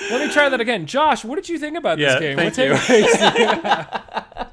Let 0.10 0.28
me 0.28 0.32
try 0.32 0.48
that 0.48 0.62
again. 0.62 0.86
Josh, 0.86 1.26
what 1.26 1.36
did 1.36 1.50
you 1.50 1.58
think 1.58 1.76
about 1.76 1.98
Yeah, 1.98 2.20
this 2.20 2.22
game? 2.22 2.38
thank 2.52 2.58
what 2.58 4.30
you. 4.38 4.44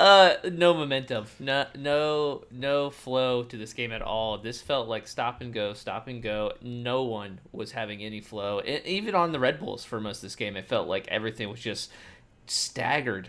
Uh, 0.00 0.36
no 0.50 0.72
momentum, 0.72 1.26
no, 1.38 1.66
no, 1.76 2.42
no 2.50 2.88
flow 2.88 3.42
to 3.42 3.58
this 3.58 3.74
game 3.74 3.92
at 3.92 4.00
all. 4.00 4.38
This 4.38 4.62
felt 4.62 4.88
like 4.88 5.06
stop 5.06 5.42
and 5.42 5.52
go, 5.52 5.74
stop 5.74 6.08
and 6.08 6.22
go. 6.22 6.54
No 6.62 7.02
one 7.02 7.38
was 7.52 7.72
having 7.72 8.02
any 8.02 8.22
flow. 8.22 8.62
Even 8.64 9.14
on 9.14 9.32
the 9.32 9.38
Red 9.38 9.60
Bulls 9.60 9.84
for 9.84 10.00
most 10.00 10.16
of 10.16 10.22
this 10.22 10.36
game, 10.36 10.56
it 10.56 10.64
felt 10.64 10.88
like 10.88 11.06
everything 11.08 11.50
was 11.50 11.60
just 11.60 11.90
staggered, 12.46 13.28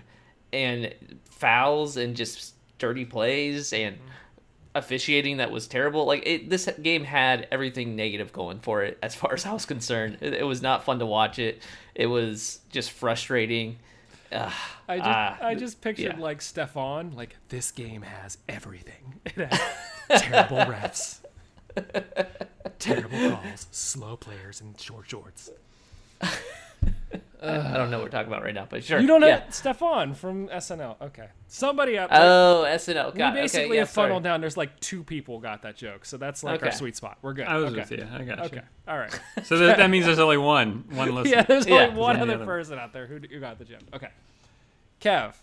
and 0.53 0.95
fouls 1.29 1.97
and 1.97 2.15
just 2.15 2.53
dirty 2.77 3.03
plays 3.03 3.73
and 3.73 3.97
officiating 4.73 5.37
that 5.37 5.51
was 5.51 5.67
terrible. 5.67 6.05
Like 6.05 6.23
it, 6.25 6.49
this 6.49 6.69
game 6.81 7.03
had 7.03 7.49
everything 7.51 7.97
negative 7.97 8.31
going 8.31 8.61
for 8.61 8.81
it 8.81 8.97
as 9.03 9.13
far 9.13 9.33
as 9.33 9.45
I 9.45 9.51
was 9.51 9.65
concerned. 9.65 10.19
It, 10.21 10.35
it 10.35 10.43
was 10.45 10.61
not 10.61 10.85
fun 10.85 10.99
to 10.99 11.05
watch 11.05 11.37
it. 11.37 11.61
It 11.95 12.05
was 12.05 12.61
just 12.69 12.91
frustrating. 12.91 13.79
Ugh, 14.31 14.53
I 14.87 14.97
just 14.97 15.09
ah, 15.09 15.37
I 15.41 15.55
just 15.55 15.81
pictured 15.81 16.17
yeah. 16.17 16.23
like 16.23 16.41
Stefan, 16.41 17.11
like 17.15 17.35
this 17.49 17.71
game 17.71 18.01
has 18.03 18.37
everything. 18.47 19.19
It 20.11 20.17
has 20.17 20.21
terrible 20.23 20.57
refs, 20.57 21.19
terrible 22.79 23.29
calls, 23.29 23.67
slow 23.71 24.17
players, 24.17 24.59
and 24.59 24.79
short 24.79 25.09
shorts. 25.09 25.49
I 27.43 27.75
don't 27.75 27.89
know 27.89 27.97
what 27.97 28.05
we're 28.05 28.09
talking 28.11 28.31
about 28.31 28.43
right 28.43 28.53
now, 28.53 28.67
but 28.69 28.83
sure. 28.83 28.99
You 28.99 29.07
don't 29.07 29.19
know 29.21 29.27
Yeah. 29.27 29.49
Stefan 29.49 30.13
from 30.13 30.47
SNL? 30.49 30.95
Okay, 31.01 31.27
somebody 31.47 31.97
up. 31.97 32.11
there. 32.11 32.19
Oh, 32.21 32.65
SNL. 32.67 33.13
we 33.15 33.19
basically 33.41 33.65
okay, 33.65 33.73
yeah, 33.73 33.79
have 33.79 33.89
funneled 33.89 34.23
sorry. 34.23 34.33
down. 34.33 34.41
There's 34.41 34.57
like 34.57 34.79
two 34.79 35.03
people 35.03 35.39
got 35.39 35.63
that 35.63 35.75
joke, 35.75 36.05
so 36.05 36.17
that's 36.17 36.43
like 36.43 36.61
our 36.63 36.71
sweet 36.71 36.95
spot. 36.95 37.17
We're 37.23 37.33
good. 37.33 37.47
I 37.47 37.57
was 37.57 37.71
okay. 37.71 37.79
with 37.81 37.91
you. 37.91 38.07
I 38.13 38.23
got 38.23 38.37
you. 38.39 38.43
Okay, 38.45 38.61
all 38.87 38.97
right. 38.97 39.19
So 39.43 39.57
that, 39.57 39.77
that 39.77 39.89
means 39.89 40.05
there's 40.05 40.19
only 40.27 40.37
one, 40.37 40.85
one 40.91 41.15
listener. 41.15 41.35
yeah, 41.37 41.41
there's 41.43 41.65
Yeah. 41.65 41.87
only 41.87 41.95
one 41.99 42.17
Yeah, 42.17 42.21
other 42.23 42.45
person 42.45 42.77
out 42.77 42.93
there 42.93 43.07
who, 43.07 43.15
who 43.17 43.39
got 43.39 43.57
the 43.57 43.65
joke. 43.65 43.79
Okay, 43.93 44.09
Kev. 45.01 45.33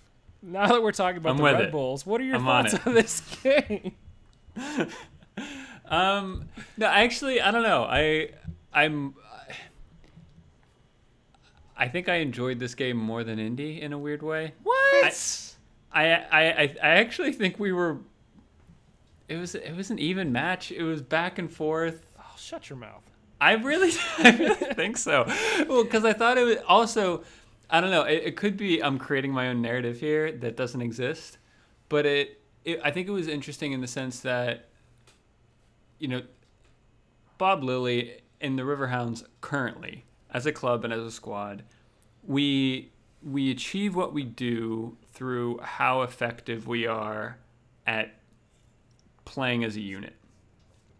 Now 0.40 0.68
that 0.68 0.80
we're 0.82 0.92
talking 0.92 1.16
about 1.18 1.30
I'm 1.30 1.36
the 1.38 1.42
Red 1.42 1.60
it. 1.62 1.72
Bulls, 1.72 2.06
what 2.06 2.20
are 2.20 2.24
your 2.24 2.36
I'm 2.36 2.44
thoughts 2.44 2.74
it. 2.74 2.86
on 2.86 2.94
this 2.94 3.20
game? 3.42 3.92
Um, 5.86 6.48
no, 6.76 6.86
actually, 6.86 7.40
I 7.40 7.50
don't 7.50 7.62
know. 7.62 7.82
I, 7.84 8.30
I'm, 8.72 9.14
I 11.78 11.86
think 11.88 12.08
I 12.08 12.16
enjoyed 12.16 12.58
this 12.58 12.74
game 12.74 12.96
more 12.96 13.22
than 13.22 13.38
Indy 13.38 13.80
in 13.80 13.92
a 13.92 13.98
weird 13.98 14.22
way. 14.22 14.52
What? 14.64 15.54
I, 15.92 16.12
I, 16.12 16.12
I, 16.32 16.76
I 16.82 16.88
actually 16.98 17.32
think 17.32 17.58
we 17.58 17.72
were. 17.72 17.98
It 19.28 19.36
was, 19.36 19.54
it 19.54 19.76
was 19.76 19.90
an 19.90 19.98
even 19.98 20.32
match. 20.32 20.72
It 20.72 20.82
was 20.82 21.02
back 21.02 21.38
and 21.38 21.52
forth. 21.52 22.12
oh, 22.18 22.34
shut 22.36 22.68
your 22.68 22.78
mouth. 22.78 23.02
I 23.40 23.52
really, 23.52 23.92
I 24.18 24.30
really 24.36 24.74
think 24.74 24.96
so. 24.96 25.24
Well, 25.68 25.84
because 25.84 26.04
I 26.04 26.12
thought 26.12 26.38
it 26.38 26.44
was 26.44 26.56
also, 26.66 27.22
I 27.70 27.80
don't 27.80 27.90
know. 27.90 28.02
It, 28.02 28.22
it 28.24 28.36
could 28.36 28.56
be 28.56 28.82
I'm 28.82 28.98
creating 28.98 29.32
my 29.32 29.48
own 29.48 29.62
narrative 29.62 30.00
here 30.00 30.32
that 30.32 30.56
doesn't 30.56 30.80
exist, 30.80 31.38
but 31.88 32.06
it, 32.06 32.40
it, 32.64 32.80
I 32.82 32.90
think 32.90 33.06
it 33.06 33.12
was 33.12 33.28
interesting 33.28 33.72
in 33.72 33.80
the 33.80 33.86
sense 33.86 34.20
that, 34.20 34.68
you 35.98 36.08
know, 36.08 36.22
Bob 37.36 37.62
Lilley 37.62 38.20
and 38.40 38.58
the 38.58 38.62
Riverhounds 38.62 39.24
currently, 39.40 40.04
as 40.30 40.46
a 40.46 40.52
club 40.52 40.84
and 40.84 40.92
as 40.92 41.02
a 41.02 41.10
squad, 41.10 41.64
we 42.22 42.90
we 43.22 43.50
achieve 43.50 43.96
what 43.96 44.12
we 44.12 44.22
do 44.22 44.96
through 45.12 45.58
how 45.58 46.02
effective 46.02 46.66
we 46.68 46.86
are 46.86 47.38
at 47.86 48.14
playing 49.24 49.64
as 49.64 49.76
a 49.76 49.80
unit 49.80 50.14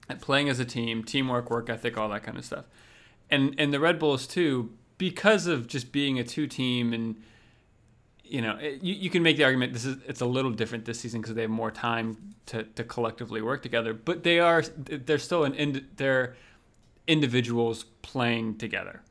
at 0.09 0.21
playing 0.21 0.49
as 0.49 0.59
a 0.59 0.65
team, 0.65 1.05
teamwork, 1.05 1.51
work 1.51 1.69
ethic, 1.69 1.97
all 1.99 2.09
that 2.09 2.23
kind 2.23 2.39
of 2.39 2.45
stuff. 2.45 2.65
And 3.31 3.55
and 3.59 3.73
the 3.73 3.81
Red 3.81 3.99
Bulls 3.99 4.27
too, 4.27 4.73
because 4.97 5.47
of 5.47 5.67
just 5.67 5.93
being 5.93 6.19
a 6.19 6.25
two 6.25 6.47
team 6.47 6.93
and 6.93 7.17
you 8.25 8.43
know, 8.43 8.57
it, 8.57 8.83
you, 8.83 8.95
you 8.95 9.11
can 9.11 9.23
make 9.23 9.39
the 9.39 9.45
argument 9.45 9.73
this 9.73 9.85
is 9.85 9.97
it's 10.07 10.21
a 10.21 10.27
little 10.27 10.51
different 10.51 10.85
this 10.85 11.01
season 11.01 11.21
because 11.21 11.35
they 11.35 11.43
have 11.43 11.51
more 11.51 11.71
time 11.71 12.35
to, 12.47 12.63
to 12.63 12.85
collectively 12.85 13.43
work 13.43 13.63
together. 13.63 13.93
But 13.93 14.23
they 14.23 14.39
are 14.39 14.63
they're 14.63 15.19
still 15.19 15.45
an 15.45 15.55
ind, 15.55 15.87
they're 15.97 16.37
individuals 17.07 17.85
playing 18.03 18.57
together, 18.57 19.03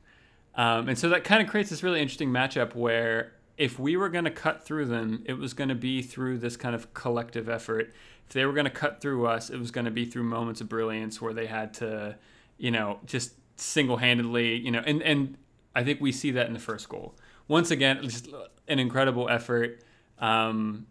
um, 0.58 0.90
and 0.90 0.98
so 0.98 1.08
that 1.10 1.24
kind 1.24 1.42
of 1.42 1.48
creates 1.50 1.70
this 1.70 1.84
really 1.84 2.02
interesting 2.02 2.30
matchup 2.30 2.76
where 2.76 3.34
if 3.58 3.80
we 3.80 3.96
were 3.96 4.10
going 4.10 4.26
to 4.26 4.32
cut 4.32 4.64
through 4.64 4.86
them, 4.86 5.24
it 5.26 5.34
was 5.34 5.54
going 5.54 5.70
to 5.70 5.76
be 5.76 6.02
through 6.02 6.38
this 6.40 6.58
kind 6.58 6.76
of 6.76 6.94
collective 6.94 7.48
effort. 7.48 7.94
If 8.28 8.34
they 8.34 8.46
were 8.46 8.54
going 8.54 8.66
to 8.66 8.72
cut 8.72 9.02
through 9.02 9.26
us, 9.26 9.50
it 9.50 9.58
was 9.58 9.72
going 9.72 9.86
to 9.86 9.92
be 9.92 10.06
through 10.06 10.24
moments 10.24 10.60
of 10.60 10.68
brilliance 10.68 11.22
where 11.22 11.34
they 11.34 11.48
had 11.48 11.74
to, 11.76 12.18
you 12.58 12.72
know, 12.72 13.00
just 13.06 13.34
single-handedly, 13.56 14.58
you 14.58 14.72
know, 14.72 14.84
and 14.86 15.02
and 15.02 15.38
I 15.74 15.84
think 15.84 16.02
we 16.02 16.12
see 16.12 16.32
that 16.32 16.48
in 16.48 16.54
the 16.54 16.60
first 16.60 16.90
goal. 16.90 17.16
Once 17.48 17.72
again, 17.72 18.02
just 18.04 18.28
an 18.68 18.80
incredible 18.80 19.30
effort. 19.30 19.82
Um, 20.20 20.88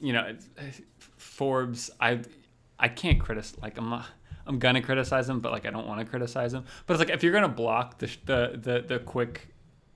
you 0.00 0.12
know, 0.12 0.36
Forbes, 1.16 1.90
I 2.00 2.20
I 2.78 2.88
can't 2.88 3.18
criticize 3.18 3.60
like 3.60 3.76
I'm 3.78 3.90
not, 3.90 4.06
I'm 4.46 4.58
gonna 4.58 4.82
criticize 4.82 5.28
him, 5.28 5.40
but 5.40 5.52
like 5.52 5.66
I 5.66 5.70
don't 5.70 5.86
want 5.86 6.00
to 6.00 6.06
criticize 6.06 6.54
him. 6.54 6.64
But 6.86 6.94
it's 6.94 7.00
like 7.00 7.10
if 7.10 7.22
you're 7.22 7.32
gonna 7.32 7.48
block 7.48 7.98
the 7.98 8.06
sh- 8.06 8.18
the 8.24 8.58
the, 8.60 8.84
the 8.86 8.98
quick 9.00 9.48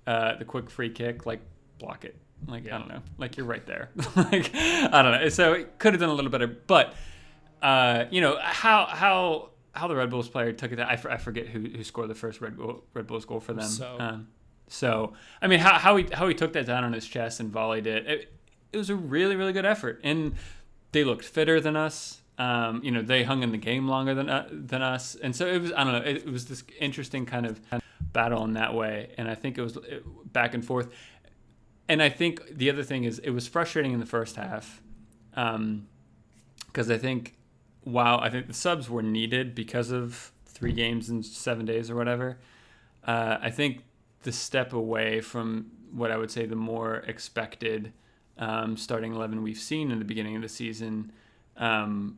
uh, 0.07 0.37
the 0.37 0.45
quick 0.45 0.71
free 0.71 0.91
kick, 0.91 1.27
like 1.27 1.41
block 1.79 2.05
it. 2.05 2.17
Like 2.47 2.67
I 2.67 2.79
don't 2.79 2.89
know, 2.89 3.03
like 3.19 3.37
you're 3.37 3.47
right 3.47 3.65
there. 3.67 3.91
like 4.17 4.55
I 4.55 5.03
don't 5.03 5.13
know. 5.13 5.29
So 5.29 5.53
it 5.53 5.79
could 5.79 5.93
have 5.93 6.01
done 6.01 6.09
a 6.09 6.15
little 6.15 6.31
better, 6.31 6.47
but 6.47 6.95
uh, 7.63 8.05
you 8.11 8.21
know 8.21 8.39
how 8.41 8.87
how 8.87 9.51
how 9.73 9.87
the 9.89 9.95
Red 9.95 10.11
Bulls 10.11 10.29
player 10.29 10.53
took 10.53 10.73
it. 10.73 10.81
I, 10.81 10.95
f- 10.95 11.07
I 11.07 11.17
forget 11.17 11.47
who, 11.47 11.61
who 11.61 11.85
scored 11.85 12.09
the 12.09 12.15
first 12.15 12.41
Red 12.41 12.57
Bull 12.57 12.85
Red 12.95 13.07
Bulls 13.07 13.25
goal 13.25 13.41
for 13.41 13.53
them. 13.53 13.69
So. 13.69 13.97
Um, 13.99 14.29
so 14.69 15.15
I 15.43 15.49
mean, 15.49 15.59
how 15.59 15.79
how 15.79 15.97
he 15.97 16.07
how 16.13 16.29
he 16.29 16.35
took 16.35 16.53
that 16.53 16.65
down 16.65 16.85
on 16.85 16.93
his 16.93 17.07
chest 17.07 17.41
and 17.41 17.53
volleyed 17.53 17.87
it. 17.87 18.07
It, 18.07 18.33
it 18.73 18.77
was 18.77 18.89
a 18.89 18.95
really 18.95 19.37
really 19.37 19.53
good 19.53 19.67
effort, 19.67 20.01
and 20.05 20.35
they 20.93 21.05
looked 21.05 21.25
fitter 21.25 21.61
than 21.61 21.77
us. 21.77 22.20
Um, 22.41 22.83
you 22.83 22.91
know, 22.91 23.03
they 23.03 23.23
hung 23.23 23.43
in 23.43 23.53
the 23.53 23.59
game 23.59 23.87
longer 23.87 24.15
than 24.15 24.31
uh, 24.31 24.49
than 24.51 24.81
us, 24.81 25.15
and 25.15 25.37
so 25.37 25.47
it 25.47 25.61
was. 25.61 25.73
I 25.73 25.85
don't 25.85 25.93
know. 25.93 26.11
It, 26.11 26.17
it 26.29 26.33
was 26.33 26.47
this 26.47 26.65
interesting 26.79 27.27
kind 27.27 27.45
of 27.45 27.61
battle 28.01 28.43
in 28.45 28.55
that 28.55 28.73
way, 28.73 29.13
and 29.19 29.29
I 29.29 29.35
think 29.35 29.59
it 29.59 29.63
was 29.63 29.77
back 30.33 30.55
and 30.55 30.65
forth. 30.65 30.89
And 31.87 32.03
I 32.03 32.09
think 32.09 32.41
the 32.57 32.71
other 32.71 32.83
thing 32.83 33.05
is 33.05 33.19
it 33.19 33.31
was 33.31 33.47
frustrating 33.47 33.93
in 33.93 34.01
the 34.01 34.07
first 34.07 34.37
half, 34.37 34.81
because 35.31 35.57
um, 35.57 35.87
I 36.79 36.97
think 36.97 37.37
while 37.83 38.19
I 38.21 38.31
think 38.31 38.47
the 38.47 38.55
subs 38.55 38.89
were 38.89 39.03
needed 39.03 39.55
because 39.55 39.91
of 39.91 40.33
three 40.47 40.73
games 40.73 41.11
in 41.11 41.23
seven 41.23 41.67
days 41.67 41.91
or 41.91 41.97
whatever, 41.97 42.39
uh, 43.05 43.37
I 43.43 43.51
think 43.51 43.83
the 44.23 44.33
step 44.33 44.73
away 44.73 45.21
from 45.21 45.73
what 45.93 46.11
I 46.11 46.17
would 46.17 46.31
say 46.31 46.47
the 46.47 46.57
more 46.57 47.05
expected 47.07 47.93
um, 48.39 48.79
starting 48.79 49.13
eleven 49.15 49.43
we've 49.43 49.59
seen 49.59 49.91
in 49.91 49.99
the 49.99 50.07
beginning 50.07 50.37
of 50.37 50.43
the 50.43 50.49
season, 50.49 51.13
um, 51.59 52.17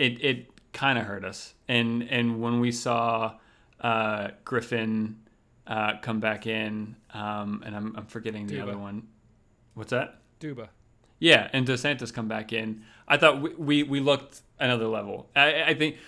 it 0.00 0.24
it 0.24 0.50
kind 0.72 0.98
of 0.98 1.04
hurt 1.04 1.24
us. 1.24 1.54
And 1.68 2.02
and 2.10 2.40
when 2.40 2.58
we 2.60 2.72
saw 2.72 3.34
uh, 3.80 4.28
Griffin 4.44 5.18
uh, 5.66 5.98
come 6.00 6.20
back 6.20 6.46
in, 6.46 6.96
um, 7.12 7.62
and 7.64 7.76
I'm 7.76 7.94
I'm 7.96 8.06
forgetting 8.06 8.46
the 8.46 8.56
Duba. 8.56 8.62
other 8.62 8.78
one. 8.78 9.06
What's 9.74 9.90
that? 9.90 10.20
Duba. 10.40 10.68
Yeah, 11.18 11.48
and 11.52 11.66
Dos 11.66 11.82
Santos 11.82 12.10
come 12.10 12.28
back 12.28 12.52
in. 12.52 12.82
I 13.06 13.18
thought 13.18 13.42
we, 13.42 13.54
we, 13.54 13.82
we 13.82 14.00
looked 14.00 14.40
another 14.58 14.86
level. 14.86 15.28
I, 15.36 15.62
I 15.64 15.74
think 15.74 15.98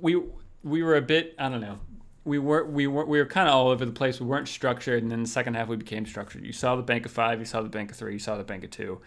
we 0.00 0.20
we 0.64 0.82
were 0.82 0.96
a 0.96 1.02
bit 1.02 1.34
I 1.38 1.48
don't 1.48 1.60
know. 1.60 1.78
We 2.24 2.38
were 2.38 2.64
we 2.64 2.86
were 2.86 3.06
we 3.06 3.18
were 3.18 3.26
kind 3.26 3.48
of 3.48 3.54
all 3.54 3.68
over 3.68 3.84
the 3.84 3.92
place. 3.92 4.20
We 4.20 4.26
weren't 4.26 4.48
structured, 4.48 5.02
and 5.02 5.10
then 5.10 5.22
the 5.22 5.28
second 5.28 5.54
half 5.54 5.68
we 5.68 5.76
became 5.76 6.04
structured. 6.04 6.44
You 6.44 6.52
saw 6.52 6.74
the 6.76 6.82
bank 6.82 7.06
of 7.06 7.12
five, 7.12 7.38
you 7.38 7.44
saw 7.46 7.62
the 7.62 7.68
bank 7.68 7.92
of 7.92 7.96
three, 7.96 8.12
you 8.12 8.18
saw 8.18 8.36
the 8.36 8.44
bank 8.44 8.64
of 8.64 8.70
two, 8.70 9.00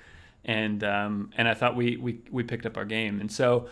and 0.46 0.84
um, 0.84 1.32
and 1.38 1.48
I 1.48 1.54
thought 1.54 1.76
we 1.76 1.98
we 1.98 2.22
we 2.32 2.44
picked 2.44 2.66
up 2.66 2.78
our 2.78 2.86
game. 2.86 3.20
And 3.20 3.32
so 3.32 3.68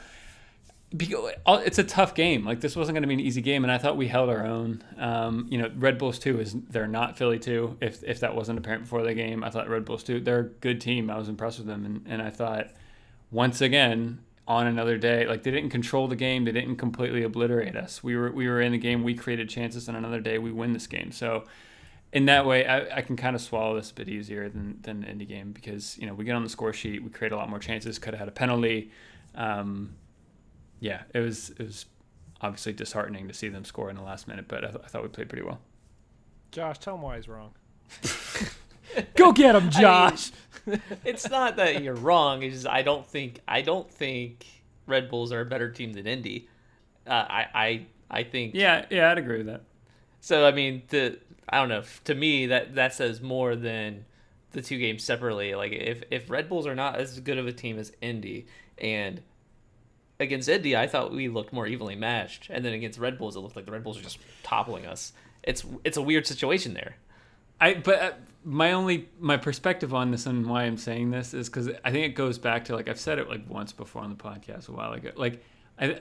it's 0.94 1.80
a 1.80 1.84
tough 1.84 2.16
game. 2.16 2.46
Like 2.46 2.60
this 2.60 2.76
wasn't 2.76 2.96
going 2.96 3.04
to 3.04 3.08
be 3.08 3.14
an 3.14 3.20
easy 3.20 3.42
game, 3.42 3.64
and 3.64 3.72
I 3.72 3.78
thought 3.78 3.96
we 3.96 4.08
held 4.08 4.30
our 4.30 4.46
own. 4.46 4.84
Um, 4.98 5.48
you 5.50 5.58
know, 5.58 5.72
Red 5.76 5.98
Bulls 5.98 6.20
two 6.20 6.40
is 6.40 6.54
they're 6.70 6.88
not 6.88 7.18
Philly 7.18 7.40
two. 7.40 7.78
If 7.80 8.04
if 8.04 8.20
that 8.20 8.36
wasn't 8.36 8.60
apparent 8.60 8.84
before 8.84 9.04
the 9.04 9.14
game, 9.14 9.44
I 9.44 9.50
thought 9.50 9.70
Red 9.70 9.86
Bulls 9.86 10.04
two 10.04 10.20
they're 10.20 10.40
a 10.40 10.44
good 10.44 10.82
team. 10.82 11.10
I 11.10 11.18
was 11.18 11.30
impressed 11.30 11.60
with 11.60 11.68
them, 11.68 11.86
and 11.86 12.06
and 12.08 12.22
I 12.22 12.30
thought 12.30 12.72
once 13.32 13.62
again 13.62 14.20
on 14.48 14.68
another 14.68 14.98
day, 14.98 15.26
like 15.26 15.44
they 15.44 15.52
didn't 15.52 15.70
control 15.70 16.08
the 16.08 16.16
game, 16.16 16.44
they 16.44 16.52
didn't 16.52 16.76
completely 16.76 17.24
obliterate 17.24 17.76
us. 17.76 18.04
We 18.04 18.18
were 18.18 18.32
we 18.32 18.48
were 18.48 18.60
in 18.60 18.74
the 18.74 18.78
game, 18.78 19.04
we 19.04 19.14
created 19.14 19.50
chances, 19.50 19.88
and 19.88 19.96
another 19.96 20.20
day 20.20 20.38
we 20.38 20.52
win 20.52 20.74
this 20.74 20.88
game. 20.88 21.12
So. 21.12 21.46
In 22.14 22.26
that 22.26 22.46
way, 22.46 22.66
I, 22.66 22.98
I 22.98 23.02
can 23.04 23.16
kind 23.16 23.38
of 23.38 23.42
swallow 23.42 23.78
this 23.78 23.92
a 23.92 23.94
bit 23.94 24.10
easier 24.10 24.50
than, 24.50 24.80
than 24.82 25.00
the 25.00 25.08
Indy 25.08 25.24
game 25.24 25.54
because 25.54 25.98
you 25.98 26.06
know 26.06 26.14
we 26.14 26.26
get 26.26 26.36
on 26.36 26.44
the 26.44 26.50
score 26.50 26.74
sheet, 26.74 27.02
we 27.02 27.10
create 27.10 27.32
a 27.32 27.38
lot 27.38 27.50
more 27.50 27.58
chances. 27.58 27.98
Could 28.00 28.14
have 28.14 28.20
had 28.20 28.28
a 28.28 28.34
penalty, 28.34 28.92
um, 29.34 29.96
yeah, 30.82 31.04
it 31.13 31.20
was 31.20 31.52
it 31.52 31.60
was 31.60 31.86
obviously 32.41 32.74
disheartening 32.74 33.28
to 33.30 33.34
see 33.34 33.48
them 33.48 33.63
score 33.63 33.89
in 33.89 33.96
the 33.96 34.02
last 34.02 34.28
minute, 34.28 34.46
but 34.48 34.65
I, 34.65 34.72
th- 34.72 34.82
I 34.84 34.88
thought 34.88 35.04
we 35.04 35.10
played 35.10 35.30
pretty 35.30 35.46
well. 35.46 35.60
Josh, 36.52 36.80
tell 36.80 36.96
him 36.96 37.04
why 37.04 37.15
he's 37.15 37.30
wrong. 37.30 37.52
Go 39.15 39.32
get 39.32 39.56
him, 39.56 39.70
Josh. 39.70 40.32
it's 41.06 41.30
not 41.30 41.56
that 41.56 41.82
you're 41.84 41.96
wrong. 41.96 42.41
It's 42.44 42.56
just 42.56 42.67
I 42.67 42.82
don't 42.82 43.06
think 43.06 43.39
I 43.48 43.62
don't 43.62 43.89
think 43.89 44.46
Red 44.88 45.10
Bulls 45.10 45.32
are 45.32 45.41
a 45.41 45.46
better 45.46 45.70
team 45.72 45.94
than 45.94 46.08
Indy. 46.08 46.50
Uh, 47.08 47.12
I 47.30 47.46
I 47.54 47.86
I 48.10 48.24
think 48.24 48.56
Yeah, 48.56 48.86
yeah, 48.89 49.12
I'd 49.12 49.17
agree 49.20 49.38
with 49.38 49.48
that. 49.48 49.62
So 50.20 50.46
I 50.46 50.52
mean, 50.52 50.82
the 50.89 51.20
I 51.48 51.60
don't 51.60 51.70
know. 51.70 51.84
To 52.06 52.15
me, 52.15 52.48
that 52.48 52.76
that 52.76 52.94
says 52.96 53.22
more 53.22 53.56
than 53.56 54.06
the 54.52 54.62
two 54.62 54.80
games 54.80 55.04
separately. 55.04 55.54
Like 55.54 55.72
if 55.72 56.04
if 56.10 56.30
Red 56.30 56.50
Bulls 56.50 56.65
are 56.65 56.76
not 56.76 56.98
as 56.98 57.20
good 57.20 57.38
of 57.38 57.46
a 57.46 57.54
team 57.54 57.78
as 57.78 57.91
Indy, 58.02 58.48
and 58.80 59.22
against 60.22 60.48
Indy, 60.48 60.78
I 60.78 60.88
thought 60.88 61.12
we 61.12 61.28
looked 61.28 61.52
more 61.52 61.68
evenly 61.68 61.96
matched, 61.96 62.50
and 62.50 62.64
then 62.64 62.74
against 62.74 63.00
Red 63.00 63.18
Bulls, 63.18 63.36
it 63.36 63.40
looked 63.40 63.56
like 63.56 63.66
the 63.66 63.72
Red 63.72 63.84
Bulls 63.84 64.00
are 64.00 64.04
just 64.04 64.20
toppling 64.44 64.86
us. 64.86 65.14
It's 65.44 65.66
it's 65.84 65.98
a 65.98 66.02
weird 66.02 66.28
situation 66.28 66.74
there. 66.74 66.96
I 67.60 67.74
but 67.74 68.02
uh, 68.02 68.12
my 68.44 68.72
only 68.72 69.10
my 69.20 69.38
perspective 69.38 69.94
on 69.94 70.12
this 70.12 70.26
and 70.26 70.46
why 70.48 70.64
I'm 70.64 70.78
saying 70.78 71.12
this 71.12 71.34
is 71.34 71.50
because 71.50 71.70
I 71.84 71.92
think 71.92 72.06
it 72.06 72.16
goes 72.16 72.38
back 72.38 72.66
to 72.66 72.76
like 72.76 72.88
I've 72.88 73.00
said 73.00 73.20
it 73.20 73.28
like 73.28 73.50
once 73.50 73.72
before 73.72 74.04
on 74.04 74.10
the 74.10 74.16
podcast 74.16 74.70
a 74.70 74.72
while 74.72 74.94
ago. 74.94 75.12
Like 75.16 75.44
I 75.80 76.00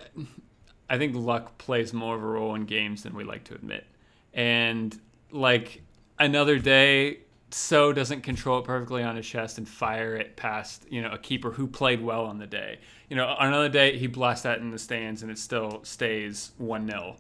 I 0.89 0.99
think 0.99 1.17
luck 1.17 1.57
plays 1.59 1.93
more 1.93 2.17
of 2.17 2.23
a 2.23 2.27
role 2.27 2.55
in 2.55 2.67
games 2.67 3.03
than 3.03 3.15
we 3.15 3.25
like 3.25 3.45
to 3.45 3.55
admit, 3.55 3.87
and 4.35 4.99
like 5.31 5.83
another 6.19 6.59
day. 6.59 7.21
So 7.53 7.93
doesn't 7.93 8.23
control 8.23 8.61
it 8.61 8.65
perfectly 8.65 9.03
on 9.03 9.17
his 9.17 9.27
chest 9.27 9.59
and 9.59 9.69
fire 9.69 10.15
it 10.15 10.37
past 10.37 10.87
you 10.89 11.03
know 11.03 11.11
a 11.11 11.19
keeper 11.19 11.51
who 11.51 11.67
played 11.67 12.03
well 12.03 12.25
on 12.27 12.39
the 12.39 12.47
day. 12.47 12.79
You 13.09 13.17
know, 13.17 13.27
on 13.27 13.49
another 13.49 13.69
day 13.69 13.99
he 13.99 14.07
blasts 14.07 14.45
that 14.45 14.59
in 14.59 14.71
the 14.71 14.79
stands 14.79 15.23
and 15.23 15.31
it 15.31 15.39
still 15.39 15.81
stays 15.83 16.53
one 16.59 16.87
0 16.87 17.17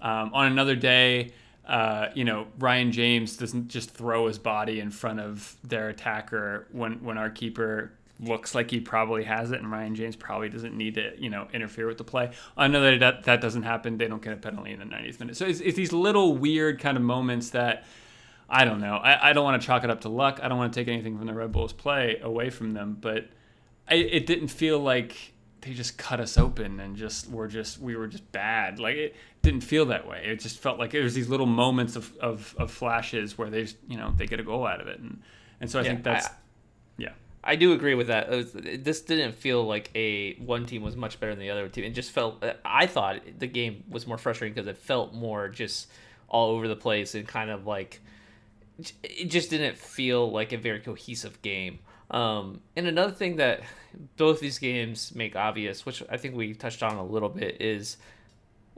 um, 0.00 0.30
On 0.34 0.46
another 0.46 0.76
day, 0.76 1.32
uh, 1.66 2.08
you 2.14 2.24
know, 2.24 2.46
Ryan 2.58 2.92
James 2.92 3.36
doesn't 3.36 3.68
just 3.68 3.90
throw 3.90 4.26
his 4.26 4.38
body 4.38 4.80
in 4.80 4.90
front 4.90 5.20
of 5.20 5.56
their 5.64 5.88
attacker 5.88 6.68
when, 6.72 7.02
when 7.02 7.16
our 7.16 7.30
keeper 7.30 7.92
looks 8.20 8.54
like 8.54 8.70
he 8.70 8.80
probably 8.80 9.24
has 9.24 9.50
it, 9.50 9.60
and 9.60 9.70
Ryan 9.70 9.94
James 9.94 10.14
probably 10.14 10.48
doesn't 10.48 10.76
need 10.76 10.94
to, 10.94 11.12
you 11.18 11.30
know, 11.30 11.48
interfere 11.52 11.86
with 11.86 11.98
the 11.98 12.04
play. 12.04 12.30
On 12.56 12.66
another 12.66 12.92
day, 12.92 12.98
that, 12.98 13.24
that 13.24 13.40
doesn't 13.40 13.62
happen. 13.62 13.96
They 13.96 14.06
don't 14.06 14.22
get 14.22 14.34
a 14.34 14.36
penalty 14.36 14.72
in 14.72 14.78
the 14.78 14.84
90th 14.84 15.20
minute. 15.20 15.36
So 15.36 15.46
it's, 15.46 15.60
it's 15.60 15.76
these 15.76 15.92
little 15.92 16.36
weird 16.36 16.78
kind 16.78 16.96
of 16.96 17.02
moments 17.02 17.50
that 17.50 17.84
I 18.48 18.64
don't 18.64 18.80
know. 18.80 18.96
I, 18.96 19.30
I 19.30 19.32
don't 19.32 19.44
want 19.44 19.60
to 19.60 19.66
chalk 19.66 19.84
it 19.84 19.90
up 19.90 20.02
to 20.02 20.08
luck. 20.08 20.40
I 20.42 20.48
don't 20.48 20.58
want 20.58 20.72
to 20.72 20.80
take 20.80 20.88
anything 20.88 21.16
from 21.16 21.26
the 21.26 21.34
Red 21.34 21.52
Bulls 21.52 21.72
play 21.72 22.18
away 22.22 22.50
from 22.50 22.72
them, 22.72 22.96
but 23.00 23.28
I, 23.88 23.94
it 23.94 24.26
didn't 24.26 24.48
feel 24.48 24.78
like 24.78 25.32
they 25.62 25.72
just 25.72 25.96
cut 25.96 26.20
us 26.20 26.36
open 26.36 26.78
and 26.78 26.94
just 26.94 27.30
were 27.30 27.48
just 27.48 27.78
we 27.80 27.96
were 27.96 28.06
just 28.06 28.30
bad. 28.32 28.78
Like 28.78 28.96
it 28.96 29.16
didn't 29.42 29.62
feel 29.62 29.86
that 29.86 30.06
way. 30.06 30.24
It 30.26 30.40
just 30.40 30.58
felt 30.58 30.78
like 30.78 30.92
it 30.94 31.02
was 31.02 31.14
these 31.14 31.28
little 31.28 31.46
moments 31.46 31.96
of, 31.96 32.14
of, 32.18 32.54
of 32.58 32.70
flashes 32.70 33.38
where 33.38 33.48
they 33.48 33.62
just, 33.62 33.76
you 33.88 33.96
know 33.96 34.12
they 34.16 34.26
get 34.26 34.40
a 34.40 34.44
goal 34.44 34.66
out 34.66 34.80
of 34.80 34.88
it, 34.88 35.00
and 35.00 35.22
and 35.60 35.70
so 35.70 35.78
I 35.78 35.82
Yeah, 35.82 35.90
think 35.92 36.02
that's 36.04 36.26
I- 36.26 36.30
yeah 36.98 37.12
I 37.42 37.56
do 37.56 37.72
agree 37.72 37.94
with 37.94 38.08
that. 38.08 38.28
Was- 38.28 38.52
this 38.52 39.00
didn't 39.00 39.34
feel 39.34 39.64
like 39.64 39.90
a 39.94 40.34
one 40.34 40.66
team 40.66 40.82
was 40.82 40.96
much 40.96 41.18
better 41.18 41.32
than 41.34 41.40
the 41.40 41.50
other 41.50 41.66
team. 41.68 41.84
It 41.84 41.90
just 41.94 42.10
felt. 42.10 42.44
I 42.64 42.86
thought 42.86 43.20
the 43.38 43.46
game 43.46 43.84
was 43.88 44.06
more 44.06 44.18
frustrating 44.18 44.54
because 44.54 44.68
it 44.68 44.76
felt 44.76 45.14
more 45.14 45.48
just 45.48 45.90
all 46.28 46.50
over 46.50 46.68
the 46.68 46.76
place 46.76 47.14
and 47.14 47.26
kind 47.26 47.48
of 47.50 47.66
like 47.66 48.00
it 49.02 49.26
just 49.26 49.50
didn't 49.50 49.76
feel 49.76 50.30
like 50.30 50.52
a 50.52 50.58
very 50.58 50.80
cohesive 50.80 51.40
game. 51.42 51.78
Um, 52.10 52.60
and 52.76 52.86
another 52.86 53.12
thing 53.12 53.36
that 53.36 53.60
both 54.16 54.40
these 54.40 54.58
games 54.58 55.14
make 55.14 55.36
obvious, 55.36 55.86
which 55.86 56.02
I 56.10 56.16
think 56.16 56.34
we 56.34 56.54
touched 56.54 56.82
on 56.82 56.96
a 56.96 57.04
little 57.04 57.28
bit, 57.28 57.60
is 57.60 57.96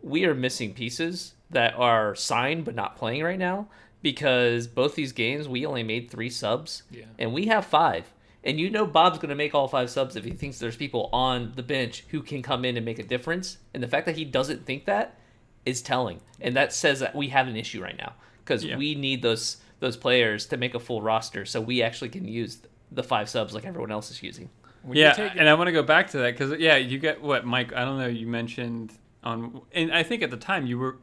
we 0.03 0.25
are 0.27 0.35
missing 0.35 0.75
pieces 0.75 1.35
that 1.51 1.75
are 1.75 2.15
signed 2.15 2.65
but 2.65 2.75
not 2.75 2.97
playing 2.97 3.23
right 3.23 3.39
now 3.39 3.69
because 4.03 4.67
both 4.67 4.95
these 4.95 5.13
games 5.13 5.49
we 5.49 5.65
only 5.67 5.83
made 5.83 6.11
three 6.11 6.31
subs 6.31 6.83
Yeah. 6.91 7.05
and 7.19 7.33
we 7.33 7.47
have 7.47 7.65
five. 7.67 8.13
And 8.45 8.61
you 8.61 8.71
know 8.71 8.87
Bob's 8.87 9.19
going 9.19 9.31
to 9.31 9.35
make 9.35 9.55
all 9.55 9.67
five 9.67 9.91
subs 9.91 10.15
if 10.15 10.25
he 10.25 10.31
thinks 10.31 10.59
there's 10.59 10.77
people 10.77 11.09
on 11.13 11.53
the 11.57 11.63
bench 11.65 12.05
who 12.11 12.23
can 12.23 12.43
come 12.43 12.65
in 12.65 12.77
and 12.77 12.85
make 12.87 13.01
a 13.01 13.03
difference. 13.03 13.59
And 13.75 13.83
the 13.83 13.89
fact 13.89 14.07
that 14.07 14.17
he 14.17 14.25
doesn't 14.25 14.65
think 14.67 14.85
that 14.85 15.19
is 15.65 15.83
telling. 15.83 16.21
And 16.41 16.55
that 16.55 16.73
says 16.73 17.01
that 17.01 17.17
we 17.17 17.29
have 17.29 17.49
an 17.49 17.57
issue 17.57 17.83
right 17.83 17.97
now 17.99 18.13
because 18.45 18.65
Yeah. 18.65 18.77
we 18.77 18.95
need 18.95 19.23
those 19.23 19.57
those 19.81 19.97
players 19.97 20.47
to 20.47 20.57
make 20.57 20.75
a 20.75 20.81
full 20.81 21.03
roster 21.03 21.45
so 21.45 21.61
we 21.61 21.83
actually 21.83 22.09
can 22.09 22.27
use 22.27 22.59
the 22.91 23.03
five 23.03 23.29
subs 23.29 23.55
like 23.55 23.65
everyone 23.65 23.91
else 23.91 24.11
is 24.11 24.23
using. 24.23 24.49
When 24.83 24.97
yeah, 24.97 25.13
take 25.13 25.33
and 25.37 25.49
I 25.49 25.55
want 25.55 25.69
to 25.69 25.73
go 25.73 25.83
back 25.83 26.11
to 26.11 26.19
that 26.19 26.39
because 26.39 26.59
yeah, 26.61 26.77
you 26.77 26.99
get 26.99 27.21
what 27.21 27.45
Mike. 27.45 27.73
I 27.73 27.85
don't 27.85 27.99
know. 27.99 28.07
You 28.07 28.27
mentioned 28.27 28.93
on, 29.25 29.61
and 29.73 29.93
I 29.93 30.05
think 30.05 30.23
at 30.23 30.31
the 30.31 30.37
time 30.37 30.67
you 30.67 30.79
were, 30.79 30.99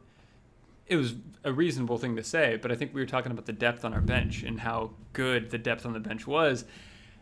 it 0.86 0.96
was 0.96 1.14
a 1.44 1.52
reasonable 1.52 1.98
thing 1.98 2.16
to 2.16 2.24
say, 2.24 2.56
but 2.56 2.72
I 2.72 2.74
think 2.74 2.94
we 2.94 3.02
were 3.02 3.06
talking 3.06 3.30
about 3.30 3.44
the 3.44 3.52
depth 3.52 3.84
on 3.84 3.92
our 3.92 4.00
bench 4.00 4.42
and 4.42 4.60
how 4.60 4.92
good 5.12 5.50
the 5.50 5.58
depth 5.58 5.84
on 5.84 5.92
the 5.92 6.00
bench 6.00 6.26
was, 6.26 6.64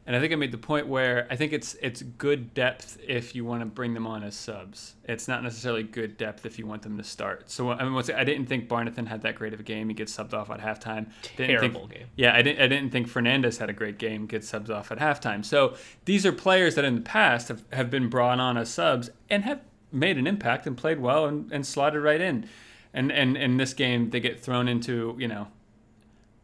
and 0.06 0.16
I 0.16 0.20
think 0.20 0.32
I 0.32 0.36
made 0.36 0.50
the 0.50 0.58
point 0.58 0.88
where 0.88 1.26
I 1.30 1.36
think 1.36 1.52
it's 1.52 1.74
it's 1.80 2.02
good 2.02 2.54
depth 2.54 2.98
if 3.06 3.34
you 3.36 3.44
want 3.44 3.60
to 3.60 3.66
bring 3.66 3.94
them 3.94 4.06
on 4.06 4.24
as 4.24 4.34
subs. 4.34 4.94
It's 5.04 5.28
not 5.28 5.42
necessarily 5.44 5.84
good 5.84 6.16
depth 6.16 6.44
if 6.44 6.58
you 6.58 6.66
want 6.66 6.82
them 6.82 6.96
to 6.98 7.04
start. 7.04 7.48
So 7.50 7.70
I 7.70 7.84
mean, 7.84 7.94
once 7.94 8.10
I 8.10 8.24
didn't 8.24 8.46
think 8.46 8.68
Barnathan 8.68 9.06
had 9.06 9.22
that 9.22 9.36
great 9.36 9.54
of 9.54 9.60
a 9.60 9.62
game. 9.62 9.88
He 9.88 9.94
gets 9.94 10.16
subbed 10.16 10.34
off 10.34 10.50
at 10.50 10.60
halftime. 10.60 11.06
Didn't 11.22 11.36
think- 11.36 11.60
Terrible 11.60 11.86
game. 11.86 12.06
yeah, 12.16 12.34
I 12.34 12.42
didn't. 12.42 12.60
I 12.62 12.66
didn't 12.66 12.90
think 12.90 13.06
Fernandez 13.08 13.58
had 13.58 13.70
a 13.70 13.72
great 13.72 13.98
game. 13.98 14.26
Gets 14.26 14.48
subs 14.48 14.70
off 14.70 14.90
at 14.90 14.98
halftime. 14.98 15.44
So 15.44 15.76
these 16.04 16.26
are 16.26 16.32
players 16.32 16.74
that 16.74 16.84
in 16.84 16.96
the 16.96 17.00
past 17.00 17.48
have, 17.48 17.62
have 17.72 17.88
been 17.90 18.08
brought 18.08 18.40
on 18.40 18.56
as 18.56 18.70
subs 18.70 19.10
and 19.30 19.44
have 19.44 19.60
made 19.92 20.18
an 20.18 20.26
impact 20.26 20.66
and 20.66 20.76
played 20.76 20.98
well 20.98 21.26
and, 21.26 21.52
and 21.52 21.64
slotted 21.66 22.02
right 22.02 22.20
in. 22.20 22.48
And 22.92 23.12
and 23.12 23.36
in 23.36 23.56
this 23.56 23.72
game 23.72 24.10
they 24.10 24.18
get 24.20 24.40
thrown 24.40 24.66
into 24.66 25.14
you 25.18 25.28
know 25.28 25.46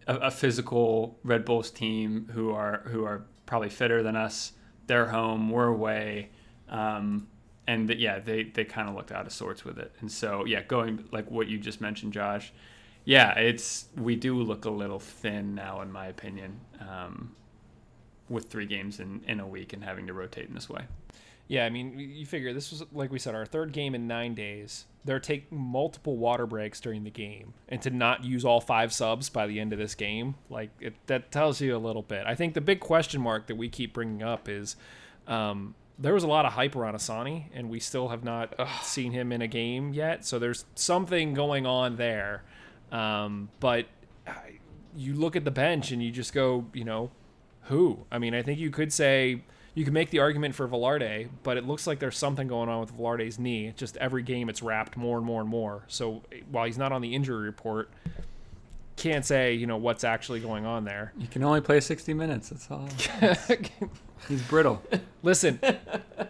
a, 0.07 0.15
a 0.17 0.31
physical 0.31 1.19
Red 1.25 1.45
Bulls 1.45 1.71
team 1.73 2.31
who 2.35 2.53
are 2.53 2.83
who 2.87 3.05
are 3.05 3.25
probably 3.49 3.71
fitter 3.71 4.03
than 4.03 4.15
us. 4.15 4.53
They're 4.87 5.07
home. 5.07 5.51
We're 5.51 5.69
away. 5.69 6.29
Um, 6.69 7.27
and 7.67 7.89
that 7.89 7.99
yeah, 7.99 8.19
they 8.19 8.45
they 8.45 8.65
kind 8.65 8.89
of 8.89 8.95
looked 8.95 9.11
out 9.11 9.27
of 9.27 9.33
sorts 9.33 9.65
with 9.65 9.79
it. 9.79 9.93
And 10.01 10.13
so 10.13 10.45
yeah, 10.45 10.63
going 10.63 11.09
like 11.11 11.31
what 11.31 11.49
you 11.49 11.59
just 11.59 11.81
mentioned, 11.81 12.13
Josh. 12.13 12.53
Yeah, 13.05 13.33
it's 13.39 13.87
we 13.97 14.17
do 14.17 14.41
look 14.43 14.67
a 14.67 14.71
little 14.71 14.99
thin 14.99 15.55
now, 15.55 15.81
in 15.81 15.91
my 15.91 16.07
opinion, 16.07 16.61
um, 16.81 17.35
with 18.29 18.51
three 18.51 18.67
games 18.67 19.01
in, 19.01 19.23
in 19.27 19.41
a 19.41 19.47
week 19.47 19.73
and 19.73 19.83
having 19.83 20.07
to 20.09 20.13
rotate 20.13 20.49
in 20.49 20.55
this 20.55 20.69
way. 20.69 20.83
Yeah, 21.47 21.65
I 21.65 21.71
mean, 21.71 21.99
you 21.99 22.27
figure 22.27 22.53
this 22.53 22.71
was 22.71 22.85
like 22.93 23.11
we 23.11 23.19
said 23.19 23.35
our 23.35 23.47
third 23.47 23.73
game 23.73 23.95
in 23.95 24.07
nine 24.07 24.35
days. 24.35 24.85
They're 25.09 25.19
taking 25.19 25.59
multiple 25.59 26.19
water 26.19 26.47
breaks 26.47 26.81
during 26.81 27.03
the 27.05 27.11
game, 27.11 27.55
and 27.69 27.81
to 27.83 27.91
not 27.91 28.25
use 28.25 28.45
all 28.45 28.61
five 28.61 28.93
subs 28.93 29.31
by 29.31 29.47
the 29.47 29.59
end 29.59 29.73
of 29.73 29.79
this 29.79 29.95
game, 29.95 30.35
like 30.51 30.71
it, 30.81 30.95
that 31.07 31.33
tells 31.33 31.61
you 31.63 31.75
a 31.75 31.79
little 31.79 32.03
bit. 32.03 32.25
I 32.27 32.35
think 32.35 32.53
the 32.53 32.61
big 32.61 32.79
question 32.79 33.21
mark 33.21 33.47
that 33.47 33.57
we 33.57 33.69
keep 33.69 33.95
bringing 33.95 34.23
up 34.23 34.49
is. 34.49 34.77
Um, 35.27 35.75
there 35.99 36.15
was 36.15 36.23
a 36.23 36.29
lot 36.29 36.47
of 36.47 36.53
hype 36.53 36.77
around 36.77 36.95
Asani, 36.95 37.47
and 37.53 37.69
we 37.69 37.81
still 37.81 38.09
have 38.09 38.23
not 38.23 38.55
seen 38.83 39.11
him 39.11 39.33
in 39.33 39.43
a 39.43 39.49
game 39.49 39.93
yet. 39.93 40.25
So 40.25 40.39
there's 40.39 40.65
something 40.77 41.35
going 41.35 41.67
on 41.67 41.97
there. 41.97 42.45
Um, 42.93 43.49
but 43.59 43.87
you 44.97 45.15
look 45.15 45.35
at 45.35 45.45
the 45.45 45.51
bench 45.51 45.91
and 45.91 46.03
you 46.03 46.11
just 46.13 46.33
go, 46.33 46.67
you 46.73 46.85
know, 46.85 47.11
who? 47.63 48.07
I 48.13 48.19
mean, 48.19 48.35
I 48.35 48.43
think 48.43 48.61
you 48.61 48.71
could 48.71 48.93
say 48.93 49.43
you 49.79 49.85
can 49.85 49.95
make 49.95 50.11
the 50.11 50.19
argument 50.19 50.57
for 50.57 50.67
Velarde, 50.67 51.29
but 51.45 51.57
it 51.57 51.65
looks 51.65 51.87
like 51.87 52.01
there's 52.01 52.19
something 52.19 52.49
going 52.49 52.69
on 52.69 52.81
with 52.81 52.93
Velarde's 52.99 53.39
knee. 53.39 53.73
Just 53.77 53.97
every 53.99 54.25
game 54.25 54.49
it's 54.49 54.61
wrapped 54.61 54.97
more 54.97 55.19
and 55.19 55.25
more 55.25 55.41
and 55.41 55.49
more. 55.49 55.85
So 55.87 56.23
while 56.51 56.67
he's 56.67 56.77
not 56.77 56.91
on 56.91 57.01
the 57.01 57.15
injury 57.15 57.45
report, 57.45 57.89
can't 58.97 59.25
say 59.25 59.55
you 59.55 59.69
know 59.69 59.77
what's 59.77 60.03
actually 60.03 60.41
going 60.41 60.67
on 60.67 60.85
there. 60.85 61.13
You 61.17 61.29
can 61.29 61.45
only 61.45 61.61
play 61.61 61.79
60 61.79 62.13
minutes. 62.13 62.49
That's 62.49 62.69
all. 62.69 62.89
He's 64.29 64.43
brittle. 64.43 64.83
listen, 65.23 65.61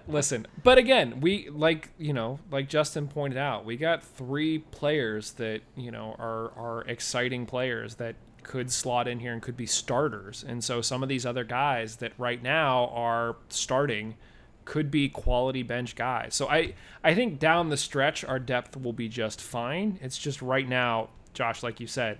listen. 0.06 0.46
But 0.62 0.76
again, 0.76 1.20
we 1.22 1.48
like 1.48 1.88
you 1.96 2.12
know, 2.12 2.40
like 2.50 2.68
Justin 2.68 3.08
pointed 3.08 3.38
out, 3.38 3.64
we 3.64 3.78
got 3.78 4.04
three 4.04 4.58
players 4.58 5.32
that 5.32 5.62
you 5.74 5.90
know 5.90 6.14
are 6.18 6.52
are 6.54 6.84
exciting 6.86 7.46
players 7.46 7.94
that 7.94 8.14
could 8.42 8.70
slot 8.70 9.08
in 9.08 9.20
here 9.20 9.32
and 9.32 9.42
could 9.42 9.56
be 9.56 9.66
starters. 9.66 10.44
And 10.46 10.62
so 10.62 10.80
some 10.80 11.02
of 11.02 11.08
these 11.08 11.26
other 11.26 11.44
guys 11.44 11.96
that 11.96 12.12
right 12.18 12.42
now 12.42 12.86
are 12.94 13.36
starting 13.48 14.16
could 14.64 14.90
be 14.90 15.08
quality 15.08 15.62
bench 15.62 15.96
guys. 15.96 16.34
So 16.34 16.48
I 16.48 16.74
I 17.02 17.14
think 17.14 17.38
down 17.38 17.70
the 17.70 17.76
stretch 17.76 18.24
our 18.24 18.38
depth 18.38 18.76
will 18.76 18.92
be 18.92 19.08
just 19.08 19.40
fine. 19.40 19.98
It's 20.02 20.18
just 20.18 20.42
right 20.42 20.68
now, 20.68 21.08
Josh, 21.32 21.62
like 21.62 21.80
you 21.80 21.86
said, 21.86 22.18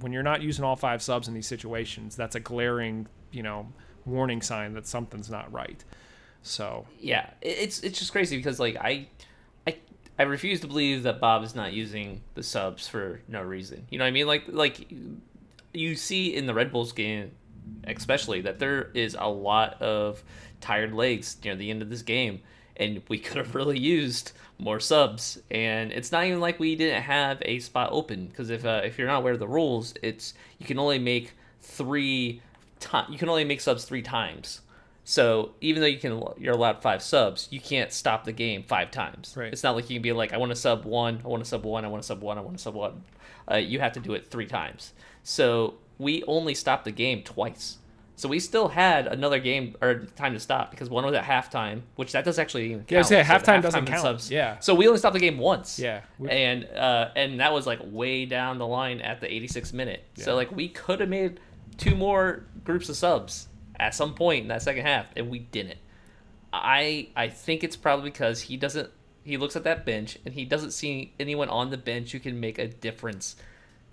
when 0.00 0.12
you're 0.12 0.22
not 0.22 0.42
using 0.42 0.64
all 0.64 0.76
five 0.76 1.02
subs 1.02 1.28
in 1.28 1.34
these 1.34 1.46
situations, 1.46 2.16
that's 2.16 2.34
a 2.34 2.40
glaring, 2.40 3.08
you 3.30 3.42
know, 3.42 3.68
warning 4.06 4.42
sign 4.42 4.74
that 4.74 4.86
something's 4.86 5.30
not 5.30 5.52
right. 5.52 5.84
So 6.42 6.86
yeah, 6.98 7.30
it's 7.40 7.80
it's 7.80 7.98
just 7.98 8.10
crazy 8.12 8.36
because 8.36 8.58
like 8.58 8.76
I, 8.76 9.08
I 9.66 9.76
I 10.18 10.22
refuse 10.24 10.60
to 10.60 10.66
believe 10.66 11.04
that 11.04 11.20
Bob 11.20 11.44
is 11.44 11.54
not 11.54 11.72
using 11.72 12.22
the 12.34 12.42
subs 12.42 12.88
for 12.88 13.20
no 13.28 13.42
reason. 13.42 13.86
You 13.90 13.98
know 13.98 14.04
what 14.04 14.08
I 14.08 14.12
mean? 14.12 14.26
Like 14.26 14.44
like 14.48 14.88
you 15.72 15.94
see 15.94 16.34
in 16.34 16.46
the 16.46 16.54
Red 16.54 16.72
Bulls 16.72 16.92
game, 16.92 17.32
especially 17.84 18.40
that 18.42 18.58
there 18.58 18.90
is 18.94 19.16
a 19.18 19.28
lot 19.28 19.80
of 19.82 20.22
tired 20.60 20.92
legs 20.92 21.36
near 21.44 21.56
the 21.56 21.70
end 21.70 21.82
of 21.82 21.90
this 21.90 22.02
game, 22.02 22.40
and 22.76 23.02
we 23.08 23.18
could 23.20 23.38
have 23.38 23.54
really 23.54 23.78
used 23.78 24.32
more 24.58 24.80
subs. 24.80 25.40
And 25.50 25.92
it's 25.92 26.12
not 26.12 26.24
even 26.24 26.40
like 26.40 26.58
we 26.58 26.76
didn't 26.76 27.02
have 27.02 27.38
a 27.42 27.58
spot 27.58 27.90
open 27.92 28.26
because 28.26 28.50
if 28.50 28.64
uh, 28.64 28.82
if 28.84 28.98
you're 28.98 29.08
not 29.08 29.18
aware 29.18 29.34
of 29.34 29.40
the 29.40 29.48
rules, 29.48 29.94
it's 30.02 30.34
you 30.58 30.66
can 30.66 30.78
only 30.78 30.98
make 30.98 31.34
three 31.60 32.42
ti- 32.80 33.10
you 33.10 33.18
can 33.18 33.28
only 33.28 33.44
make 33.44 33.60
subs 33.60 33.84
three 33.84 34.02
times. 34.02 34.60
So 35.04 35.52
even 35.60 35.80
though 35.82 35.88
you 35.88 35.98
can, 35.98 36.22
you're 36.38 36.54
allowed 36.54 36.80
five 36.80 37.02
subs. 37.02 37.48
You 37.50 37.60
can't 37.60 37.92
stop 37.92 38.24
the 38.24 38.32
game 38.32 38.62
five 38.62 38.90
times. 38.90 39.34
Right. 39.36 39.52
It's 39.52 39.62
not 39.62 39.74
like 39.74 39.90
you 39.90 39.96
can 39.96 40.02
be 40.02 40.12
like, 40.12 40.32
I 40.32 40.36
want 40.36 40.50
to 40.50 40.56
sub 40.56 40.84
one, 40.84 41.20
I 41.24 41.28
want 41.28 41.42
to 41.42 41.48
sub 41.48 41.64
one, 41.64 41.84
I 41.84 41.88
want 41.88 42.02
to 42.02 42.06
sub 42.06 42.22
one, 42.22 42.38
I 42.38 42.40
want 42.40 42.56
to 42.56 42.62
sub 42.62 42.74
one. 42.74 43.02
Uh, 43.50 43.56
you 43.56 43.80
have 43.80 43.92
to 43.92 44.00
do 44.00 44.14
it 44.14 44.28
three 44.28 44.46
times. 44.46 44.92
So 45.22 45.74
we 45.98 46.22
only 46.24 46.54
stopped 46.54 46.84
the 46.84 46.90
game 46.92 47.22
twice. 47.22 47.78
So 48.16 48.28
we 48.28 48.38
still 48.40 48.68
had 48.68 49.06
another 49.08 49.38
game 49.40 49.74
or 49.80 50.04
time 50.16 50.32
to 50.34 50.38
stop 50.40 50.70
because 50.70 50.88
one 50.88 51.04
was 51.04 51.14
at 51.14 51.24
halftime, 51.24 51.80
which 51.96 52.12
that 52.12 52.24
does 52.24 52.38
actually 52.38 52.66
even 52.66 52.78
count. 52.84 52.90
Yeah, 53.10 53.22
gonna 53.22 53.24
So 53.24 53.34
halftime 53.52 53.62
doesn't 53.62 53.86
count. 53.86 54.02
subs- 54.02 54.30
Yeah. 54.30 54.58
So 54.60 54.74
we 54.74 54.86
only 54.86 54.98
stopped 54.98 55.14
the 55.14 55.20
game 55.20 55.38
once. 55.38 55.78
Yeah. 55.78 56.02
We- 56.18 56.30
And 56.30 56.66
uh, 56.66 57.10
and 57.16 57.40
that 57.40 57.52
was 57.52 57.66
like 57.66 57.80
way 57.82 58.26
down 58.26 58.58
the 58.58 58.66
line 58.66 59.00
at 59.00 59.20
the 59.20 59.26
86th 59.26 59.72
minute. 59.72 60.04
Yeah. 60.16 60.24
So 60.26 60.34
like 60.36 60.52
we 60.54 60.68
could 60.68 61.00
have 61.00 61.08
made 61.08 61.40
two 61.78 61.96
more 61.96 62.44
groups 62.64 62.88
of 62.88 62.96
subs 62.96 63.48
at 63.80 63.94
some 63.94 64.14
point 64.14 64.42
in 64.42 64.48
that 64.48 64.62
second 64.62 64.82
half, 64.84 65.06
and 65.16 65.28
we 65.30 65.40
didn't. 65.40 65.78
I 66.52 67.08
I 67.16 67.28
think 67.28 67.64
it's 67.64 67.76
probably 67.76 68.10
because 68.10 68.42
he 68.42 68.56
doesn't. 68.56 68.90
He 69.24 69.36
looks 69.36 69.56
at 69.56 69.64
that 69.64 69.86
bench 69.86 70.18
and 70.24 70.34
he 70.34 70.44
doesn't 70.44 70.72
see 70.72 71.14
anyone 71.18 71.48
on 71.48 71.70
the 71.70 71.76
bench 71.78 72.12
who 72.12 72.18
can 72.20 72.38
make 72.40 72.58
a 72.58 72.66
difference, 72.68 73.36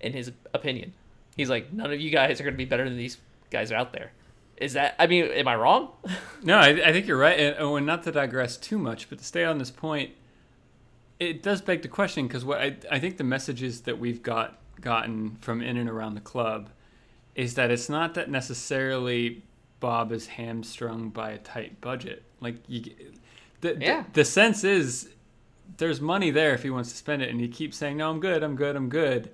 in 0.00 0.12
his 0.12 0.32
opinion. 0.52 0.92
He's 1.36 1.48
like, 1.50 1.72
none 1.72 1.92
of 1.92 2.00
you 2.00 2.10
guys 2.10 2.40
are 2.40 2.44
going 2.44 2.54
to 2.54 2.58
be 2.58 2.64
better 2.64 2.84
than 2.84 2.96
these 2.98 3.18
guys 3.50 3.72
out 3.72 3.92
there. 3.92 4.12
Is 4.56 4.74
that? 4.74 4.94
I 4.98 5.06
mean, 5.06 5.24
am 5.26 5.48
I 5.48 5.56
wrong? 5.56 5.90
No, 6.42 6.56
I, 6.56 6.68
I 6.68 6.92
think 6.92 7.06
you're 7.06 7.18
right. 7.18 7.38
And, 7.38 7.56
oh, 7.58 7.76
and 7.76 7.84
not 7.84 8.02
to 8.04 8.12
digress 8.12 8.56
too 8.56 8.78
much, 8.78 9.10
but 9.10 9.18
to 9.18 9.24
stay 9.24 9.44
on 9.44 9.58
this 9.58 9.70
point, 9.70 10.12
it 11.18 11.42
does 11.42 11.60
beg 11.60 11.82
the 11.82 11.88
question 11.88 12.26
because 12.26 12.46
what 12.46 12.60
I, 12.62 12.76
I 12.90 12.98
think 12.98 13.18
the 13.18 13.24
messages 13.24 13.82
that 13.82 13.98
we've 13.98 14.22
got 14.22 14.58
gotten 14.80 15.36
from 15.42 15.60
in 15.60 15.76
and 15.76 15.88
around 15.90 16.14
the 16.14 16.20
club 16.22 16.70
is 17.34 17.54
that 17.56 17.70
it's 17.70 17.90
not 17.90 18.14
that 18.14 18.30
necessarily 18.30 19.42
Bob 19.80 20.12
is 20.12 20.28
hamstrung 20.28 21.10
by 21.10 21.32
a 21.32 21.38
tight 21.38 21.78
budget. 21.82 22.22
Like 22.40 22.56
you, 22.66 22.84
the, 23.60 23.76
Yeah. 23.78 24.04
the, 24.04 24.20
the 24.20 24.24
sense 24.24 24.64
is 24.64 25.10
there's 25.76 26.00
money 26.00 26.30
there 26.30 26.54
if 26.54 26.62
he 26.62 26.70
wants 26.70 26.90
to 26.90 26.96
spend 26.96 27.20
it, 27.20 27.28
and 27.28 27.38
he 27.38 27.48
keeps 27.48 27.76
saying, 27.76 27.98
"No, 27.98 28.10
I'm 28.10 28.20
good, 28.20 28.42
I'm 28.42 28.56
good, 28.56 28.76
I'm 28.76 28.88
good." 28.88 29.30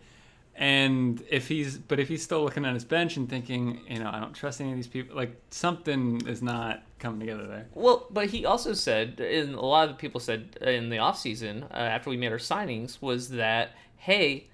And 0.58 1.22
if 1.28 1.48
he's, 1.48 1.76
but 1.76 2.00
if 2.00 2.08
he's 2.08 2.22
still 2.22 2.42
looking 2.42 2.64
at 2.64 2.72
his 2.72 2.84
bench 2.84 3.18
and 3.18 3.28
thinking, 3.28 3.80
you 3.88 3.98
know, 3.98 4.10
I 4.10 4.18
don't 4.18 4.32
trust 4.32 4.58
any 4.60 4.70
of 4.70 4.76
these 4.76 4.86
people, 4.86 5.14
like 5.14 5.36
something 5.50 6.26
is 6.26 6.40
not 6.40 6.82
coming 6.98 7.20
together 7.20 7.46
there. 7.46 7.66
Well, 7.74 8.06
but 8.10 8.30
he 8.30 8.46
also 8.46 8.72
said, 8.72 9.20
and 9.20 9.54
a 9.54 9.60
lot 9.60 9.90
of 9.90 9.98
people 9.98 10.18
said 10.18 10.56
in 10.62 10.88
the 10.88 10.96
offseason, 10.96 11.64
uh, 11.64 11.74
after 11.74 12.08
we 12.08 12.16
made 12.16 12.32
our 12.32 12.38
signings, 12.38 13.02
was 13.02 13.28
that, 13.30 13.72
hey, 13.96 14.46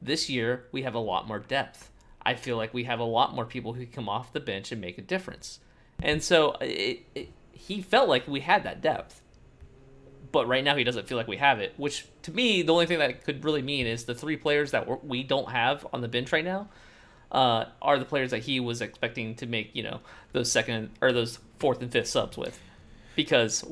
this 0.00 0.30
year 0.30 0.66
we 0.70 0.82
have 0.82 0.94
a 0.94 1.00
lot 1.00 1.26
more 1.26 1.40
depth. 1.40 1.90
I 2.22 2.34
feel 2.34 2.56
like 2.56 2.72
we 2.72 2.84
have 2.84 3.00
a 3.00 3.04
lot 3.04 3.34
more 3.34 3.44
people 3.44 3.72
who 3.72 3.84
come 3.84 4.08
off 4.08 4.32
the 4.32 4.40
bench 4.40 4.70
and 4.70 4.80
make 4.80 4.96
a 4.96 5.02
difference. 5.02 5.58
And 6.00 6.22
so 6.22 6.52
it, 6.60 7.04
it, 7.16 7.32
he 7.50 7.82
felt 7.82 8.08
like 8.08 8.28
we 8.28 8.40
had 8.40 8.62
that 8.62 8.80
depth. 8.80 9.22
But 10.30 10.46
right 10.46 10.62
now 10.62 10.76
he 10.76 10.84
doesn't 10.84 11.08
feel 11.08 11.16
like 11.16 11.28
we 11.28 11.38
have 11.38 11.60
it, 11.60 11.72
which 11.76 12.06
to 12.22 12.32
me, 12.32 12.62
the 12.62 12.72
only 12.72 12.86
thing 12.86 12.98
that 12.98 13.24
could 13.24 13.44
really 13.44 13.62
mean 13.62 13.86
is 13.86 14.04
the 14.04 14.14
three 14.14 14.36
players 14.36 14.72
that 14.72 14.86
we're, 14.86 15.22
don't 15.22 15.50
have 15.50 15.86
on 15.92 16.02
the 16.02 16.08
bench 16.08 16.32
right 16.32 16.44
now 16.44 16.68
uh, 17.32 17.66
are 17.80 17.98
the 17.98 18.04
players 18.04 18.30
that 18.30 18.40
he 18.40 18.60
was 18.60 18.80
expecting 18.80 19.34
to 19.36 19.46
make, 19.46 19.70
you 19.74 19.82
know, 19.82 20.00
those 20.32 20.50
second 20.50 20.90
or 21.00 21.12
those 21.12 21.38
fourth 21.58 21.80
and 21.80 21.90
fifth 21.90 22.08
subs 22.08 22.36
with, 22.36 22.58
because 23.16 23.64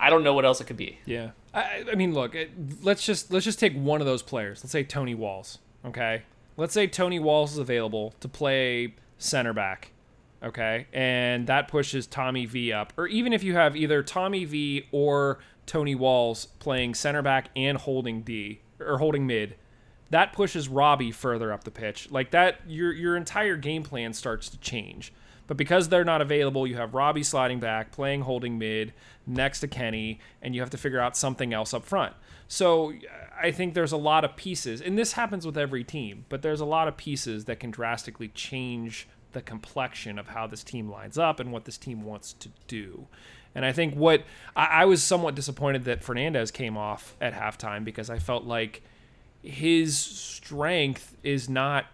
I 0.00 0.10
don't 0.10 0.24
know 0.24 0.34
what 0.34 0.44
else 0.44 0.60
it 0.60 0.66
could 0.66 0.76
be. 0.76 0.98
Yeah, 1.06 1.30
I, 1.54 1.84
I 1.90 1.94
mean, 1.94 2.14
look, 2.14 2.34
it, 2.34 2.50
let's 2.82 3.04
just 3.04 3.32
let's 3.32 3.44
just 3.44 3.58
take 3.58 3.74
one 3.74 4.00
of 4.00 4.06
those 4.06 4.22
players. 4.22 4.62
Let's 4.62 4.72
say 4.72 4.84
Tony 4.84 5.14
Walls. 5.14 5.58
Okay, 5.84 6.22
let's 6.56 6.74
say 6.74 6.86
Tony 6.86 7.18
Walls 7.18 7.52
is 7.52 7.58
available 7.58 8.14
to 8.20 8.28
play 8.28 8.94
center 9.18 9.52
back. 9.52 9.92
Okay, 10.46 10.86
and 10.92 11.48
that 11.48 11.66
pushes 11.66 12.06
Tommy 12.06 12.46
V 12.46 12.72
up, 12.72 12.92
or 12.96 13.08
even 13.08 13.32
if 13.32 13.42
you 13.42 13.54
have 13.54 13.74
either 13.74 14.00
Tommy 14.04 14.44
V 14.44 14.86
or 14.92 15.40
Tony 15.66 15.96
Walls 15.96 16.46
playing 16.60 16.94
center 16.94 17.20
back 17.20 17.50
and 17.56 17.76
holding 17.76 18.22
D 18.22 18.60
or 18.78 18.98
holding 18.98 19.26
mid, 19.26 19.56
that 20.10 20.32
pushes 20.32 20.68
Robbie 20.68 21.10
further 21.10 21.52
up 21.52 21.64
the 21.64 21.72
pitch. 21.72 22.12
Like 22.12 22.30
that, 22.30 22.60
your 22.68 22.92
your 22.92 23.16
entire 23.16 23.56
game 23.56 23.82
plan 23.82 24.12
starts 24.12 24.48
to 24.50 24.58
change. 24.58 25.12
But 25.48 25.56
because 25.56 25.88
they're 25.88 26.04
not 26.04 26.22
available, 26.22 26.66
you 26.66 26.76
have 26.76 26.94
Robbie 26.94 27.22
sliding 27.22 27.58
back, 27.58 27.90
playing 27.90 28.22
holding 28.22 28.56
mid 28.56 28.92
next 29.26 29.60
to 29.60 29.68
Kenny, 29.68 30.20
and 30.40 30.54
you 30.54 30.60
have 30.60 30.70
to 30.70 30.78
figure 30.78 31.00
out 31.00 31.16
something 31.16 31.52
else 31.52 31.74
up 31.74 31.84
front. 31.84 32.14
So 32.48 32.92
I 33.40 33.50
think 33.50 33.74
there's 33.74 33.92
a 33.92 33.96
lot 33.96 34.24
of 34.24 34.36
pieces, 34.36 34.80
and 34.80 34.96
this 34.96 35.12
happens 35.12 35.44
with 35.44 35.58
every 35.58 35.82
team, 35.82 36.24
but 36.28 36.42
there's 36.42 36.60
a 36.60 36.64
lot 36.64 36.86
of 36.86 36.96
pieces 36.96 37.46
that 37.46 37.58
can 37.58 37.70
drastically 37.70 38.28
change 38.28 39.08
the 39.36 39.42
complexion 39.42 40.18
of 40.18 40.28
how 40.28 40.46
this 40.46 40.64
team 40.64 40.90
lines 40.90 41.18
up 41.18 41.40
and 41.40 41.52
what 41.52 41.66
this 41.66 41.76
team 41.76 42.02
wants 42.04 42.32
to 42.32 42.48
do. 42.68 43.06
And 43.54 43.66
I 43.66 43.72
think 43.72 43.94
what 43.94 44.24
I, 44.56 44.64
I 44.64 44.84
was 44.86 45.02
somewhat 45.02 45.34
disappointed 45.34 45.84
that 45.84 46.02
Fernandez 46.02 46.50
came 46.50 46.74
off 46.74 47.14
at 47.20 47.34
halftime 47.34 47.84
because 47.84 48.08
I 48.08 48.18
felt 48.18 48.44
like 48.44 48.82
his 49.42 49.98
strength 49.98 51.14
is 51.22 51.50
not 51.50 51.84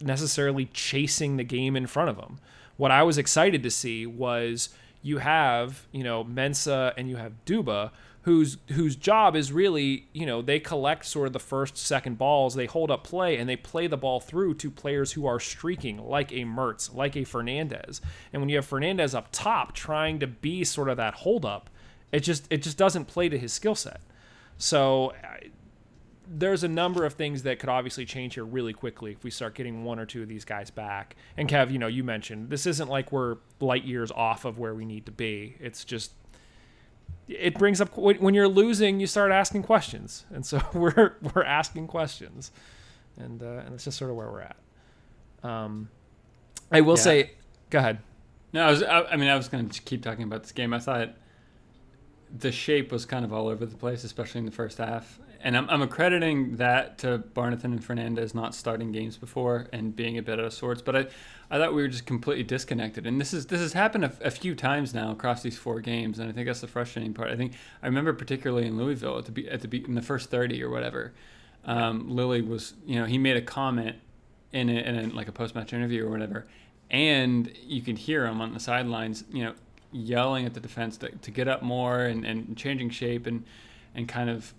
necessarily 0.00 0.64
chasing 0.74 1.36
the 1.36 1.44
game 1.44 1.76
in 1.76 1.86
front 1.86 2.10
of 2.10 2.16
him. 2.18 2.40
What 2.76 2.90
I 2.90 3.04
was 3.04 3.16
excited 3.16 3.62
to 3.62 3.70
see 3.70 4.04
was 4.04 4.70
you 5.02 5.18
have, 5.18 5.86
you 5.92 6.02
know, 6.02 6.24
Mensa 6.24 6.94
and 6.96 7.08
you 7.08 7.14
have 7.14 7.32
Duba 7.46 7.92
whose 8.22 8.58
whose 8.68 8.94
job 8.94 9.34
is 9.34 9.52
really, 9.52 10.06
you 10.12 10.24
know, 10.24 10.42
they 10.42 10.60
collect 10.60 11.04
sort 11.04 11.26
of 11.26 11.32
the 11.32 11.40
first 11.40 11.76
second 11.76 12.18
balls, 12.18 12.54
they 12.54 12.66
hold 12.66 12.90
up 12.90 13.04
play 13.04 13.36
and 13.36 13.48
they 13.48 13.56
play 13.56 13.86
the 13.86 13.96
ball 13.96 14.20
through 14.20 14.54
to 14.54 14.70
players 14.70 15.12
who 15.12 15.26
are 15.26 15.40
streaking 15.40 15.98
like 15.98 16.30
a 16.32 16.44
Mertz, 16.44 16.94
like 16.94 17.16
a 17.16 17.24
Fernandez. 17.24 18.00
And 18.32 18.40
when 18.40 18.48
you 18.48 18.56
have 18.56 18.66
Fernandez 18.66 19.14
up 19.14 19.28
top 19.32 19.72
trying 19.72 20.20
to 20.20 20.26
be 20.26 20.62
sort 20.64 20.88
of 20.88 20.96
that 20.98 21.14
hold 21.14 21.44
up, 21.44 21.68
it 22.12 22.20
just 22.20 22.46
it 22.48 22.62
just 22.62 22.78
doesn't 22.78 23.06
play 23.06 23.28
to 23.28 23.36
his 23.36 23.52
skill 23.52 23.74
set. 23.74 24.00
So 24.56 25.12
there's 26.28 26.62
a 26.62 26.68
number 26.68 27.04
of 27.04 27.14
things 27.14 27.42
that 27.42 27.58
could 27.58 27.68
obviously 27.68 28.06
change 28.06 28.34
here 28.34 28.44
really 28.44 28.72
quickly 28.72 29.12
if 29.12 29.24
we 29.24 29.30
start 29.30 29.54
getting 29.54 29.84
one 29.84 29.98
or 29.98 30.06
two 30.06 30.22
of 30.22 30.28
these 30.28 30.44
guys 30.44 30.70
back. 30.70 31.16
And 31.36 31.48
Kev, 31.48 31.72
you 31.72 31.78
know, 31.78 31.88
you 31.88 32.04
mentioned 32.04 32.50
this 32.50 32.66
isn't 32.66 32.88
like 32.88 33.10
we're 33.10 33.38
light 33.58 33.84
years 33.84 34.12
off 34.12 34.44
of 34.44 34.60
where 34.60 34.74
we 34.74 34.84
need 34.84 35.06
to 35.06 35.12
be. 35.12 35.56
It's 35.58 35.84
just 35.84 36.12
it 37.28 37.58
brings 37.58 37.80
up 37.80 37.96
when 37.96 38.34
you're 38.34 38.48
losing, 38.48 39.00
you 39.00 39.06
start 39.06 39.30
asking 39.32 39.62
questions, 39.62 40.24
and 40.30 40.44
so 40.44 40.60
we're 40.74 41.16
we're 41.34 41.44
asking 41.44 41.86
questions, 41.86 42.50
and 43.16 43.42
uh, 43.42 43.46
and 43.64 43.72
that's 43.72 43.84
just 43.84 43.98
sort 43.98 44.10
of 44.10 44.16
where 44.16 44.30
we're 44.30 44.40
at. 44.42 44.56
Um, 45.42 45.88
I 46.70 46.80
will 46.80 46.96
Yeah. 46.96 47.02
say, 47.02 47.30
go 47.70 47.78
ahead. 47.78 47.98
No, 48.52 48.66
I 48.66 48.70
was. 48.70 48.82
I, 48.82 49.02
I 49.04 49.16
mean, 49.16 49.28
I 49.28 49.36
was 49.36 49.48
going 49.48 49.68
to 49.68 49.80
keep 49.82 50.02
talking 50.02 50.24
about 50.24 50.42
this 50.42 50.52
game. 50.52 50.72
I 50.74 50.78
thought 50.78 51.10
the 52.38 52.52
shape 52.52 52.92
was 52.92 53.04
kind 53.06 53.24
of 53.24 53.32
all 53.32 53.48
over 53.48 53.64
the 53.66 53.76
place, 53.76 54.04
especially 54.04 54.40
in 54.40 54.46
the 54.46 54.52
first 54.52 54.78
half. 54.78 55.18
And 55.44 55.56
I'm, 55.56 55.68
I'm 55.68 55.82
accrediting 55.82 56.56
that 56.56 56.98
to 56.98 57.18
Barnathan 57.18 57.64
and 57.64 57.84
Fernandez 57.84 58.32
not 58.32 58.54
starting 58.54 58.92
games 58.92 59.16
before 59.16 59.66
and 59.72 59.94
being 59.94 60.16
a 60.16 60.22
bit 60.22 60.38
out 60.38 60.44
of 60.44 60.54
sorts. 60.54 60.80
But 60.80 60.96
I, 60.96 61.06
I 61.50 61.58
thought 61.58 61.74
we 61.74 61.82
were 61.82 61.88
just 61.88 62.06
completely 62.06 62.44
disconnected. 62.44 63.08
And 63.08 63.20
this 63.20 63.34
is 63.34 63.46
this 63.46 63.60
has 63.60 63.72
happened 63.72 64.04
a, 64.04 64.12
a 64.22 64.30
few 64.30 64.54
times 64.54 64.94
now 64.94 65.10
across 65.10 65.42
these 65.42 65.58
four 65.58 65.80
games. 65.80 66.20
And 66.20 66.30
I 66.30 66.32
think 66.32 66.46
that's 66.46 66.60
the 66.60 66.68
frustrating 66.68 67.12
part. 67.12 67.30
I 67.30 67.36
think 67.36 67.54
I 67.82 67.86
remember 67.86 68.12
particularly 68.12 68.68
in 68.68 68.76
Louisville 68.76 69.18
at 69.18 69.34
the 69.34 69.48
at 69.48 69.60
the 69.62 69.84
in 69.84 69.96
the 69.96 70.02
first 70.02 70.30
30 70.30 70.62
or 70.62 70.70
whatever. 70.70 71.12
Um, 71.64 72.08
Lilley 72.08 72.40
was, 72.42 72.74
you 72.86 72.96
know, 72.98 73.04
he 73.04 73.18
made 73.18 73.36
a 73.36 73.42
comment 73.42 73.96
in 74.52 74.68
a, 74.68 74.72
in 74.72 74.96
a, 74.96 75.14
like 75.14 75.28
a 75.28 75.32
post 75.32 75.54
match 75.54 75.72
interview 75.72 76.06
or 76.06 76.10
whatever, 76.10 76.46
and 76.90 77.52
you 77.64 77.82
could 77.82 77.98
hear 77.98 78.26
him 78.26 78.40
on 78.40 78.52
the 78.52 78.60
sidelines, 78.60 79.24
you 79.32 79.44
know, 79.44 79.54
yelling 79.92 80.44
at 80.44 80.54
the 80.54 80.60
defense 80.60 80.96
to, 80.98 81.08
to 81.08 81.30
get 81.30 81.46
up 81.46 81.62
more 81.62 82.00
and, 82.00 82.24
and 82.24 82.56
changing 82.56 82.90
shape 82.90 83.26
and 83.26 83.44
and 83.94 84.08
kind 84.08 84.30
of 84.30 84.54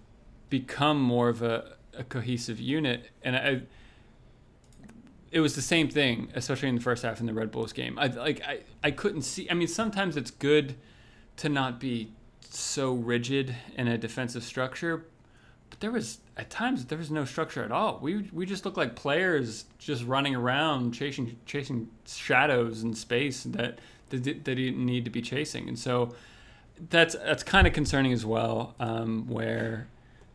become 0.53 1.01
more 1.01 1.29
of 1.29 1.41
a, 1.41 1.77
a 1.97 2.03
cohesive 2.03 2.59
unit. 2.59 3.09
And 3.23 3.35
I, 3.35 3.61
it 5.31 5.39
was 5.39 5.55
the 5.55 5.63
same 5.63 5.89
thing, 5.89 6.31
especially 6.35 6.69
in 6.69 6.75
the 6.75 6.81
first 6.81 7.01
half 7.01 7.19
in 7.19 7.25
the 7.25 7.33
Red 7.33 7.49
Bulls 7.49 7.73
game. 7.73 7.97
I 7.97 8.05
like 8.05 8.43
I, 8.43 8.59
I 8.83 8.91
couldn't 8.91 9.23
see. 9.23 9.49
I 9.49 9.55
mean, 9.55 9.67
sometimes 9.67 10.15
it's 10.15 10.29
good 10.29 10.75
to 11.37 11.49
not 11.49 11.79
be 11.79 12.11
so 12.51 12.93
rigid 12.93 13.55
in 13.75 13.87
a 13.87 13.97
defensive 13.97 14.43
structure, 14.43 15.07
but 15.71 15.79
there 15.79 15.89
was 15.89 16.19
at 16.37 16.51
times 16.51 16.85
there 16.85 16.99
was 16.99 17.09
no 17.09 17.25
structure 17.25 17.63
at 17.63 17.71
all. 17.71 17.97
We 17.99 18.29
we 18.31 18.45
just 18.45 18.63
looked 18.63 18.77
like 18.77 18.95
players 18.95 19.65
just 19.79 20.03
running 20.03 20.35
around 20.35 20.91
chasing 20.91 21.39
chasing 21.47 21.89
shadows 22.05 22.83
in 22.83 22.93
space 22.93 23.41
that 23.41 23.79
that, 24.09 24.43
didn't 24.43 24.85
need 24.85 25.03
to 25.05 25.09
be 25.09 25.23
chasing, 25.23 25.67
and 25.67 25.79
so 25.79 26.13
that's 26.91 27.15
that's 27.15 27.41
kind 27.41 27.65
of 27.65 27.73
concerning 27.73 28.13
as 28.13 28.23
well. 28.23 28.75
Um, 28.79 29.25
where 29.27 29.87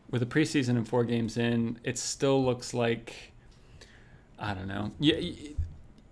with 0.09 0.21
a 0.21 0.25
preseason 0.25 0.69
and 0.69 0.87
four 0.87 1.03
games 1.03 1.37
in, 1.37 1.79
it 1.83 1.97
still 1.97 2.43
looks 2.43 2.73
like 2.73 3.33
I 4.39 4.53
don't 4.53 4.67
know. 4.67 4.91
You, 4.99 5.55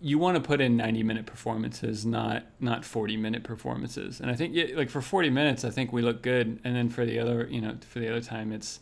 you 0.02 0.20
want 0.20 0.36
to 0.36 0.42
put 0.42 0.62
in 0.62 0.78
90 0.78 1.02
minute 1.04 1.26
performances, 1.26 2.06
not 2.06 2.44
not 2.60 2.86
40 2.86 3.18
minute 3.18 3.44
performances. 3.44 4.20
And 4.20 4.30
I 4.30 4.36
think 4.36 4.56
like 4.76 4.90
for 4.90 5.02
40 5.02 5.30
minutes, 5.30 5.64
I 5.64 5.70
think 5.70 5.92
we 5.92 6.02
look 6.02 6.22
good, 6.22 6.60
and 6.64 6.76
then 6.76 6.90
for 6.90 7.06
the 7.06 7.20
other, 7.20 7.48
you 7.50 7.62
know, 7.62 7.76
for 7.88 8.00
the 8.00 8.10
other 8.10 8.22
time, 8.22 8.52
it's 8.52 8.80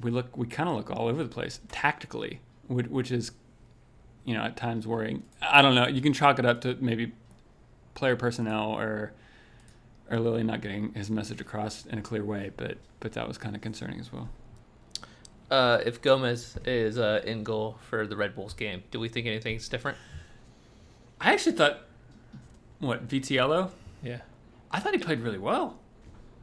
we 0.00 0.10
look 0.10 0.36
we 0.36 0.46
kind 0.46 0.68
of 0.68 0.76
look 0.76 0.90
all 0.90 1.08
over 1.08 1.22
the 1.22 1.28
place 1.28 1.60
tactically, 1.70 2.40
which, 2.68 2.86
which 2.86 3.12
is 3.12 3.32
you 4.24 4.34
know 4.34 4.42
at 4.42 4.56
times 4.56 4.86
worrying. 4.86 5.24
I 5.42 5.60
don't 5.60 5.74
know. 5.74 5.86
You 5.86 6.00
can 6.00 6.12
chalk 6.12 6.38
it 6.38 6.46
up 6.46 6.60
to 6.62 6.76
maybe 6.80 7.12
player 7.94 8.16
personnel 8.16 8.70
or 8.72 9.12
or 10.12 10.20
Lilley 10.20 10.44
not 10.44 10.60
getting 10.60 10.92
his 10.94 11.10
message 11.10 11.40
across 11.40 11.86
in 11.86 11.98
a 11.98 12.02
clear 12.02 12.24
way, 12.24 12.52
but 12.56 12.76
but 13.00 13.14
that 13.14 13.26
was 13.26 13.38
kind 13.38 13.56
of 13.56 13.62
concerning 13.62 13.98
as 13.98 14.12
well. 14.12 14.28
Uh, 15.50 15.80
if 15.84 16.00
Gomez 16.00 16.56
is 16.64 16.98
uh, 16.98 17.20
in 17.24 17.42
goal 17.44 17.76
for 17.90 18.06
the 18.06 18.16
Red 18.16 18.34
Bulls 18.34 18.54
game, 18.54 18.82
do 18.90 19.00
we 19.00 19.08
think 19.08 19.26
anything's 19.26 19.68
different? 19.68 19.98
I 21.20 21.32
actually 21.32 21.52
thought 21.56 21.80
what 22.78 23.08
Vitiello. 23.08 23.70
Yeah. 24.02 24.20
I 24.70 24.80
thought 24.80 24.92
he 24.92 24.98
played 24.98 25.20
really 25.20 25.38
well. 25.38 25.76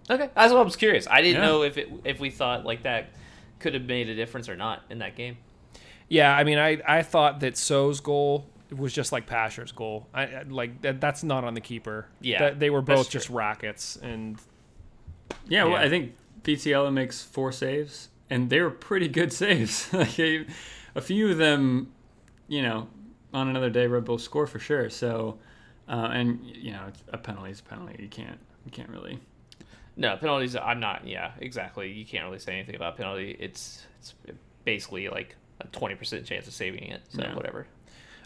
Okay, 0.09 0.29
that's 0.35 0.51
what 0.51 0.59
I 0.59 0.63
was 0.63 0.75
curious. 0.75 1.07
I 1.07 1.21
didn't 1.21 1.41
Yeah. 1.41 1.47
know 1.47 1.63
if 1.63 1.77
it 1.77 1.89
if 2.03 2.19
we 2.19 2.29
thought 2.29 2.65
like 2.65 2.83
that 2.83 3.09
could 3.59 3.73
have 3.73 3.83
made 3.85 4.09
a 4.09 4.15
difference 4.15 4.47
or 4.49 4.55
not 4.55 4.83
in 4.89 4.99
that 4.99 5.15
game. 5.15 5.37
Yeah, 6.07 6.35
I 6.35 6.43
mean, 6.43 6.57
I, 6.57 6.79
I 6.87 7.03
thought 7.03 7.39
that 7.41 7.55
So's 7.57 7.99
goal 7.99 8.47
was 8.75 8.93
just 8.93 9.11
like 9.11 9.25
Pasher's 9.25 9.71
goal. 9.71 10.07
I 10.13 10.23
I- 10.23 10.43
like 10.43 10.81
that. 10.81 11.01
That's 11.01 11.23
not 11.23 11.43
on 11.43 11.53
the 11.53 11.61
keeper. 11.61 12.07
Yeah, 12.21 12.39
That- 12.39 12.59
they 12.59 12.69
were 12.69 12.81
both 12.81 13.09
just 13.09 13.29
rackets, 13.29 13.95
and 13.97 14.39
Yeah, 15.47 15.65
well, 15.65 15.75
I 15.75 15.89
think 15.89 16.15
Vitiello 16.43 16.91
makes 16.93 17.21
four 17.23 17.51
saves, 17.51 18.09
and 18.29 18.49
they 18.49 18.61
were 18.61 18.69
pretty 18.71 19.07
good 19.07 19.31
saves. 19.43 19.91
like, 19.93 20.07
he- 20.09 20.45
a 20.95 21.01
few 21.01 21.29
of 21.31 21.37
them, 21.37 21.91
you 22.47 22.61
know, 22.61 22.87
on 23.33 23.47
another 23.47 23.69
day, 23.69 23.85
Red 23.87 24.05
Bull 24.05 24.17
score 24.17 24.47
for 24.47 24.59
sure. 24.59 24.89
So, 24.89 25.37
uh, 25.87 26.09
and 26.11 26.43
you 26.45 26.71
know, 26.71 26.87
a 27.09 27.17
penalty 27.17 27.51
is 27.51 27.59
a 27.59 27.63
penalty. 27.63 27.95
You 28.01 28.09
can't, 28.09 28.39
you 28.65 28.71
can't 28.71 28.89
really. 28.89 29.19
No 29.95 30.15
penalties. 30.17 30.55
I'm 30.55 30.79
not. 30.79 31.05
Yeah, 31.07 31.31
exactly. 31.39 31.91
You 31.91 32.05
can't 32.05 32.23
really 32.25 32.39
say 32.39 32.53
anything 32.53 32.75
about 32.75 32.95
penalty. 32.97 33.35
It's 33.39 33.85
it's 33.99 34.13
basically 34.63 35.09
like 35.09 35.35
a 35.61 35.67
twenty 35.67 35.95
percent 35.95 36.25
chance 36.25 36.47
of 36.47 36.53
saving 36.53 36.83
it. 36.85 37.01
So 37.09 37.21
Yeah. 37.21 37.35
whatever. 37.35 37.67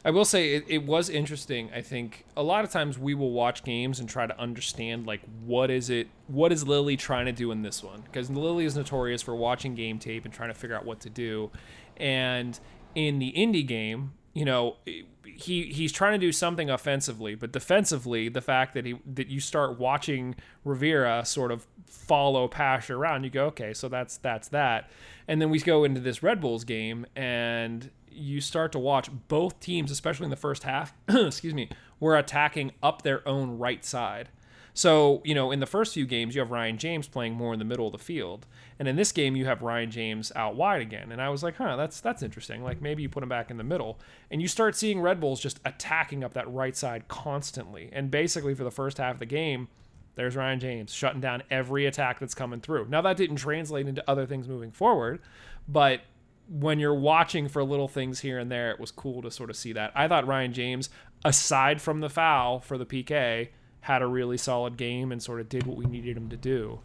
I 0.05 0.11
will 0.11 0.25
say 0.25 0.55
it, 0.55 0.65
it 0.67 0.85
was 0.85 1.09
interesting. 1.09 1.69
I 1.73 1.81
think 1.81 2.25
a 2.35 2.43
lot 2.43 2.65
of 2.65 2.71
times 2.71 2.99
we 2.99 3.13
will 3.13 3.31
watch 3.31 3.63
games 3.63 3.99
and 3.99 4.09
try 4.09 4.27
to 4.27 4.37
understand 4.37 5.07
like 5.07 5.21
what 5.45 5.71
is 5.71 5.89
it, 5.89 6.09
what 6.27 6.51
is 6.51 6.67
Lilley 6.67 6.97
trying 6.97 7.25
to 7.25 7.31
do 7.31 7.51
in 7.51 7.61
this 7.61 7.81
one? 7.81 8.01
Because 8.01 8.29
Lilley 8.29 8.65
is 8.65 8.75
notorious 8.75 9.21
for 9.21 9.35
watching 9.35 9.75
game 9.75 9.99
tape 9.99 10.25
and 10.25 10.33
trying 10.33 10.49
to 10.49 10.55
figure 10.55 10.75
out 10.75 10.85
what 10.85 10.99
to 11.01 11.09
do. 11.09 11.51
And 11.95 12.59
in 12.95 13.19
the 13.19 13.29
Indy 13.29 13.63
game, 13.63 14.13
you 14.33 14.45
know, 14.45 14.77
he 15.23 15.63
he's 15.63 15.91
trying 15.91 16.13
to 16.13 16.25
do 16.25 16.31
something 16.31 16.69
offensively, 16.69 17.35
but 17.35 17.51
defensively, 17.51 18.29
the 18.29 18.41
fact 18.41 18.73
that 18.73 18.85
he 18.85 18.99
that 19.13 19.27
you 19.27 19.39
start 19.39 19.79
watching 19.79 20.35
Rivera 20.65 21.23
sort 21.25 21.51
of 21.51 21.67
follow 21.85 22.47
Pash 22.47 22.89
around, 22.89 23.23
you 23.23 23.29
go, 23.29 23.45
okay, 23.45 23.73
so 23.73 23.87
that's 23.87 24.17
that's 24.17 24.49
that. 24.49 24.89
And 25.27 25.41
then 25.41 25.49
we 25.49 25.59
go 25.59 25.83
into 25.83 26.01
this 26.01 26.21
Red 26.23 26.41
Bulls 26.41 26.63
game 26.63 27.05
and 27.15 27.89
you 28.15 28.41
start 28.41 28.71
to 28.73 28.79
watch 28.79 29.09
both 29.27 29.59
teams, 29.59 29.91
especially 29.91 30.25
in 30.25 30.29
the 30.29 30.35
first 30.35 30.63
half, 30.63 30.93
excuse 31.07 31.53
me, 31.53 31.69
were 31.99 32.17
attacking 32.17 32.71
up 32.81 33.01
their 33.01 33.27
own 33.27 33.57
right 33.57 33.83
side. 33.83 34.29
So, 34.75 35.21
you 35.23 35.35
know, 35.35 35.51
in 35.51 35.59
the 35.59 35.67
first 35.67 35.93
few 35.93 36.05
games, 36.05 36.33
you 36.33 36.41
have 36.41 36.49
Ryan 36.49 36.77
James 36.77 37.07
playing 37.07 37.33
more 37.33 37.53
in 37.53 37.59
the 37.59 37.65
middle 37.65 37.85
of 37.85 37.91
the 37.91 37.99
field. 37.99 38.47
And 38.79 38.87
in 38.87 38.95
this 38.95 39.11
game, 39.11 39.35
you 39.35 39.45
have 39.45 39.61
Ryan 39.61 39.91
James 39.91 40.31
out 40.35 40.55
wide 40.55 40.81
again. 40.81 41.11
And 41.11 41.21
I 41.21 41.29
was 41.29 41.43
like, 41.43 41.57
huh, 41.57 41.75
that's 41.75 41.99
that's 41.99 42.23
interesting. 42.23 42.63
Like 42.63 42.81
maybe 42.81 43.03
you 43.03 43.09
put 43.09 43.21
him 43.21 43.29
back 43.29 43.51
in 43.51 43.57
the 43.57 43.63
middle. 43.63 43.99
And 44.31 44.41
you 44.41 44.47
start 44.47 44.75
seeing 44.75 44.99
Red 44.99 45.19
Bulls 45.19 45.39
just 45.39 45.59
attacking 45.63 46.23
up 46.23 46.33
that 46.33 46.51
right 46.51 46.75
side 46.75 47.07
constantly. 47.07 47.89
And 47.93 48.09
basically 48.09 48.55
for 48.55 48.63
the 48.63 48.71
first 48.71 48.97
half 48.97 49.15
of 49.15 49.19
the 49.19 49.27
game, 49.27 49.67
there's 50.15 50.35
Ryan 50.35 50.59
James 50.59 50.93
shutting 50.93 51.21
down 51.21 51.43
every 51.51 51.85
attack 51.85 52.19
that's 52.19 52.35
coming 52.35 52.59
through. 52.59 52.87
Now 52.87 53.01
that 53.01 53.17
didn't 53.17 53.37
translate 53.37 53.87
into 53.87 54.03
other 54.09 54.25
things 54.25 54.47
moving 54.47 54.71
forward, 54.71 55.21
but 55.67 56.01
when 56.49 56.79
you're 56.79 56.93
watching 56.93 57.47
for 57.47 57.63
little 57.63 57.87
things 57.87 58.19
here 58.19 58.39
and 58.39 58.51
there, 58.51 58.71
it 58.71 58.79
was 58.79 58.91
cool 58.91 59.21
to 59.21 59.31
sort 59.31 59.49
of 59.49 59.55
see 59.55 59.73
that. 59.73 59.91
I 59.95 60.07
thought 60.07 60.27
Ryan 60.27 60.53
James, 60.53 60.89
aside 61.23 61.81
from 61.81 62.01
the 62.01 62.09
foul 62.09 62.59
for 62.59 62.77
the 62.77 62.85
PK, 62.85 63.49
had 63.81 64.01
a 64.01 64.07
really 64.07 64.37
solid 64.37 64.77
game 64.77 65.11
and 65.11 65.21
sort 65.21 65.39
of 65.39 65.49
did 65.49 65.65
what 65.65 65.77
we 65.77 65.85
needed 65.85 66.15
him 66.15 66.29
to 66.29 66.37
do. 66.37 66.79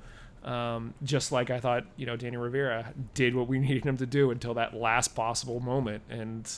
Um, 0.44 0.94
just 1.02 1.32
like 1.32 1.50
I 1.50 1.60
thought, 1.60 1.84
you 1.96 2.06
know, 2.06 2.16
Danny 2.16 2.36
Rivera 2.36 2.92
did 3.14 3.34
what 3.34 3.48
we 3.48 3.58
needed 3.58 3.84
him 3.84 3.96
to 3.98 4.06
do 4.06 4.30
until 4.30 4.54
that 4.54 4.74
last 4.74 5.08
possible 5.08 5.60
moment. 5.60 6.02
And 6.08 6.50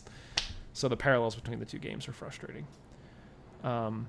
so 0.72 0.88
the 0.88 0.96
parallels 0.96 1.34
between 1.34 1.59
the 1.59 1.66
two 1.66 1.78
games 1.78 2.07
are 2.09 2.12
frustrating. 2.12 2.66
Um, 3.64 4.09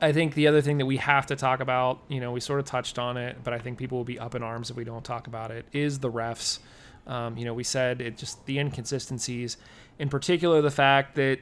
I 0.00 0.12
think 0.12 0.34
the 0.34 0.48
other 0.48 0.60
thing 0.60 0.78
that 0.78 0.86
we 0.86 0.96
have 0.96 1.26
to 1.26 1.36
talk 1.36 1.60
about, 1.60 2.00
you 2.08 2.20
know, 2.20 2.32
we 2.32 2.40
sort 2.40 2.58
of 2.58 2.66
touched 2.66 2.98
on 2.98 3.16
it, 3.16 3.38
but 3.44 3.54
I 3.54 3.58
think 3.58 3.78
people 3.78 3.98
will 3.98 4.04
be 4.04 4.18
up 4.18 4.34
in 4.34 4.42
arms 4.42 4.68
if 4.68 4.76
we 4.76 4.84
don't 4.84 5.04
talk 5.04 5.28
about 5.28 5.50
it, 5.50 5.64
is 5.72 6.00
the 6.00 6.10
refs. 6.10 6.58
Um, 7.06 7.36
you 7.36 7.44
know, 7.44 7.54
we 7.54 7.64
said 7.64 8.00
it 8.00 8.16
just 8.16 8.44
the 8.46 8.58
inconsistencies, 8.58 9.56
in 9.98 10.08
particular 10.08 10.62
the 10.62 10.70
fact 10.70 11.14
that 11.16 11.38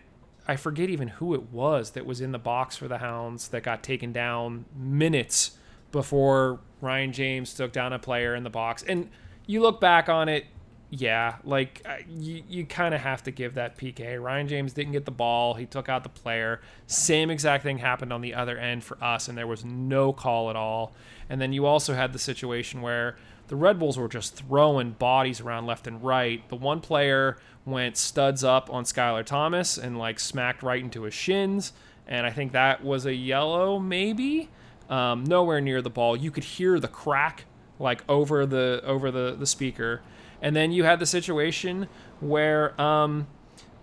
I 0.49 0.57
forget 0.57 0.91
even 0.91 1.09
who 1.09 1.35
it 1.35 1.53
was 1.53 1.91
that 1.91 2.07
was 2.07 2.21
in 2.21 2.33
the 2.33 2.39
box 2.39 2.77
for 2.77 2.89
the 2.89 2.99
Hounds 2.99 3.49
that 3.49 3.63
got 3.63 3.83
taken 3.83 4.13
down 4.13 4.65
minutes 4.75 5.53
before 5.93 6.61
Ryan 6.81 7.13
James 7.13 7.55
took 7.55 7.73
down 7.73 7.93
a 7.93 7.99
player 7.99 8.35
in 8.35 8.43
the 8.43 8.51
box. 8.51 8.83
And 8.83 9.11
you 9.47 9.61
look 9.61 9.81
back 9.81 10.09
on 10.09 10.29
it, 10.29 10.47
yeah, 10.91 11.37
like 11.45 11.87
you, 12.09 12.43
you 12.49 12.67
kind 12.67 12.95
of 12.95 13.01
have 13.01 13.23
to 13.25 13.31
give 13.31 13.55
that 13.55 13.79
PK. 13.79 14.21
Ryan 14.21 14.49
James 14.49 14.73
didn't 14.73 14.93
get 14.93 15.05
the 15.05 15.13
ball, 15.13 15.55
he 15.55 15.67
took 15.67 15.89
out 15.89 16.03
the 16.03 16.09
player. 16.09 16.61
Same 16.87 17.31
exact 17.31 17.63
thing 17.63 17.79
happened 17.79 18.13
on 18.13 18.21
the 18.21 18.35
other 18.35 18.59
end 18.59 18.83
for 18.83 19.03
us, 19.03 19.29
and 19.29 19.39
there 19.39 19.47
was 19.47 19.65
no 19.65 20.13
call 20.13 20.51
at 20.51 20.57
all. 20.57 20.93
And 21.29 21.41
then 21.41 21.53
you 21.53 21.65
also 21.65 21.95
had 21.95 22.13
the 22.13 22.19
situation 22.19 22.83
where 22.83 23.17
the 23.51 23.57
Red 23.57 23.81
Bulls 23.81 23.99
were 23.99 24.07
just 24.07 24.37
throwing 24.37 24.93
bodies 24.93 25.41
around 25.41 25.67
left 25.67 25.89
and 25.89 26.01
right. 26.05 26.49
The 26.49 26.55
one 26.55 26.81
player 26.81 27.37
went 27.65 27.97
studs 27.97 28.45
up 28.45 28.73
on 28.73 28.85
Skylar 28.85 29.27
Thomas 29.27 29.77
and 29.77 29.99
like 29.99 30.21
smacked 30.21 30.63
right 30.63 30.81
into 30.81 31.03
his 31.03 31.15
shins. 31.15 31.73
And 32.07 32.25
I 32.25 32.31
think 32.31 32.53
that 32.53 32.85
was 32.85 33.07
a 33.07 33.13
yellow, 33.13 33.81
maybe. 33.81 34.51
Um, 34.89 35.25
nowhere 35.25 35.61
near 35.61 35.83
the 35.83 35.91
ball. 35.91 36.17
You 36.17 36.31
could 36.31 36.45
hear 36.45 36.79
the 36.79 36.87
crack 36.87 37.47
like 37.81 38.05
over 38.09 38.47
the 38.47 38.83
over 38.85 39.11
the, 39.11 39.35
the 39.37 39.47
speaker. 39.47 40.01
And 40.41 40.55
then 40.55 40.71
you 40.71 40.85
had 40.85 41.01
the 41.01 41.07
situation 41.07 41.89
where 42.21 42.81
um, 42.81 43.27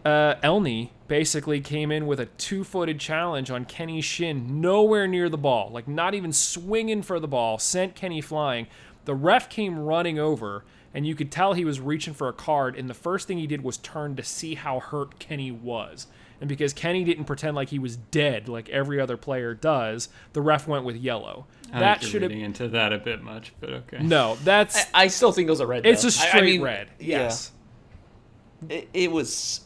uh, 0.06 0.36
Elney 0.42 0.92
basically 1.10 1.60
came 1.60 1.92
in 1.92 2.08
with 2.08 2.22
a 2.22 2.26
two-footed 2.26 3.00
challenge 3.00 3.52
on 3.52 3.66
Kenny's 3.66 4.06
shin, 4.06 4.62
nowhere 4.62 5.08
near 5.08 5.28
the 5.28 5.38
ball, 5.38 5.70
like 5.72 5.88
not 5.88 6.14
even 6.14 6.32
swinging 6.32 7.02
for 7.02 7.20
the 7.20 7.28
ball, 7.28 7.60
sent 7.60 7.96
Kenny 7.96 8.22
flying. 8.22 8.68
The 9.08 9.16
ref 9.16 9.48
came 9.50 9.80
running 9.80 10.20
over, 10.20 10.66
and 10.94 11.08
you 11.08 11.16
could 11.16 11.32
tell 11.32 11.54
he 11.54 11.64
was 11.64 11.80
reaching 11.80 12.14
for 12.14 12.28
a 12.28 12.34
card. 12.34 12.76
And 12.76 12.90
the 12.90 12.94
first 12.94 13.26
thing 13.26 13.38
he 13.38 13.48
did 13.48 13.64
was 13.64 13.78
turn 13.78 14.18
to 14.18 14.24
see 14.24 14.56
how 14.56 14.82
hurt 14.82 15.18
Kenny 15.18 15.50
was. 15.50 16.08
And 16.42 16.50
because 16.50 16.74
Kenny 16.74 17.06
didn't 17.06 17.24
pretend 17.24 17.56
like 17.56 17.70
he 17.70 17.80
was 17.80 17.96
dead, 17.96 18.50
like 18.50 18.68
every 18.68 19.00
other 19.00 19.16
player 19.16 19.54
does, 19.54 20.10
the 20.34 20.42
ref 20.42 20.68
went 20.68 20.84
with 20.84 20.98
yellow. 20.98 21.46
I 21.72 21.80
that 21.80 22.04
should 22.04 22.22
have 22.22 22.32
reading 22.32 22.44
into 22.44 22.68
that 22.68 22.92
a 22.92 22.98
bit 22.98 23.24
much, 23.24 23.54
but 23.62 23.70
okay. 23.72 24.00
no. 24.02 24.36
That's 24.44 24.78
I, 24.94 25.06
I 25.06 25.08
still 25.08 25.32
think 25.32 25.48
it 25.48 25.52
was 25.52 25.62
a 25.62 25.68
red. 25.68 25.86
it's 25.86 26.02
though. 26.04 26.10
a 26.10 26.12
I- 26.12 26.26
I 26.26 26.30
straight 26.30 26.44
mean, 26.44 26.62
red. 26.62 26.90
yeah. 27.00 27.18
Yes. 27.22 27.52
it, 28.70 28.90
it 28.94 29.12
was 29.12 29.62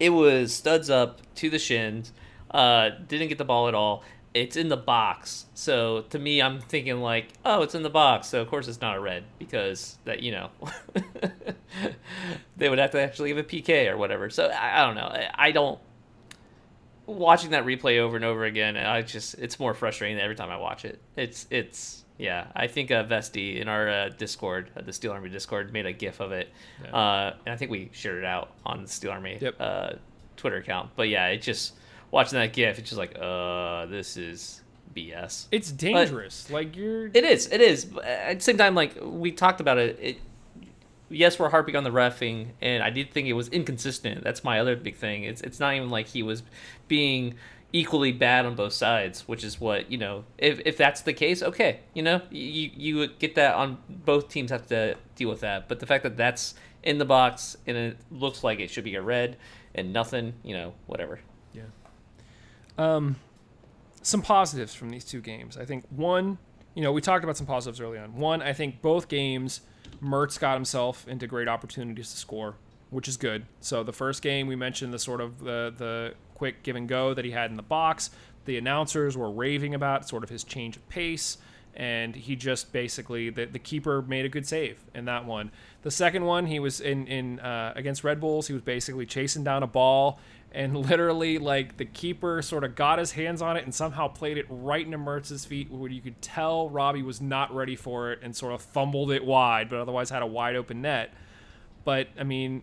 it 0.00 0.10
was 0.10 0.52
studs 0.52 0.90
up 0.90 1.20
to 1.36 1.48
the 1.50 1.58
shins 1.58 2.12
uh 2.50 2.90
didn't 3.08 3.28
get 3.28 3.38
the 3.38 3.44
ball 3.44 3.68
at 3.68 3.74
all 3.74 4.02
it's 4.36 4.56
in 4.56 4.68
the 4.68 4.76
box. 4.76 5.46
So 5.54 6.02
to 6.10 6.18
me 6.18 6.42
i'm 6.42 6.60
thinking 6.60 7.00
like 7.00 7.28
oh 7.44 7.62
it's 7.62 7.74
in 7.74 7.82
the 7.82 7.90
box. 7.90 8.28
So 8.28 8.40
of 8.42 8.48
course 8.48 8.68
it's 8.68 8.80
not 8.80 8.96
a 8.96 9.00
red 9.00 9.24
because 9.38 9.96
that 10.04 10.20
you 10.20 10.32
know 10.32 10.50
they 12.56 12.68
would 12.68 12.78
have 12.78 12.90
to 12.92 13.00
actually 13.00 13.30
give 13.30 13.38
a 13.38 13.42
pk 13.44 13.90
or 13.90 13.96
whatever. 13.96 14.30
So 14.30 14.46
i, 14.46 14.82
I 14.82 14.86
don't 14.86 14.94
know. 14.94 15.02
I, 15.08 15.30
I 15.48 15.50
don't 15.52 15.78
watching 17.06 17.50
that 17.50 17.64
replay 17.64 17.98
over 18.00 18.16
and 18.16 18.24
over 18.24 18.44
again 18.44 18.76
i 18.76 19.00
just 19.00 19.34
it's 19.34 19.60
more 19.60 19.74
frustrating 19.74 20.18
every 20.18 20.34
time 20.36 20.50
i 20.50 20.56
watch 20.56 20.84
it. 20.84 21.00
It's 21.16 21.46
it's 21.50 22.04
yeah 22.18 22.46
i 22.56 22.66
think 22.66 22.90
uh, 22.90 23.04
vesti 23.04 23.60
in 23.60 23.68
our 23.68 23.88
uh, 23.88 24.08
discord 24.08 24.70
uh, 24.76 24.80
the 24.82 24.92
steel 24.92 25.12
army 25.12 25.28
discord 25.28 25.72
made 25.72 25.86
a 25.86 25.92
gif 25.92 26.18
of 26.20 26.32
it. 26.32 26.50
Uh, 26.92 27.32
and 27.44 27.52
i 27.52 27.56
think 27.56 27.70
we 27.70 27.90
shared 27.92 28.18
it 28.18 28.24
out 28.24 28.52
on 28.64 28.82
the 28.82 28.88
steel 28.88 29.12
army 29.12 29.38
Yep. 29.40 29.54
uh, 29.60 29.90
twitter 30.36 30.56
account. 30.56 30.90
But 30.96 31.08
yeah 31.08 31.28
it 31.28 31.42
just 31.42 31.74
watching 32.10 32.38
that 32.38 32.52
gif 32.52 32.78
it's 32.78 32.88
just 32.88 32.98
like 32.98 33.16
uh 33.20 33.86
this 33.86 34.16
is 34.16 34.62
bs 34.94 35.46
It's 35.50 35.70
dangerous. 35.70 36.50
like 36.50 36.74
you're 36.76 37.06
it 37.08 37.24
is 37.24 37.48
it 37.52 37.60
is 37.60 37.84
but 37.84 38.04
at 38.04 38.38
the 38.38 38.42
same 38.42 38.56
time 38.56 38.74
like 38.74 38.96
we 39.02 39.32
talked 39.32 39.60
about 39.60 39.78
it 39.78 39.98
it 40.00 40.18
yes, 41.08 41.38
we're 41.38 41.50
harping 41.50 41.76
on 41.76 41.84
the 41.84 41.90
refing, 41.90 42.48
and 42.60 42.82
I 42.82 42.90
did 42.90 43.12
think 43.12 43.28
it 43.28 43.32
was 43.34 43.48
inconsistent. 43.48 44.24
That's 44.24 44.42
my 44.44 44.58
other 44.60 44.76
big 44.76 44.96
thing. 44.96 45.24
It's 45.24 45.40
it's 45.40 45.60
not 45.60 45.74
even 45.74 45.90
like 45.90 46.08
he 46.08 46.22
was 46.22 46.42
being 46.88 47.34
equally 47.72 48.12
bad 48.12 48.46
on 48.46 48.54
both 48.54 48.72
sides, 48.72 49.26
which 49.28 49.44
is 49.44 49.60
what 49.60 49.90
you 49.90 49.98
know. 49.98 50.24
If 50.38 50.60
if 50.64 50.76
that's 50.76 51.02
the 51.02 51.12
case, 51.12 51.42
okay, 51.42 51.80
you 51.94 52.02
know, 52.02 52.22
you 52.30 52.70
you 52.76 53.06
get 53.06 53.34
that 53.36 53.54
on 53.54 53.78
both 53.88 54.28
teams 54.28 54.50
have 54.50 54.66
to 54.68 54.96
deal 55.14 55.28
with 55.28 55.40
that. 55.40 55.68
But 55.68 55.80
the 55.80 55.86
fact 55.86 56.02
that 56.02 56.16
that's 56.16 56.54
in 56.82 56.98
the 56.98 57.04
box 57.04 57.56
and 57.66 57.76
it 57.76 57.98
looks 58.10 58.44
like 58.44 58.60
it 58.60 58.70
should 58.70 58.84
be 58.84 58.94
a 58.94 59.02
red 59.02 59.36
and 59.74 59.92
nothing, 59.92 60.34
you 60.42 60.54
know, 60.54 60.74
whatever. 60.86 61.20
Um, 62.78 63.16
some 64.02 64.22
positives 64.22 64.74
from 64.74 64.90
these 64.90 65.04
two 65.04 65.20
games. 65.20 65.56
I 65.56 65.64
think 65.64 65.84
one, 65.90 66.38
you 66.74 66.82
know, 66.82 66.92
we 66.92 67.00
talked 67.00 67.24
about 67.24 67.36
some 67.36 67.46
positives 67.46 67.80
early 67.80 67.98
on. 67.98 68.16
One, 68.16 68.40
I 68.42 68.52
think 68.52 68.80
both 68.80 69.08
games, 69.08 69.62
Mertz 70.02 70.38
got 70.38 70.54
himself 70.54 71.08
into 71.08 71.26
great 71.26 71.48
opportunities 71.48 72.10
to 72.12 72.16
score, 72.16 72.54
which 72.90 73.08
is 73.08 73.16
good. 73.16 73.46
So 73.60 73.82
the 73.82 73.92
first 73.92 74.22
game, 74.22 74.46
we 74.46 74.54
mentioned 74.54 74.92
the 74.92 74.98
sort 74.98 75.20
of 75.20 75.40
the 75.40 75.74
the 75.76 76.14
quick 76.34 76.62
give 76.62 76.76
and 76.76 76.88
go 76.88 77.14
that 77.14 77.24
he 77.24 77.30
had 77.30 77.50
in 77.50 77.56
the 77.56 77.62
box. 77.62 78.10
The 78.44 78.58
announcers 78.58 79.16
were 79.16 79.30
raving 79.30 79.74
about 79.74 80.08
sort 80.08 80.22
of 80.22 80.30
his 80.30 80.44
change 80.44 80.76
of 80.76 80.88
pace. 80.88 81.38
And 81.74 82.16
he 82.16 82.36
just 82.36 82.72
basically 82.72 83.28
the, 83.28 83.44
the 83.44 83.58
keeper 83.58 84.00
made 84.00 84.24
a 84.24 84.30
good 84.30 84.46
save 84.46 84.82
in 84.94 85.04
that 85.06 85.26
one. 85.26 85.50
The 85.82 85.90
second 85.90 86.24
one, 86.24 86.46
he 86.46 86.58
was 86.58 86.80
in 86.80 87.06
in 87.06 87.38
uh, 87.40 87.74
against 87.76 88.02
Red 88.02 88.18
Bulls. 88.18 88.46
He 88.46 88.54
was 88.54 88.62
basically 88.62 89.04
chasing 89.04 89.44
down 89.44 89.62
a 89.62 89.66
ball 89.66 90.18
and 90.52 90.76
literally 90.76 91.38
like 91.38 91.76
the 91.76 91.84
keeper 91.84 92.40
sort 92.42 92.64
of 92.64 92.74
got 92.74 92.98
his 92.98 93.12
hands 93.12 93.42
on 93.42 93.56
it 93.56 93.64
and 93.64 93.74
somehow 93.74 94.08
played 94.08 94.38
it 94.38 94.46
right 94.48 94.84
into 94.84 94.98
Mertz's 94.98 95.44
feet 95.44 95.70
where 95.70 95.90
you 95.90 96.00
could 96.00 96.20
tell 96.22 96.70
Robbie 96.70 97.02
was 97.02 97.20
not 97.20 97.54
ready 97.54 97.76
for 97.76 98.12
it 98.12 98.20
and 98.22 98.34
sort 98.34 98.54
of 98.54 98.62
fumbled 98.62 99.10
it 99.10 99.24
wide 99.24 99.68
but 99.68 99.78
otherwise 99.78 100.10
had 100.10 100.22
a 100.22 100.26
wide 100.26 100.56
open 100.56 100.82
net. 100.82 101.12
But 101.84 102.08
I 102.18 102.24
mean 102.24 102.62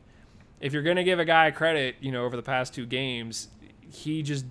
if 0.60 0.74
you're 0.74 0.84
going 0.84 0.96
to 0.96 1.04
give 1.04 1.20
a 1.20 1.26
guy 1.26 1.52
credit 1.52 1.96
you 2.00 2.12
know 2.12 2.26
over 2.26 2.36
the 2.36 2.44
past 2.44 2.74
two 2.74 2.86
games 2.86 3.50
he 3.90 4.24
just 4.24 4.46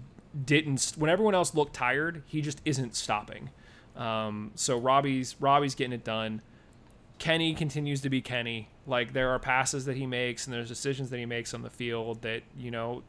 didn't 0.44 0.92
when 0.96 1.10
everyone 1.10 1.34
else 1.34 1.54
looked 1.54 1.74
tired 1.74 2.22
he 2.26 2.40
just 2.40 2.60
isn't 2.64 2.94
stopping. 2.94 3.50
Um, 3.96 4.52
so 4.54 4.78
Robbie's 4.78 5.36
Robbie's 5.40 5.74
getting 5.74 5.92
it 5.92 6.04
done. 6.04 6.42
Kenny 7.18 7.54
continues 7.54 8.00
to 8.00 8.10
be 8.10 8.20
Kenny. 8.20 8.68
Like 8.86 9.12
there 9.12 9.30
are 9.30 9.38
passes 9.38 9.84
that 9.84 9.96
he 9.96 10.06
makes 10.06 10.46
and 10.46 10.54
there's 10.54 10.68
decisions 10.68 11.10
that 11.10 11.18
he 11.18 11.26
makes 11.26 11.54
on 11.54 11.62
the 11.62 11.70
field 11.70 12.22
that 12.22 12.42
you 12.56 12.70
know, 12.70 13.02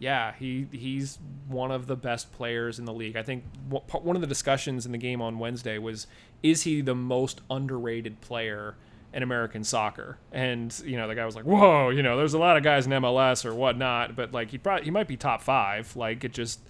yeah, 0.00 0.32
he 0.38 0.66
he's 0.72 1.18
one 1.46 1.70
of 1.70 1.86
the 1.86 1.94
best 1.94 2.32
players 2.32 2.78
in 2.78 2.86
the 2.86 2.92
league. 2.92 3.16
I 3.16 3.22
think 3.22 3.44
one 3.68 4.16
of 4.16 4.22
the 4.22 4.26
discussions 4.26 4.86
in 4.86 4.92
the 4.92 4.98
game 4.98 5.20
on 5.20 5.38
Wednesday 5.38 5.76
was 5.76 6.06
is 6.42 6.62
he 6.62 6.80
the 6.80 6.94
most 6.94 7.42
underrated 7.50 8.22
player 8.22 8.76
in 9.12 9.22
American 9.22 9.62
soccer? 9.62 10.16
And 10.32 10.76
you 10.86 10.96
know, 10.96 11.06
the 11.06 11.14
guy 11.14 11.26
was 11.26 11.36
like, 11.36 11.44
"Whoa, 11.44 11.90
you 11.90 12.02
know, 12.02 12.16
there's 12.16 12.32
a 12.32 12.38
lot 12.38 12.56
of 12.56 12.62
guys 12.62 12.86
in 12.86 12.92
MLS 12.92 13.44
or 13.44 13.54
whatnot, 13.54 14.16
but 14.16 14.32
like 14.32 14.50
he 14.50 14.56
probably 14.56 14.86
he 14.86 14.90
might 14.90 15.06
be 15.06 15.18
top 15.18 15.42
five. 15.42 15.94
Like 15.94 16.24
it 16.24 16.32
just 16.32 16.60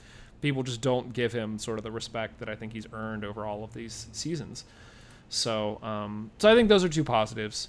people 0.43 0.65
just 0.65 0.81
don't 0.81 1.13
give 1.13 1.33
him 1.33 1.57
sort 1.57 1.79
of 1.79 1.85
the 1.85 1.93
respect 1.93 2.41
that 2.41 2.49
I 2.49 2.57
think 2.57 2.73
he's 2.73 2.87
earned 2.93 3.25
over 3.25 3.47
all 3.47 3.63
of 3.63 3.73
these 3.75 4.09
seasons." 4.11 4.65
So, 5.29 5.79
um, 5.85 6.33
so 6.39 6.51
I 6.51 6.57
think 6.57 6.69
those 6.69 6.83
are 6.83 6.89
two 6.89 7.05
positives, 7.05 7.69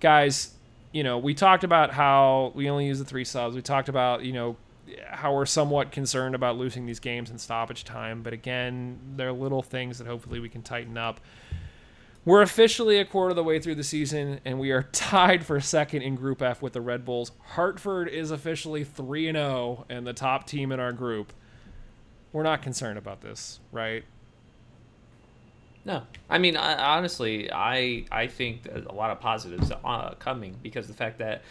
guys. 0.00 0.54
You 0.92 1.04
know, 1.04 1.18
we 1.18 1.34
talked 1.34 1.62
about 1.62 1.90
how 1.90 2.52
we 2.54 2.70
only 2.70 2.86
use 2.86 2.98
the 2.98 3.04
three 3.04 3.24
subs. 3.24 3.54
We 3.54 3.60
talked 3.60 3.90
about 3.90 4.24
you 4.24 4.32
know 4.32 4.56
how 5.08 5.34
we're 5.34 5.46
somewhat 5.46 5.90
concerned 5.90 6.34
about 6.34 6.56
losing 6.56 6.86
these 6.86 7.00
games 7.00 7.30
in 7.30 7.38
stoppage 7.38 7.84
time, 7.84 8.22
but 8.22 8.32
again, 8.32 8.98
there 9.16 9.28
are 9.28 9.32
little 9.32 9.62
things 9.62 9.98
that 9.98 10.06
hopefully 10.06 10.40
we 10.40 10.48
can 10.48 10.62
tighten 10.62 10.98
up. 10.98 11.20
We're 12.24 12.42
officially 12.42 12.98
a 12.98 13.04
quarter 13.04 13.30
of 13.30 13.36
the 13.36 13.44
way 13.44 13.60
through 13.60 13.74
the 13.74 13.84
season, 13.84 14.40
and 14.44 14.58
we 14.58 14.70
are 14.70 14.82
tied 14.92 15.44
for 15.44 15.60
second 15.60 16.02
in 16.02 16.16
Group 16.16 16.40
F 16.40 16.62
with 16.62 16.72
the 16.72 16.80
Red 16.80 17.04
Bulls. 17.04 17.32
Hartford 17.50 18.08
is 18.08 18.30
officially 18.30 18.84
three 18.84 19.28
and 19.28 19.36
zero 19.36 19.84
and 19.88 20.06
the 20.06 20.14
top 20.14 20.46
team 20.46 20.72
in 20.72 20.80
our 20.80 20.92
group. 20.92 21.32
We're 22.32 22.42
not 22.42 22.62
concerned 22.62 22.98
about 22.98 23.20
this, 23.20 23.60
right? 23.70 24.04
No, 25.84 26.02
I 26.30 26.38
mean 26.38 26.56
I, 26.56 26.96
honestly, 26.96 27.52
I 27.52 28.06
I 28.10 28.26
think 28.26 28.66
a 28.66 28.92
lot 28.92 29.10
of 29.10 29.20
positives 29.20 29.70
uh, 29.70 30.14
coming 30.14 30.56
because 30.62 30.88
the 30.88 30.94
fact 30.94 31.18
that 31.18 31.42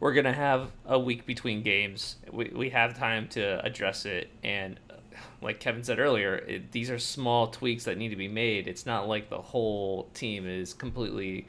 we're 0.00 0.14
gonna 0.14 0.32
have 0.32 0.70
a 0.86 0.98
week 0.98 1.26
between 1.26 1.62
games, 1.62 2.16
we 2.32 2.50
we 2.54 2.70
have 2.70 2.98
time 2.98 3.28
to 3.28 3.64
address 3.64 4.06
it, 4.06 4.30
and 4.42 4.80
like 5.42 5.60
Kevin 5.60 5.84
said 5.84 5.98
earlier, 5.98 6.36
it, 6.36 6.72
these 6.72 6.90
are 6.90 6.98
small 6.98 7.48
tweaks 7.48 7.84
that 7.84 7.98
need 7.98 8.08
to 8.08 8.16
be 8.16 8.28
made. 8.28 8.66
It's 8.66 8.86
not 8.86 9.08
like 9.08 9.28
the 9.30 9.40
whole 9.40 10.08
team 10.14 10.46
is 10.46 10.74
completely 10.74 11.46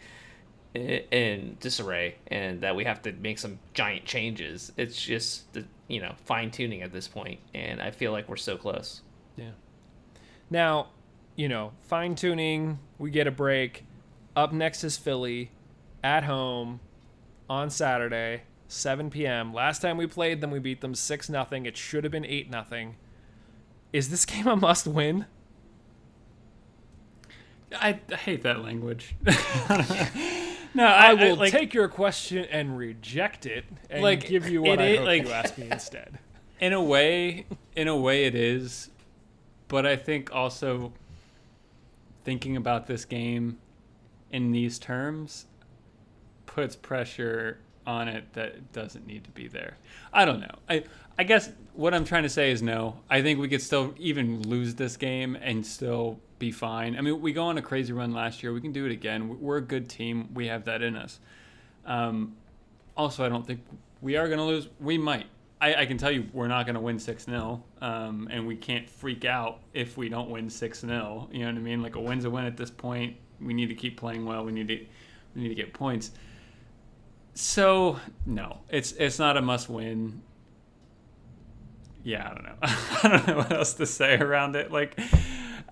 in 0.73 1.57
disarray 1.59 2.15
and 2.27 2.61
that 2.61 2.75
we 2.75 2.85
have 2.85 3.01
to 3.01 3.11
make 3.11 3.37
some 3.37 3.59
giant 3.73 4.05
changes. 4.05 4.71
It's 4.77 5.01
just 5.01 5.51
the 5.53 5.65
you 5.87 6.01
know 6.01 6.13
fine 6.25 6.51
tuning 6.51 6.81
at 6.81 6.91
this 6.91 7.07
point, 7.07 7.39
and 7.53 7.81
I 7.81 7.91
feel 7.91 8.11
like 8.11 8.29
we're 8.29 8.37
so 8.37 8.57
close. 8.57 9.01
Yeah. 9.35 9.51
Now, 10.49 10.87
you 11.35 11.47
know, 11.47 11.71
fine 11.81 12.15
tuning, 12.15 12.79
we 12.99 13.11
get 13.11 13.27
a 13.27 13.31
break. 13.31 13.85
Up 14.35 14.53
next 14.53 14.83
is 14.83 14.97
Philly 14.97 15.51
at 16.03 16.23
home 16.23 16.79
on 17.51 17.69
Saturday, 17.69 18.43
7 18.69 19.09
p.m. 19.09 19.53
Last 19.53 19.81
time 19.81 19.97
we 19.97 20.07
played 20.07 20.39
them, 20.39 20.51
we 20.51 20.59
beat 20.59 20.79
them 20.79 20.95
6 20.95 21.29
nothing. 21.29 21.65
It 21.65 21.75
should 21.75 22.05
have 22.05 22.11
been 22.11 22.23
8 22.23 22.49
nothing. 22.49 22.95
Is 23.91 24.09
this 24.09 24.25
game 24.33 24.47
a 24.47 24.55
must 24.55 24.87
win? 24.87 25.25
I, 27.75 27.99
I 28.09 28.15
hate 28.15 28.43
that 28.43 28.63
language. 28.63 29.15
no, 30.73 30.85
I, 30.85 31.11
I, 31.11 31.13
will 31.13 31.35
like, 31.35 31.51
take 31.51 31.73
your 31.73 31.89
question 31.89 32.45
and 32.45 32.77
reject 32.77 33.45
it 33.45 33.65
and 33.89 34.01
Like, 34.01 34.27
give 34.27 34.47
you 34.47 34.61
what 34.61 34.79
it 34.79 34.93
I 34.93 34.95
hope 34.95 35.05
like- 35.05 35.23
you 35.23 35.31
ask 35.31 35.57
me 35.57 35.67
instead. 35.69 36.19
in 36.61 36.71
a 36.71 36.81
way 36.81 37.45
in 37.75 37.87
a 37.87 37.97
way 37.97 38.25
it 38.25 38.35
is 38.35 38.91
but 39.67 39.83
i 39.83 39.95
think 39.95 40.31
also 40.31 40.93
thinking 42.23 42.55
about 42.55 42.85
this 42.85 43.03
game 43.03 43.57
in 44.31 44.51
these 44.51 44.77
terms 44.77 45.47
puts 46.53 46.75
pressure 46.75 47.59
on 47.87 48.07
it 48.07 48.31
that 48.33 48.71
doesn't 48.73 49.07
need 49.07 49.23
to 49.23 49.31
be 49.31 49.47
there 49.47 49.75
i 50.13 50.23
don't 50.23 50.39
know 50.39 50.55
i 50.69 50.83
i 51.17 51.23
guess 51.23 51.49
what 51.73 51.93
i'm 51.93 52.05
trying 52.05 52.23
to 52.23 52.29
say 52.29 52.51
is 52.51 52.61
no 52.61 52.99
i 53.09 53.21
think 53.21 53.39
we 53.39 53.47
could 53.47 53.61
still 53.61 53.93
even 53.97 54.41
lose 54.47 54.75
this 54.75 54.97
game 54.97 55.35
and 55.41 55.65
still 55.65 56.19
be 56.37 56.51
fine 56.51 56.95
i 56.95 57.01
mean 57.01 57.19
we 57.19 57.33
go 57.33 57.43
on 57.43 57.57
a 57.57 57.61
crazy 57.61 57.91
run 57.91 58.13
last 58.13 58.43
year 58.43 58.53
we 58.53 58.61
can 58.61 58.71
do 58.71 58.85
it 58.85 58.91
again 58.91 59.39
we're 59.41 59.57
a 59.57 59.61
good 59.61 59.89
team 59.89 60.29
we 60.33 60.45
have 60.47 60.65
that 60.65 60.83
in 60.83 60.95
us 60.95 61.19
um, 61.85 62.35
also, 62.95 63.25
I 63.25 63.29
don't 63.29 63.45
think 63.45 63.61
we 64.01 64.15
are 64.17 64.27
going 64.27 64.39
to 64.39 64.45
lose. 64.45 64.67
We 64.79 64.97
might. 64.97 65.27
I, 65.59 65.75
I 65.75 65.85
can 65.85 65.97
tell 65.97 66.11
you 66.11 66.27
we're 66.33 66.47
not 66.47 66.65
going 66.65 66.75
to 66.75 66.81
win 66.81 66.99
6 66.99 67.25
0. 67.25 67.63
Um, 67.81 68.27
and 68.31 68.47
we 68.47 68.55
can't 68.55 68.89
freak 68.89 69.25
out 69.25 69.59
if 69.73 69.97
we 69.97 70.09
don't 70.09 70.29
win 70.29 70.49
6 70.49 70.79
0. 70.79 71.29
You 71.31 71.39
know 71.39 71.45
what 71.45 71.55
I 71.55 71.59
mean? 71.59 71.81
Like 71.81 71.95
a 71.95 71.99
win's 71.99 72.25
a 72.25 72.29
win 72.29 72.45
at 72.45 72.57
this 72.57 72.71
point. 72.71 73.15
We 73.39 73.53
need 73.53 73.67
to 73.67 73.75
keep 73.75 73.97
playing 73.97 74.25
well. 74.25 74.43
We 74.43 74.51
need 74.51 74.67
to, 74.67 74.85
we 75.35 75.41
need 75.41 75.49
to 75.49 75.55
get 75.55 75.73
points. 75.73 76.11
So 77.33 77.99
no, 78.25 78.59
it's 78.69 78.91
it's 78.93 79.19
not 79.19 79.37
a 79.37 79.41
must 79.41 79.69
win. 79.69 80.21
Yeah, 82.03 82.29
I 82.29 82.33
don't 82.33 82.43
know. 82.43 82.55
I 82.61 83.07
don't 83.07 83.27
know 83.27 83.37
what 83.37 83.51
else 83.51 83.73
to 83.75 83.85
say 83.85 84.17
around 84.17 84.55
it. 84.55 84.71
Like, 84.71 84.99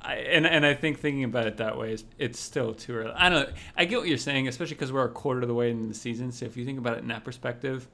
I, 0.02 0.16
and 0.16 0.46
and 0.48 0.66
I 0.66 0.74
think 0.74 1.00
thinking 1.00 1.24
about 1.24 1.48
it 1.48 1.58
that 1.58 1.78
way 1.78 1.94
is 1.94 2.06
it's 2.18 2.40
still 2.40 2.74
too 2.74 2.96
early. 2.96 3.12
I 3.16 3.30
don't. 3.30 3.50
I 3.76 3.86
get 3.86 4.00
what 4.00 4.08
you're 4.08 4.18
saying, 4.18 4.48
especially 4.48 4.76
because 4.76 4.92
we're 4.92 5.06
a 5.06 5.10
quarter 5.10 5.42
of 5.42 5.48
the 5.48 5.54
way 5.54 5.72
in 5.72 5.88
the 5.88 5.94
season. 5.94 6.32
So 6.32 6.46
if 6.46 6.56
you 6.56 6.66
think 6.66 6.80
about 6.80 6.98
it 6.98 7.02
in 7.02 7.08
that 7.10 7.24
perspective, 7.24 7.88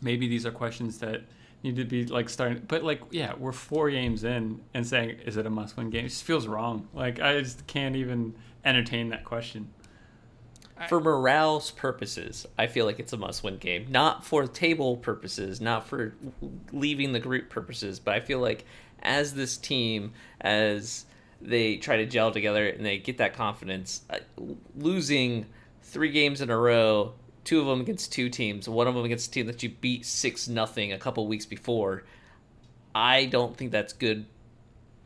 maybe 0.00 0.26
these 0.26 0.46
are 0.46 0.50
questions 0.50 0.98
that 0.98 1.22
need 1.62 1.76
to 1.76 1.84
be 1.84 2.06
like 2.06 2.28
starting. 2.28 2.62
But 2.66 2.82
like, 2.82 3.02
yeah, 3.10 3.34
we're 3.38 3.52
four 3.52 3.90
games 3.90 4.24
in 4.24 4.60
and 4.74 4.86
saying, 4.86 5.20
is 5.24 5.36
it 5.36 5.46
a 5.46 5.50
must 5.50 5.76
win 5.76 5.90
game? 5.90 6.06
It 6.06 6.08
just 6.08 6.24
feels 6.24 6.46
wrong. 6.46 6.88
Like 6.92 7.20
I 7.20 7.40
just 7.40 7.66
can't 7.66 7.96
even 7.96 8.34
entertain 8.64 9.10
that 9.10 9.24
question. 9.24 9.68
For 10.88 11.00
morale's 11.00 11.70
purposes, 11.70 12.46
I 12.58 12.66
feel 12.66 12.86
like 12.86 12.98
it's 12.98 13.12
a 13.12 13.16
must-win 13.16 13.58
game. 13.58 13.86
Not 13.90 14.24
for 14.24 14.46
table 14.46 14.96
purposes, 14.96 15.60
not 15.60 15.86
for 15.86 16.14
leaving 16.72 17.12
the 17.12 17.20
group 17.20 17.50
purposes, 17.50 18.00
but 18.00 18.14
I 18.14 18.20
feel 18.20 18.38
like 18.38 18.64
as 19.02 19.34
this 19.34 19.56
team, 19.56 20.12
as 20.40 21.04
they 21.40 21.76
try 21.76 21.96
to 21.96 22.06
gel 22.06 22.32
together 22.32 22.66
and 22.68 22.84
they 22.84 22.98
get 22.98 23.18
that 23.18 23.34
confidence, 23.34 24.02
uh, 24.08 24.18
losing 24.74 25.46
three 25.82 26.10
games 26.10 26.40
in 26.40 26.50
a 26.50 26.56
row, 26.56 27.12
two 27.44 27.60
of 27.60 27.66
them 27.66 27.80
against 27.80 28.12
two 28.12 28.30
teams, 28.30 28.68
one 28.68 28.86
of 28.86 28.94
them 28.94 29.04
against 29.04 29.28
a 29.28 29.30
team 29.32 29.46
that 29.46 29.62
you 29.62 29.68
beat 29.68 30.06
six 30.06 30.48
nothing 30.48 30.92
a 30.92 30.98
couple 30.98 31.26
weeks 31.26 31.46
before, 31.46 32.04
I 32.94 33.26
don't 33.26 33.56
think 33.56 33.70
that's 33.70 33.92
good. 33.92 34.24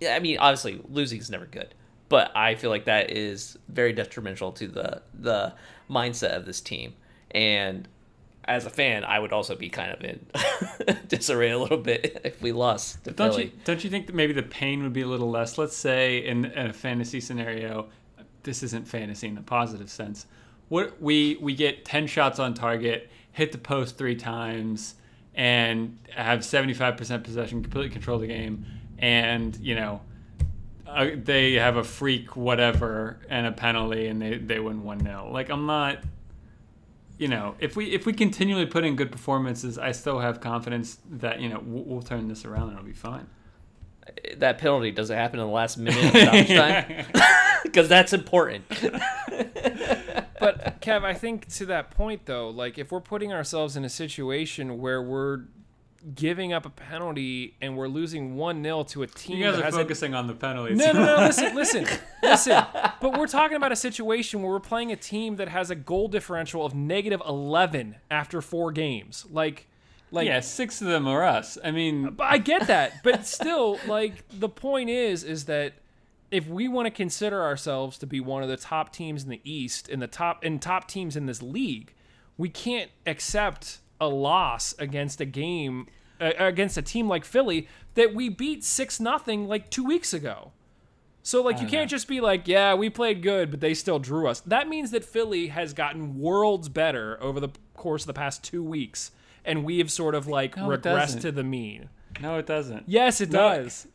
I 0.09 0.19
mean, 0.21 0.39
obviously, 0.39 0.81
losing 0.89 1.19
is 1.19 1.31
never 1.31 1.47
good 1.47 1.75
but 2.09 2.35
I 2.37 2.55
feel 2.55 2.71
like 2.71 2.85
that 2.85 3.11
is 3.11 3.59
very 3.69 3.93
detrimental 3.93 4.53
to 4.53 4.69
the 4.69 5.03
the 5.19 5.55
mindset 5.91 6.37
of 6.37 6.47
this 6.47 6.61
team. 6.61 6.95
And 7.31 7.89
as 8.45 8.67
a 8.67 8.71
fan, 8.71 9.05
I 9.05 9.19
would 9.19 9.33
also 9.33 9.57
be 9.57 9.69
kind 9.69 9.93
of 9.93 10.05
in 10.05 10.27
disarray 11.09 11.51
a 11.51 11.59
little 11.59 11.79
bit 11.79 12.21
if 12.25 12.41
we 12.43 12.53
lost 12.53 13.05
to 13.05 13.11
don't 13.11 13.31
Philly. 13.31 13.45
You, 13.47 13.53
don't 13.65 13.83
you 13.83 13.91
think 13.91 14.07
that 14.07 14.15
maybe 14.15 14.33
the 14.33 14.43
pain 14.43 14.83
would 14.83 14.93
be 14.93 15.01
a 15.01 15.07
little 15.07 15.31
less? 15.31 15.57
Let's 15.57 15.77
say 15.77 16.19
in, 16.19 16.45
in 16.45 16.67
a 16.67 16.73
fantasy 16.73 17.21
scenario, 17.21 17.89
this 18.43 18.63
isn't 18.63 18.87
fantasy 18.87 19.29
in 19.29 19.35
the 19.35 19.43
positive 19.43 19.91
sense. 19.91 20.27
What 20.69 21.01
we 21.01 21.39
we 21.41 21.55
get 21.55 21.85
ten 21.85 22.07
shots 22.07 22.39
on 22.39 22.55
target, 22.55 23.11
hit 23.33 23.53
the 23.53 23.59
post 23.59 23.97
three 23.97 24.17
times, 24.17 24.95
and 25.35 25.99
have 26.11 26.45
seventy 26.45 26.75
five 26.75 26.97
percent 26.97 27.25
possession, 27.25 27.63
completely 27.63 27.91
control 27.91 28.19
the 28.19 28.27
game, 28.27 28.67
and 28.99 29.57
you 29.57 29.75
know 29.75 30.01
uh, 30.87 31.09
they 31.15 31.55
have 31.55 31.77
a 31.77 31.85
freak 31.85 32.37
whatever 32.37 33.19
and 33.29 33.47
a 33.47 33.53
penalty 33.53 34.07
and 34.07 34.21
they, 34.21 34.37
they 34.37 34.59
win 34.61 34.83
1-0 34.83 35.33
like 35.33 35.49
i'm 35.51 35.67
not 35.67 35.99
you 37.19 37.29
know 37.29 37.55
if 37.59 37.77
we 37.77 37.87
if 37.87 38.07
we 38.07 38.13
continually 38.13 38.67
put 38.67 38.85
in 38.85 38.97
good 38.97 39.11
performances 39.13 39.79
i 39.79 39.93
still 39.93 40.19
have 40.19 40.41
confidence 40.41 40.99
that 41.11 41.41
you 41.41 41.49
know 41.49 41.63
we'll, 41.65 41.85
we'll 41.85 42.03
turn 42.03 42.29
this 42.29 42.45
around 42.45 42.69
and 42.69 42.73
it'll 42.73 42.85
be 42.85 42.93
fine. 42.93 43.27
That 44.37 44.59
penalty 44.59 44.91
does 44.91 45.09
it 45.09 45.15
happen 45.15 45.41
in 45.41 45.47
the 45.47 45.53
last 45.53 45.79
minute 45.79 46.05
of 46.05 46.11
stoppage 46.21 46.49
time? 46.49 47.07
Because 47.63 47.89
that's 47.89 48.13
important. 48.13 48.65
But 50.41 50.83
kev 50.83 51.05
i 51.05 51.15
think 51.15 51.49
to 51.55 51.67
that 51.67 51.91
point 51.91 52.27
though 52.27 52.51
like 52.51 52.77
if 52.77 52.93
we're 52.93 53.01
putting 53.01 53.33
ourselves 53.33 53.77
in 53.77 53.85
a 53.85 53.89
situation 53.89 54.79
where 54.79 55.01
we're 55.03 55.45
giving 56.15 56.53
up 56.53 56.67
a 56.67 56.71
penalty 56.71 57.57
and 57.61 57.77
we're 57.77 57.89
losing 57.89 58.37
one 58.37 58.63
0 58.63 58.85
to 58.85 59.03
a 59.03 59.07
team. 59.07 59.39
You 59.39 59.45
guys 59.45 59.55
that 59.57 59.63
are 59.63 59.65
has 59.65 59.75
focusing 59.75 60.15
on 60.15 60.27
the 60.27 60.35
penalties. 60.35 60.77
No, 60.77 60.93
no, 60.93 61.05
no. 61.05 61.17
Listen, 61.27 61.55
listen, 61.55 61.87
listen. 62.23 62.65
But 63.01 63.17
we're 63.19 63.27
talking 63.27 63.57
about 63.57 63.73
a 63.73 63.77
situation 63.77 64.43
where 64.43 64.51
we're 64.51 64.61
playing 64.61 64.93
a 64.93 64.97
team 64.97 65.37
that 65.37 65.49
has 65.49 65.71
a 65.71 65.75
goal 65.75 66.09
differential 66.09 66.65
of 66.65 66.75
negative 66.75 67.23
eleven 67.27 67.97
after 68.11 68.43
four 68.43 68.73
games. 68.73 69.25
Like, 69.31 69.67
like 70.11 70.27
yeah, 70.27 70.41
six 70.41 70.81
of 70.81 70.89
them 70.89 71.07
are 71.07 71.25
us. 71.25 71.57
I 71.65 71.71
mean, 71.71 72.11
But 72.11 72.25
I 72.25 72.39
get 72.39 72.67
that, 72.67 73.03
but 73.03 73.27
still, 73.27 73.79
like 73.87 74.25
the 74.29 74.49
point 74.49 74.91
is, 74.91 75.25
is 75.25 75.47
that 75.47 75.75
if 76.31 76.47
we 76.49 76.69
want 76.69 76.87
to 76.87 76.91
consider 76.91 77.43
ourselves 77.43 77.97
to 77.99 78.07
be 78.07 78.21
one 78.21 78.43
of 78.43 78.49
the 78.49 78.57
top 78.57 78.93
teams 78.93 79.25
in 79.25 79.31
the 79.31 79.41
East 79.45 79.89
and 79.89 80.03
the 80.03 80.07
top 80.07 80.43
and 80.43 80.61
top 80.61 80.89
teams 80.89 81.17
in 81.17 81.27
this 81.27 81.41
league, 81.41 81.95
we 82.37 82.49
can't 82.49 82.91
accept 83.07 83.79
a 84.01 84.09
loss 84.09 84.75
against 84.79 85.21
a 85.21 85.25
game 85.25 85.87
uh, 86.21 86.33
against 86.39 86.77
a 86.77 86.83
team 86.83 87.09
like 87.09 87.25
Philly 87.25 87.69
that 87.95 88.15
we 88.15 88.29
beat 88.29 88.65
6 88.65 89.01
nothing 89.01 89.47
like 89.49 89.71
2 89.71 89.85
weeks 89.85 90.13
ago. 90.13 90.53
So 91.23 91.43
like 91.43 91.61
you 91.61 91.67
can't 91.67 91.85
know. 91.91 91.97
just 91.97 92.07
be 92.07 92.21
like, 92.21 92.47
yeah, 92.47 92.75
we 92.75 92.91
played 92.91 93.23
good, 93.23 93.51
but 93.51 93.61
they 93.61 93.73
still 93.75 93.99
drew 93.99 94.29
us. 94.29 94.41
That 94.41 94.69
means 94.69 94.91
that 94.91 95.05
Philly 95.05 95.49
has 95.49 95.73
gotten 95.73 96.19
worlds 96.19 96.69
better 96.69 97.17
over 97.23 97.41
the 97.41 97.49
course 97.75 98.03
of 98.03 98.07
the 98.09 98.13
past 98.15 98.45
2 98.45 98.63
weeks 98.63 99.11
and 99.45 99.65
we 99.65 99.79
have 99.79 99.91
sort 99.91 100.15
of 100.15 100.27
like 100.27 100.57
No, 100.57 100.69
regressed 100.69 101.21
to 101.21 101.33
the 101.33 101.45
mean. 101.45 101.89
no, 102.21 102.39
it 102.39 102.47
doesn't. 102.47 102.85
Yes, 102.87 103.21
it 103.21 103.31
No, 103.31 103.63
does. 103.63 103.87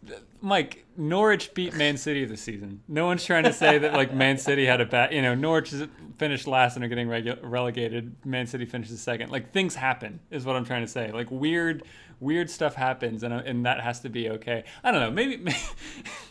Mike, 0.42 0.86
Norwich 0.96 1.54
beat 1.54 1.74
Man 1.76 1.98
City 1.98 2.26
this 2.26 2.42
season. 2.42 2.82
No 2.88 3.06
one's 3.06 3.26
trying 3.26 3.44
to 3.44 3.54
say 3.54 3.78
that 3.80 3.94
like 3.94 4.14
Man 4.14 4.38
City 4.38 4.66
had 4.66 4.82
a 4.82 4.86
bad. 4.86 5.14
You 5.14 5.22
know, 5.22 5.36
Norwich 5.36 5.74
finished 6.18 6.48
last 6.48 6.76
and 6.76 6.84
are 6.86 6.88
getting 6.88 7.08
regu- 7.08 7.40
relegated. 7.42 8.16
Man 8.26 8.48
City 8.48 8.66
finishes 8.66 9.02
second. 9.02 9.32
Like 9.32 9.52
things 9.52 9.76
happen, 9.76 10.20
is 10.32 10.46
what 10.46 10.56
I'm 10.56 10.66
trying 10.66 10.82
to 10.82 10.92
say. 10.92 11.12
Like 11.12 11.30
weird, 11.32 11.84
weird 12.20 12.50
stuff 12.50 12.76
happens, 12.76 13.24
and 13.24 13.34
and 13.34 13.66
that 13.66 13.82
has 13.82 14.02
to 14.02 14.10
be 14.10 14.30
okay. 14.30 14.64
I 14.84 14.92
don't 14.92 15.02
know. 15.02 15.12
Maybe, 15.12 15.38
maybe 15.38 15.58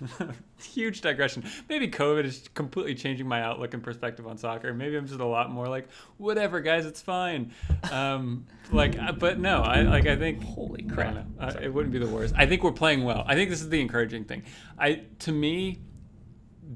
huge 0.62 1.00
digression. 1.00 1.44
Maybe 1.68 1.88
COVID 1.88 2.24
is 2.24 2.48
completely 2.54 2.94
changing 2.94 3.26
my 3.26 3.42
outlook 3.42 3.74
and 3.74 3.82
perspective 3.82 4.26
on 4.26 4.36
soccer. 4.38 4.72
Maybe 4.74 4.96
I'm 4.96 5.06
just 5.06 5.20
a 5.20 5.24
lot 5.24 5.50
more 5.50 5.66
like 5.66 5.88
whatever, 6.18 6.60
guys. 6.60 6.86
It's 6.86 7.00
fine. 7.00 7.52
Um, 7.90 8.46
like, 8.70 8.98
uh, 8.98 9.12
but 9.12 9.38
no, 9.38 9.62
I 9.62 9.82
like. 9.82 10.06
I 10.06 10.16
think 10.16 10.42
Holy 10.42 10.82
crap. 10.82 11.14
know. 11.14 11.24
Uh, 11.40 11.54
it 11.62 11.72
wouldn't 11.72 11.92
be 11.92 11.98
the 11.98 12.08
worst. 12.08 12.34
I 12.36 12.46
think 12.46 12.62
we're 12.62 12.72
playing 12.72 13.04
well. 13.04 13.24
I 13.26 13.34
think 13.34 13.50
this 13.50 13.60
is 13.62 13.68
the 13.68 13.80
encouraging 13.98 14.24
thing. 14.24 14.42
I 14.78 15.02
to 15.20 15.32
me, 15.32 15.78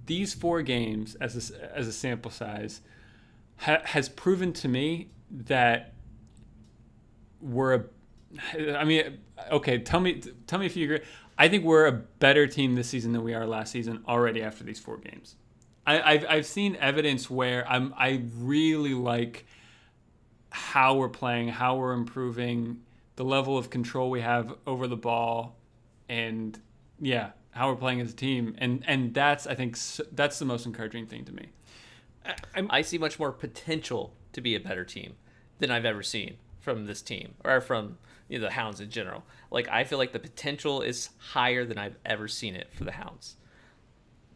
these 0.06 0.34
four 0.34 0.62
games 0.62 1.14
as 1.16 1.50
a, 1.50 1.76
as 1.76 1.86
a 1.86 1.92
sample 1.92 2.30
size 2.30 2.80
ha, 3.56 3.78
has 3.84 4.08
proven 4.08 4.52
to 4.54 4.68
me 4.68 5.10
that 5.30 5.94
we're 7.40 7.74
a. 7.74 7.84
I 8.76 8.84
mean, 8.84 9.18
okay. 9.50 9.78
Tell 9.78 10.00
me, 10.00 10.22
tell 10.46 10.58
me 10.58 10.66
if 10.66 10.76
you 10.76 10.84
agree. 10.84 11.06
I 11.38 11.48
think 11.48 11.64
we're 11.64 11.86
a 11.86 11.92
better 11.92 12.46
team 12.46 12.74
this 12.74 12.88
season 12.88 13.12
than 13.12 13.24
we 13.24 13.34
are 13.34 13.46
last 13.46 13.72
season 13.72 14.02
already 14.06 14.42
after 14.42 14.64
these 14.64 14.78
four 14.78 14.98
games. 14.98 15.36
I, 15.86 16.00
I've 16.00 16.26
I've 16.28 16.46
seen 16.46 16.76
evidence 16.76 17.28
where 17.28 17.68
I'm 17.68 17.94
I 17.96 18.22
really 18.38 18.94
like 18.94 19.46
how 20.50 20.96
we're 20.96 21.08
playing, 21.08 21.48
how 21.48 21.76
we're 21.76 21.94
improving, 21.94 22.82
the 23.16 23.24
level 23.24 23.56
of 23.56 23.70
control 23.70 24.10
we 24.10 24.20
have 24.20 24.54
over 24.66 24.86
the 24.86 24.96
ball, 24.96 25.56
and 26.08 26.58
yeah, 27.02 27.30
how 27.50 27.68
we're 27.68 27.76
playing 27.76 28.00
as 28.00 28.12
a 28.12 28.16
team, 28.16 28.54
and 28.58 28.82
and 28.86 29.12
that's 29.12 29.46
I 29.46 29.54
think 29.54 29.76
that's 30.12 30.38
the 30.38 30.44
most 30.44 30.64
encouraging 30.64 31.06
thing 31.06 31.24
to 31.26 31.32
me. 31.32 31.48
I 32.70 32.82
see 32.82 32.98
much 32.98 33.18
more 33.18 33.32
potential 33.32 34.14
to 34.32 34.40
be 34.40 34.54
a 34.54 34.60
better 34.60 34.84
team 34.84 35.14
than 35.58 35.72
I've 35.72 35.84
ever 35.84 36.04
seen 36.04 36.36
from 36.60 36.86
this 36.86 37.02
team 37.02 37.34
or 37.44 37.60
from 37.60 37.98
you 38.28 38.38
know, 38.38 38.46
the 38.46 38.52
Hounds 38.52 38.80
in 38.80 38.90
general. 38.90 39.24
Like 39.50 39.68
I 39.68 39.82
feel 39.82 39.98
like 39.98 40.12
the 40.12 40.20
potential 40.20 40.80
is 40.80 41.10
higher 41.18 41.64
than 41.64 41.78
I've 41.78 41.96
ever 42.06 42.28
seen 42.28 42.54
it 42.54 42.68
for 42.72 42.84
the 42.84 42.92
Hounds. 42.92 43.36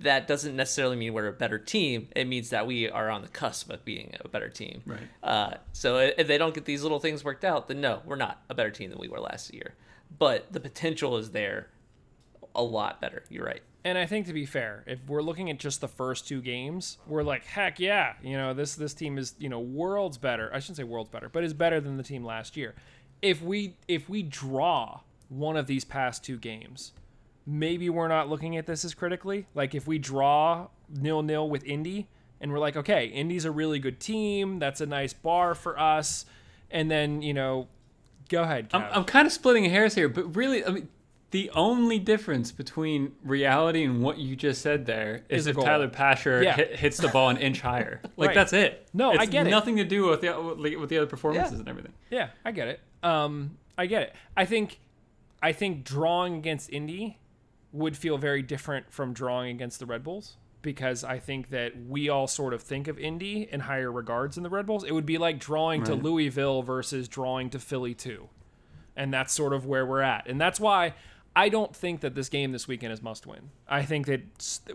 That 0.01 0.27
doesn't 0.27 0.57
necessarily 0.57 0.97
mean 0.97 1.15
we're 1.15 1.29
a 1.29 1.33
better 1.33 1.59
team. 1.59 2.09
It 2.15 2.27
means 2.27 2.51
that 2.51 2.67
we 2.67 2.91
are 2.91 3.09
on 3.09 3.23
the 3.23 3.29
cusp 3.29 3.71
of 3.71 3.85
being 3.85 4.15
a 4.21 4.29
better 4.29 4.51
team. 4.51 4.83
Right. 4.85 5.01
Uh, 5.23 5.55
so 5.73 5.97
if 5.99 6.27
they 6.27 6.37
don't 6.37 6.55
get 6.55 6.67
these 6.67 6.83
little 6.83 6.99
things 6.99 7.25
worked 7.25 7.45
out, 7.45 7.69
then 7.69 7.81
no, 7.81 8.03
we're 8.05 8.17
not 8.17 8.43
a 8.51 8.55
better 8.55 8.71
team 8.71 8.91
than 8.91 8.99
we 8.99 9.09
were 9.09 9.21
last 9.21 9.55
year. 9.55 9.75
But 10.19 10.53
the 10.53 10.61
potential 10.61 11.17
is 11.17 11.31
there, 11.31 11.69
a 12.57 12.63
lot 12.63 13.01
better. 13.01 13.23
You're 13.29 13.45
right. 13.45 13.63
And 13.85 13.97
I 13.97 14.07
think 14.07 14.27
to 14.27 14.33
be 14.33 14.47
fair, 14.47 14.83
if 14.89 14.99
we're 15.07 15.23
looking 15.23 15.49
at 15.49 15.61
just 15.61 15.81
the 15.81 15.87
first 15.87 16.27
two 16.27 16.41
games, 16.41 16.99
we're 17.07 17.23
like, 17.23 17.45
heck 17.45 17.79
yeah, 17.79 18.15
you 18.21 18.37
know, 18.37 18.53
this 18.53 18.75
this 18.75 18.95
team 18.95 19.17
is, 19.17 19.35
you 19.39 19.49
know, 19.49 19.61
worlds 19.61 20.19
better. 20.19 20.51
I 20.53 20.59
shouldn't 20.59 20.79
say 20.79 20.83
worlds 20.83 21.11
better, 21.11 21.29
but 21.29 21.45
is 21.45 21.55
better 21.55 21.81
than 21.81 21.97
the 21.97 22.03
team 22.03 22.25
last 22.25 22.57
year. 22.57 22.75
If 23.23 23.41
we 23.41 23.77
if 23.87 24.09
we 24.09 24.25
draw 24.25 25.01
one 25.29 25.57
of 25.57 25.69
these 25.69 25.85
past 25.85 26.25
two 26.25 26.37
games, 26.37 26.93
maybe 27.47 27.89
we're 27.89 28.09
not 28.09 28.29
looking 28.29 28.57
at 28.57 28.67
this 28.67 28.85
as 28.85 28.93
critically. 28.93 29.47
Like 29.55 29.73
if 29.75 29.87
we 29.87 29.99
draw 29.99 30.67
nil 30.89 31.23
nil 31.23 31.49
with 31.49 31.63
Indy 31.65 32.09
and 32.41 32.53
we're 32.53 32.59
like, 32.59 32.77
okay, 32.77 33.07
Indy's 33.07 33.45
a 33.45 33.53
really 33.53 33.79
good 33.79 34.01
team, 34.01 34.59
that's 34.59 34.81
a 34.81 34.87
nice 34.87 35.13
bar 35.13 35.55
for 35.55 35.79
us, 35.79 36.27
and 36.71 36.91
then, 36.91 37.23
you 37.23 37.33
know, 37.33 37.69
go 38.29 38.43
ahead, 38.43 38.69
I'm, 38.73 38.83
I'm 38.93 39.05
kind 39.05 39.27
of 39.27 39.33
splitting 39.33 39.65
hairs 39.65 39.95
here, 39.95 40.09
but 40.09 40.37
really, 40.37 40.65
I 40.65 40.71
mean, 40.71 40.89
the 41.37 41.51
only 41.55 41.99
difference 41.99 42.51
between 42.51 43.13
reality 43.23 43.85
and 43.85 44.03
what 44.03 44.17
you 44.17 44.35
just 44.35 44.63
said 44.63 44.87
there 44.87 45.23
is, 45.29 45.43
Is 45.43 45.49
if. 45.49 45.57
Tyler 45.63 45.87
Pasher 45.89 46.43
Yeah. 46.43 46.57
hit, 46.57 46.77
hits 46.77 46.97
the 46.97 47.09
ball 47.09 47.29
an 47.29 47.37
inch 47.37 47.61
higher. 47.61 48.01
Like 48.17 48.29
Right. 48.29 48.35
that's 48.35 48.55
it. 48.55 48.89
No, 48.95 49.11
I 49.13 49.25
it's 49.25 49.29
get 49.29 49.47
it. 49.47 49.51
Nothing 49.51 49.77
to 49.77 49.85
do 49.85 50.07
with 50.09 50.23
the 50.23 50.33
with 50.81 50.89
the 50.89 50.97
other 50.97 51.07
performances 51.07 51.53
Yeah. 51.53 51.59
and 51.59 51.69
everything. 51.69 51.93
Yeah, 52.11 52.29
I 52.43 52.53
get 52.53 52.69
it. 52.69 52.81
Um, 53.03 53.59
I 53.77 53.85
get 53.85 54.01
it. 54.01 54.15
I 54.35 54.47
think, 54.47 54.81
I 55.43 55.53
think 55.53 55.85
drawing 55.85 56.37
against 56.37 56.73
Indy 56.73 57.19
would 57.71 57.99
feel 57.99 58.17
very 58.17 58.41
different 58.41 58.91
from 58.91 59.13
drawing 59.13 59.51
against 59.55 59.79
the 59.79 59.85
Red 59.85 60.03
Bulls 60.03 60.39
because 60.63 61.05
I 61.05 61.19
think 61.19 61.51
that 61.51 61.73
we 61.87 62.09
all 62.09 62.27
sort 62.27 62.55
of 62.55 62.63
think 62.63 62.89
of 62.89 62.99
Indy 62.99 63.47
in 63.53 63.61
higher 63.61 63.93
regards 63.93 64.37
than 64.37 64.43
the 64.43 64.49
Red 64.49 64.65
Bulls. 64.65 64.85
It 64.85 64.93
would 64.93 65.05
be 65.05 65.19
like 65.19 65.39
drawing 65.39 65.85
to 65.85 65.95
Louisville 65.95 66.63
versus 66.63 67.09
drawing 67.09 67.51
to 67.51 67.59
Philly 67.59 67.93
too. 67.93 68.31
And 68.97 69.13
that's 69.13 69.35
sort 69.35 69.53
of 69.53 69.67
where 69.67 69.85
we're 69.85 70.01
at. 70.01 70.27
And 70.27 70.41
that's 70.41 70.59
why 70.59 70.95
I 71.37 71.51
don't 71.51 71.77
think 71.77 72.01
that 72.01 72.15
this 72.15 72.31
game 72.31 72.53
this 72.53 72.67
weekend 72.67 72.95
is 72.95 73.03
must 73.03 73.27
win. 73.27 73.51
I 73.69 73.83
think 73.83 74.07
that 74.07 74.23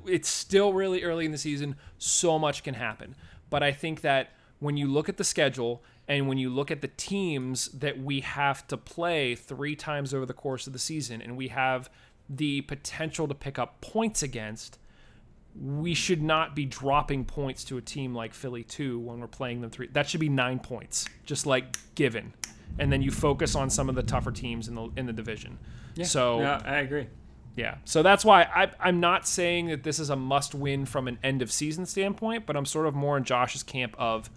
it's 0.05 0.29
still 0.29 0.73
really 0.73 1.03
early 1.03 1.25
in 1.25 1.31
the 1.31 1.37
season. 1.39 1.75
So 1.97 2.37
much 2.37 2.63
can 2.63 2.75
happen. 2.75 3.15
But 3.49 3.63
I 3.63 3.71
think 3.71 4.01
that 4.01 4.29
when 4.59 4.77
you 4.77 4.85
look 4.87 5.09
at 5.09 5.17
the 5.17 5.23
schedule 5.23 5.83
and 6.07 6.27
when 6.27 6.37
you 6.37 6.51
look 6.51 6.69
at 6.69 6.81
the 6.81 6.87
teams 6.87 7.69
that 7.69 7.99
we 7.99 8.19
have 8.19 8.67
to 8.67 8.77
play 8.77 9.33
three 9.33 9.75
times 9.75 10.13
over 10.13 10.25
the 10.25 10.35
course 10.35 10.67
of 10.67 10.73
the 10.73 10.79
season 10.79 11.19
and 11.19 11.35
we 11.35 11.47
have 11.47 11.89
the 12.29 12.61
potential 12.61 13.27
to 13.27 13.33
pick 13.33 13.57
up 13.57 13.81
points 13.81 14.21
against, 14.21 14.77
we 15.59 15.95
should 15.95 16.21
not 16.21 16.55
be 16.55 16.65
dropping 16.65 17.25
points 17.25 17.63
to 17.63 17.77
a 17.77 17.81
team 17.81 18.13
like 18.13 18.35
Philly 18.35 18.63
2 18.63 18.99
when 18.99 19.19
we're 19.19 19.27
playing 19.27 19.61
them 19.61 19.71
three. 19.71 19.87
That 19.87 20.07
should 20.07 20.19
be 20.19 20.29
nine 20.29 20.59
points, 20.59 21.07
just 21.25 21.47
like 21.47 21.75
given. 21.95 22.33
And 22.77 22.93
then 22.93 23.01
you 23.01 23.09
focus 23.09 23.55
on 23.55 23.71
some 23.71 23.89
of 23.89 23.95
the 23.95 24.03
tougher 24.03 24.31
teams 24.31 24.67
in 24.67 24.75
the 24.75 24.89
in 24.95 25.07
the 25.07 25.13
division. 25.13 25.57
So 26.03 26.39
yeah, 26.39 26.61
I 26.63 26.77
agree. 26.77 27.07
yeah. 27.55 27.77
So 27.85 28.03
that's 28.03 28.23
why 28.25 28.43
I, 28.43 28.71
I'm 28.79 28.99
not 28.99 29.27
saying 29.27 29.67
that 29.67 29.83
this 29.83 29.99
is 29.99 30.09
a 30.09 30.15
must 30.15 30.55
win 30.55 30.85
from 30.85 31.07
an 31.07 31.17
end 31.23 31.41
of 31.41 31.51
season 31.51 31.85
standpoint, 31.85 32.45
but 32.45 32.55
I'm 32.55 32.65
sort 32.65 32.87
of 32.87 32.95
more 32.95 33.17
in 33.17 33.23
Josh's 33.23 33.63
camp 33.63 33.95
of 33.97 34.29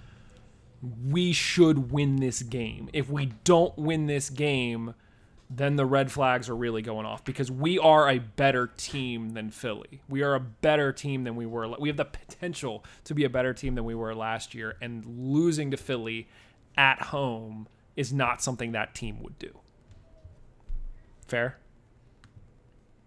we 1.09 1.33
should 1.33 1.91
win 1.91 2.17
this 2.17 2.43
game. 2.43 2.91
If 2.93 3.09
we 3.09 3.33
don't 3.45 3.77
win 3.79 4.07
this 4.07 4.29
game, 4.31 4.95
then 5.49 5.77
the 5.77 5.87
red 5.87 6.11
flags 6.11 6.49
are 6.49 6.57
really 6.57 6.83
going 6.83 7.07
off 7.07 7.25
because 7.25 7.51
we 7.51 7.79
are 7.79 8.09
a 8.09 8.19
better 8.19 8.67
team 8.77 9.31
than 9.31 9.51
Philly. 9.51 10.03
We 10.09 10.23
are 10.23 10.35
a 10.35 10.41
better 10.41 10.93
team 10.93 11.25
than 11.25 11.37
we 11.37 11.47
were. 11.47 11.69
We 11.79 11.89
have 11.89 11.97
the 11.97 12.05
potential 12.05 12.85
to 13.05 13.15
be 13.15 13.25
a 13.25 13.31
better 13.31 13.55
team 13.55 13.75
than 13.75 13.85
we 13.85 13.95
were 13.95 14.15
last 14.15 14.55
year, 14.55 14.77
and 14.81 15.05
losing 15.07 15.71
to 15.71 15.77
Philly 15.77 16.29
at 16.77 17.01
home 17.01 17.69
is 17.97 18.13
not 18.13 18.43
something 18.43 18.73
that 18.73 18.95
team 18.95 19.23
would 19.23 19.39
do. 19.39 19.59
Fair? 21.27 21.59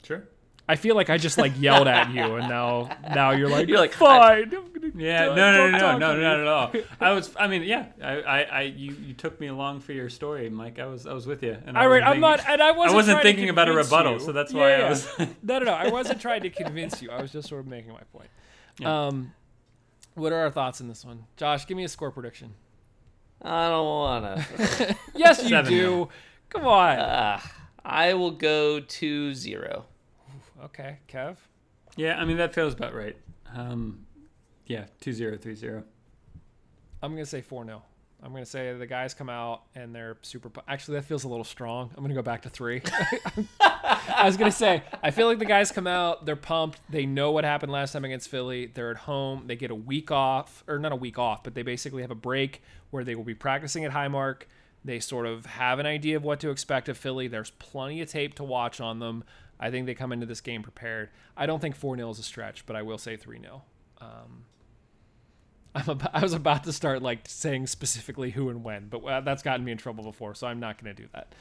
Sure. 0.03 0.27
I 0.69 0.75
feel 0.75 0.95
like 0.95 1.09
I 1.09 1.17
just 1.17 1.37
like 1.37 1.53
yelled 1.61 1.87
at 1.87 2.11
you, 2.11 2.35
and 2.35 2.49
now 2.49 2.89
now 3.15 3.31
you're 3.31 3.47
like, 3.47 3.69
You're 3.69 3.79
like, 3.79 3.93
fine. 3.93 4.51
I'm 4.53 4.99
Yeah, 4.99 5.27
don't- 5.27 5.35
no, 5.37 5.51
no, 5.53 5.71
no, 5.71 5.97
no, 5.97 5.97
no, 5.97 6.21
not 6.21 6.39
at 6.41 6.47
all. 6.47 6.73
I 6.99 7.13
was, 7.13 7.33
I 7.39 7.47
mean, 7.47 7.63
yeah, 7.63 7.85
I, 8.03 8.11
I, 8.21 8.41
I 8.41 8.61
you, 8.63 8.91
you 8.91 9.13
took 9.13 9.39
me 9.39 9.47
along 9.47 9.79
for 9.79 9.93
your 9.93 10.09
story, 10.09 10.49
Mike. 10.49 10.77
I 10.77 10.85
was, 10.87 11.07
I 11.07 11.13
was 11.13 11.25
with 11.25 11.41
you. 11.41 11.55
And 11.65 11.77
All 11.77 11.87
wasn't 11.87 12.03
right, 12.03 12.11
I'm 12.15 12.19
not, 12.19 12.41
and 12.49 12.61
I 12.61 12.71
wasn't. 12.71 12.93
I 12.93 12.95
wasn't 12.97 13.21
thinking 13.21 13.47
about 13.47 13.69
a 13.69 13.73
rebuttal, 13.73 14.13
you. 14.15 14.19
so 14.19 14.33
that's 14.33 14.51
Yeah, 14.51 14.59
why 14.59 14.73
I 14.73 14.77
yeah. 14.79 14.89
was. 14.89 15.07
no, 15.41 15.59
no, 15.59 15.65
no. 15.65 15.71
I 15.73 15.87
wasn't 15.87 16.19
trying 16.19 16.41
to 16.41 16.49
convince 16.49 17.01
you. 17.01 17.11
I 17.11 17.21
was 17.21 17.31
just 17.31 17.47
sort 17.47 17.61
of 17.61 17.67
making 17.67 17.93
my 17.93 18.01
point. 18.11 18.29
Um, 18.85 19.31
what 20.15 20.33
are 20.33 20.39
our 20.39 20.51
thoughts 20.51 20.81
in 20.81 20.89
this 20.89 21.05
one, 21.05 21.23
Josh? 21.37 21.65
Give 21.65 21.77
me 21.77 21.85
a 21.85 21.89
score 21.89 22.11
prediction. 22.11 22.53
I 23.41 23.69
don't 23.69 23.85
wanna. 23.85 24.45
Yes, 25.15 25.41
you 25.43 25.49
Seven, 25.49 25.71
do. 25.71 25.77
nil. 25.81 26.11
Come 26.49 26.65
on. 26.67 26.97
Ah, 26.99 27.51
I 27.89 28.13
will 28.15 28.31
go 28.31 28.81
to 28.81 29.33
zero. 29.33 29.85
okay, 30.65 30.97
Kev. 31.07 31.37
yeah, 31.95 32.19
I 32.19 32.25
mean 32.25 32.35
that 32.37 32.53
feels 32.53 32.73
about 32.73 32.93
right. 32.93 33.15
Um, 33.55 34.05
yeah, 34.65 34.85
two 34.99 35.13
zero 35.13 35.37
three 35.37 35.55
zero. 35.55 35.83
I'm 37.01 37.13
gonna 37.13 37.25
say 37.25 37.41
four 37.41 37.63
0 37.63 37.81
I'm 38.21 38.33
gonna 38.33 38.45
say 38.45 38.73
the 38.73 38.87
guys 38.87 39.13
come 39.13 39.29
out 39.29 39.61
and 39.75 39.93
they're 39.95 40.17
super. 40.23 40.49
pu- 40.49 40.61
Actually, 40.67 40.95
that 40.97 41.05
feels 41.05 41.23
a 41.23 41.27
little 41.29 41.43
strong. 41.45 41.91
I'm 41.95 42.03
gonna 42.03 42.15
go 42.15 42.21
back 42.23 42.41
to 42.41 42.49
three. 42.49 42.81
I 43.61 44.23
was 44.25 44.35
gonna 44.35 44.51
say 44.51 44.83
I 45.03 45.11
feel 45.11 45.27
like 45.27 45.39
the 45.39 45.45
guys 45.45 45.71
come 45.71 45.87
out, 45.87 46.25
they're 46.25 46.35
pumped. 46.35 46.79
They 46.89 47.05
know 47.05 47.31
what 47.31 47.43
happened 47.45 47.71
last 47.71 47.93
time 47.93 48.03
against 48.03 48.27
Philly. 48.29 48.65
They're 48.65 48.91
at 48.91 48.97
home. 48.97 49.43
They 49.47 49.55
get 49.55 49.71
a 49.71 49.75
week 49.75 50.11
off, 50.11 50.63
or 50.67 50.79
not 50.79 50.91
a 50.91 50.95
week 50.95 51.17
off, 51.19 51.43
but 51.43 51.53
they 51.53 51.61
basically 51.61 52.01
have 52.01 52.11
a 52.11 52.15
break 52.15 52.61
where 52.89 53.03
they 53.03 53.15
will 53.15 53.23
be 53.23 53.35
practicing 53.35 53.85
at 53.85 53.91
Highmark. 53.91 54.43
They 54.87 54.99
sort 54.99 55.25
of 55.25 55.45
have 55.45 55.79
an 55.79 55.85
idea 55.85 56.15
of 56.15 56.23
what 56.23 56.39
to 56.39 56.49
expect 56.49 56.87
of 56.89 56.97
Philly. 56.97 57.27
There's 57.27 57.51
plenty 57.51 58.01
of 58.01 58.09
tape 58.09 58.35
to 58.35 58.43
watch 58.43 58.79
on 58.79 58.99
them. 58.99 59.23
I 59.59 59.69
think 59.69 59.85
they 59.85 59.93
come 59.93 60.13
into 60.13 60.25
this 60.25 60.39
game 60.41 60.63
prepared. 60.63 61.09
I 61.35 61.45
don't 61.45 61.59
think 61.59 61.75
4 61.75 61.97
0 61.97 62.09
is 62.09 62.19
a 62.19 62.23
stretch, 62.23 62.65
but 62.65 62.75
I 62.75 62.81
will 62.83 62.97
say 62.97 63.17
3 63.17 63.41
0. 63.41 63.63
I'm 65.75 65.89
about, 65.89 66.15
I 66.15 66.21
was 66.21 66.33
about 66.33 66.63
to 66.63 66.73
start 66.73 67.01
like 67.01 67.21
saying 67.27 67.67
specifically 67.67 68.31
who 68.31 68.49
and 68.49 68.63
when, 68.63 68.87
but 68.87 69.03
uh, 69.03 69.21
that's 69.21 69.43
gotten 69.43 69.65
me 69.65 69.71
in 69.71 69.77
trouble 69.77 70.03
before, 70.03 70.33
so 70.35 70.47
I'm 70.47 70.59
not 70.59 70.81
going 70.81 70.95
to 70.95 71.01
do 71.01 71.09
that. 71.13 71.33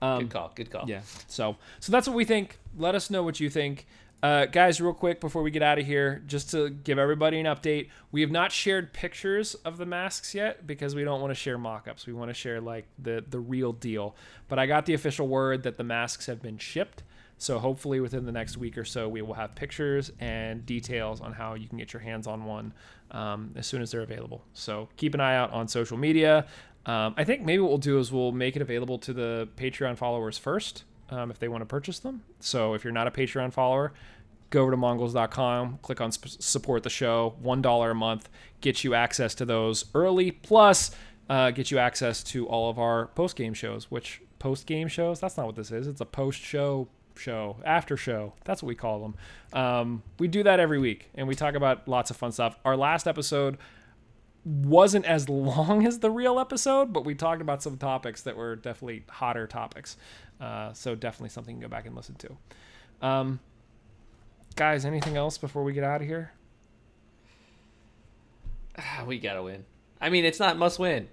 Um, 0.00 0.20
Good 0.20 0.30
call. 0.30 0.52
Good 0.54 0.70
call. 0.70 0.84
yeah. 0.88 1.00
So 1.26 1.56
so 1.80 1.92
that's 1.92 2.06
what 2.06 2.16
we 2.16 2.24
think. 2.24 2.58
Let 2.76 2.94
us 2.94 3.10
know 3.10 3.22
what 3.22 3.40
you 3.40 3.50
think. 3.50 3.86
Uh, 4.20 4.46
guys, 4.46 4.80
real 4.80 4.92
quick 4.92 5.20
before 5.20 5.42
we 5.42 5.50
get 5.50 5.62
out 5.62 5.78
of 5.78 5.86
here, 5.86 6.22
just 6.26 6.50
to 6.50 6.70
give 6.70 6.98
everybody 6.98 7.38
an 7.38 7.46
update, 7.46 7.88
we 8.10 8.20
have 8.20 8.32
not 8.32 8.50
shared 8.50 8.92
pictures 8.92 9.54
of 9.54 9.78
the 9.78 9.86
masks 9.86 10.34
yet 10.34 10.66
because 10.66 10.96
we 10.96 11.04
don't 11.04 11.20
want 11.20 11.30
to 11.30 11.36
share 11.36 11.56
mock-ups. 11.56 12.04
We 12.04 12.12
want 12.12 12.28
to 12.28 12.34
share 12.34 12.60
like 12.60 12.86
the 12.98 13.24
the 13.28 13.38
real 13.38 13.72
deal. 13.72 14.16
But 14.48 14.58
I 14.58 14.66
got 14.66 14.86
the 14.86 14.94
official 14.94 15.28
word 15.28 15.62
that 15.62 15.76
the 15.76 15.84
masks 15.84 16.26
have 16.26 16.42
been 16.42 16.58
shipped. 16.58 17.04
So 17.40 17.60
hopefully 17.60 18.00
within 18.00 18.26
the 18.26 18.32
next 18.32 18.56
week 18.56 18.76
or 18.76 18.84
so, 18.84 19.08
we 19.08 19.22
will 19.22 19.34
have 19.34 19.54
pictures 19.54 20.10
and 20.18 20.66
details 20.66 21.20
on 21.20 21.32
how 21.32 21.54
you 21.54 21.68
can 21.68 21.78
get 21.78 21.92
your 21.92 22.02
hands 22.02 22.26
on 22.26 22.44
one 22.44 22.74
um, 23.12 23.52
as 23.54 23.68
soon 23.68 23.80
as 23.80 23.92
they're 23.92 24.00
available. 24.00 24.42
So 24.52 24.88
keep 24.96 25.14
an 25.14 25.20
eye 25.20 25.36
out 25.36 25.52
on 25.52 25.68
social 25.68 25.96
media. 25.96 26.46
Um, 26.86 27.14
I 27.16 27.22
think 27.22 27.42
maybe 27.42 27.60
what 27.60 27.68
we'll 27.68 27.78
do 27.78 28.00
is 28.00 28.10
we'll 28.10 28.32
make 28.32 28.56
it 28.56 28.62
available 28.62 28.98
to 28.98 29.12
the 29.12 29.48
Patreon 29.56 29.96
followers 29.96 30.36
first 30.36 30.82
um, 31.10 31.30
if 31.30 31.38
they 31.38 31.48
want 31.48 31.62
to 31.62 31.66
purchase 31.66 31.98
them. 31.98 32.22
So 32.40 32.74
if 32.74 32.84
you're 32.84 32.92
not 32.92 33.06
a 33.06 33.10
Patreon 33.10 33.52
follower, 33.52 33.92
go 34.50 34.62
over 34.62 34.70
to 34.70 34.76
mongols.com, 34.76 35.78
click 35.82 36.00
on 36.00 36.12
sp- 36.12 36.40
support 36.40 36.82
the 36.82 36.90
show. 36.90 37.36
$1 37.42 37.90
a 37.90 37.94
month 37.94 38.28
gets 38.60 38.84
you 38.84 38.94
access 38.94 39.34
to 39.36 39.44
those 39.44 39.86
early, 39.94 40.30
plus 40.30 40.90
uh, 41.28 41.50
get 41.50 41.70
you 41.70 41.78
access 41.78 42.22
to 42.24 42.46
all 42.46 42.70
of 42.70 42.78
our 42.78 43.06
post 43.08 43.36
game 43.36 43.54
shows, 43.54 43.90
which 43.90 44.22
post 44.38 44.66
game 44.66 44.88
shows, 44.88 45.20
that's 45.20 45.36
not 45.36 45.46
what 45.46 45.56
this 45.56 45.70
is. 45.70 45.86
It's 45.86 46.00
a 46.00 46.06
post 46.06 46.40
show 46.40 46.88
show, 47.16 47.56
after 47.64 47.96
show. 47.96 48.32
That's 48.44 48.62
what 48.62 48.68
we 48.68 48.74
call 48.74 49.00
them. 49.00 49.14
Um, 49.52 50.02
we 50.18 50.28
do 50.28 50.42
that 50.44 50.60
every 50.60 50.78
week 50.78 51.10
and 51.14 51.26
we 51.26 51.34
talk 51.34 51.54
about 51.54 51.88
lots 51.88 52.10
of 52.10 52.16
fun 52.16 52.32
stuff. 52.32 52.56
Our 52.64 52.76
last 52.76 53.06
episode 53.08 53.58
wasn't 54.48 55.04
as 55.04 55.28
long 55.28 55.86
as 55.86 55.98
the 56.00 56.10
real 56.10 56.38
episode, 56.40 56.92
but 56.92 57.04
we 57.04 57.14
talked 57.14 57.42
about 57.42 57.62
some 57.62 57.76
topics 57.76 58.22
that 58.22 58.36
were 58.36 58.56
definitely 58.56 59.04
hotter 59.08 59.46
topics. 59.46 59.96
Uh, 60.40 60.72
so 60.72 60.94
definitely 60.94 61.28
something 61.30 61.56
you 61.56 61.60
can 61.60 61.68
go 61.68 61.74
back 61.74 61.86
and 61.86 61.94
listen 61.94 62.14
to. 62.16 63.06
Um, 63.06 63.40
guys, 64.56 64.84
anything 64.84 65.16
else 65.16 65.38
before 65.38 65.62
we 65.64 65.72
get 65.72 65.84
out 65.84 66.00
of 66.00 66.06
here? 66.06 66.32
Ah, 68.78 69.04
We 69.06 69.18
gotta 69.18 69.42
win. 69.42 69.64
I 70.00 70.10
mean, 70.10 70.24
it's 70.24 70.38
not 70.38 70.56
must 70.56 70.78
win, 70.78 71.08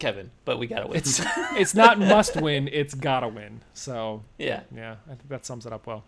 Kevin, 0.00 0.30
but 0.44 0.58
we 0.58 0.66
gotta 0.66 0.88
win. 0.88 0.98
It's 0.98 1.20
it's 1.52 1.74
not 1.74 1.98
must 1.98 2.36
win, 2.40 2.68
it's 2.72 2.94
gotta 2.94 3.28
win. 3.28 3.62
So 3.72 4.24
yeah. 4.38 4.62
yeah, 4.74 4.96
I 5.06 5.10
think 5.10 5.28
that 5.28 5.46
sums 5.46 5.66
it 5.66 5.72
up 5.72 5.86
well. 5.86 6.04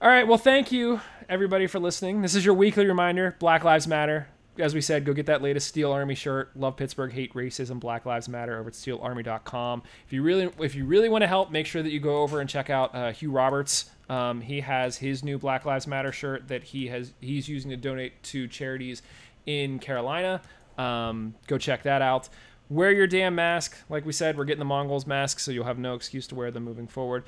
All 0.00 0.08
right, 0.10 0.28
well, 0.28 0.36
thank 0.36 0.70
you 0.70 1.00
everybody 1.28 1.66
for 1.66 1.78
listening. 1.78 2.20
This 2.20 2.34
is 2.34 2.44
your 2.44 2.54
weekly 2.54 2.84
reminder: 2.84 3.34
Black 3.38 3.64
Lives 3.64 3.88
Matter. 3.88 4.28
As 4.58 4.74
we 4.74 4.80
said, 4.80 5.04
go 5.04 5.12
get 5.12 5.26
that 5.26 5.42
latest 5.42 5.68
Steel 5.68 5.92
Army 5.92 6.14
shirt. 6.14 6.56
Love 6.56 6.76
Pittsburgh, 6.76 7.12
hate 7.12 7.32
racism. 7.34 7.78
Black 7.78 8.06
Lives 8.06 8.28
Matter 8.28 8.58
over 8.58 8.68
at 8.68 8.74
SteelArmy.com. 8.74 9.82
If 10.06 10.12
you 10.12 10.22
really, 10.22 10.50
if 10.58 10.74
you 10.74 10.84
really 10.84 11.08
want 11.08 11.22
to 11.22 11.28
help, 11.28 11.50
make 11.50 11.66
sure 11.66 11.82
that 11.82 11.90
you 11.90 12.00
go 12.00 12.22
over 12.22 12.40
and 12.40 12.48
check 12.48 12.70
out 12.70 12.94
uh, 12.94 13.12
Hugh 13.12 13.30
Roberts. 13.30 13.90
Um, 14.08 14.40
he 14.40 14.60
has 14.60 14.96
his 14.96 15.24
new 15.24 15.38
Black 15.38 15.64
Lives 15.64 15.86
Matter 15.86 16.12
shirt 16.12 16.48
that 16.48 16.62
he 16.62 16.86
has 16.88 17.12
he's 17.20 17.48
using 17.48 17.70
to 17.70 17.76
donate 17.76 18.22
to 18.24 18.48
charities 18.48 19.02
in 19.46 19.78
Carolina. 19.78 20.40
Um, 20.78 21.34
go 21.46 21.58
check 21.58 21.82
that 21.84 22.02
out. 22.02 22.28
Wear 22.68 22.90
your 22.90 23.06
damn 23.06 23.36
mask. 23.36 23.76
Like 23.88 24.04
we 24.04 24.12
said, 24.12 24.36
we're 24.36 24.44
getting 24.44 24.58
the 24.58 24.64
Mongols 24.64 25.06
masks, 25.06 25.44
so 25.44 25.52
you'll 25.52 25.64
have 25.64 25.78
no 25.78 25.94
excuse 25.94 26.26
to 26.28 26.34
wear 26.34 26.50
them 26.50 26.64
moving 26.64 26.88
forward. 26.88 27.22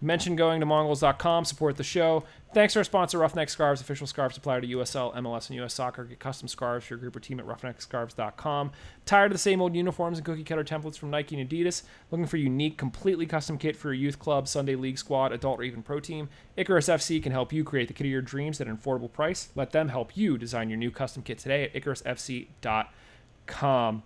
Mention 0.00 0.36
going 0.36 0.60
to 0.60 0.66
mongols.com, 0.66 1.44
support 1.44 1.76
the 1.76 1.82
show. 1.82 2.22
Thanks 2.54 2.72
to 2.72 2.80
our 2.80 2.84
sponsor, 2.84 3.18
Roughneck 3.18 3.50
Scarves, 3.50 3.80
official 3.80 4.06
scarf 4.06 4.32
supplier 4.32 4.60
to 4.60 4.66
USL, 4.66 5.14
MLS, 5.16 5.50
and 5.50 5.58
US 5.60 5.74
Soccer. 5.74 6.04
Get 6.04 6.20
custom 6.20 6.46
scarves 6.46 6.86
for 6.86 6.94
your 6.94 7.00
group 7.00 7.16
or 7.16 7.20
team 7.20 7.40
at 7.40 7.46
roughneckscarves.com. 7.46 8.70
Tired 9.04 9.26
of 9.26 9.32
the 9.32 9.38
same 9.38 9.60
old 9.60 9.74
uniforms 9.74 10.18
and 10.18 10.24
cookie 10.24 10.44
cutter 10.44 10.64
templates 10.64 10.96
from 10.96 11.10
Nike 11.10 11.38
and 11.38 11.50
Adidas? 11.50 11.82
Looking 12.10 12.26
for 12.26 12.36
a 12.36 12.40
unique, 12.40 12.78
completely 12.78 13.26
custom 13.26 13.58
kit 13.58 13.76
for 13.76 13.88
your 13.88 14.02
youth 14.02 14.18
club, 14.18 14.48
Sunday 14.48 14.76
league 14.76 14.98
squad, 14.98 15.32
adult, 15.32 15.60
or 15.60 15.64
even 15.64 15.82
pro 15.82 16.00
team? 16.00 16.30
Icarus 16.56 16.88
FC 16.88 17.22
can 17.22 17.32
help 17.32 17.52
you 17.52 17.64
create 17.64 17.88
the 17.88 17.94
kit 17.94 18.06
of 18.06 18.12
your 18.12 18.22
dreams 18.22 18.60
at 18.60 18.66
an 18.66 18.76
affordable 18.76 19.12
price. 19.12 19.50
Let 19.54 19.72
them 19.72 19.88
help 19.88 20.16
you 20.16 20.38
design 20.38 20.70
your 20.70 20.78
new 20.78 20.90
custom 20.90 21.22
kit 21.22 21.38
today 21.38 21.64
at 21.64 21.74
icarusfc.com 21.74 24.02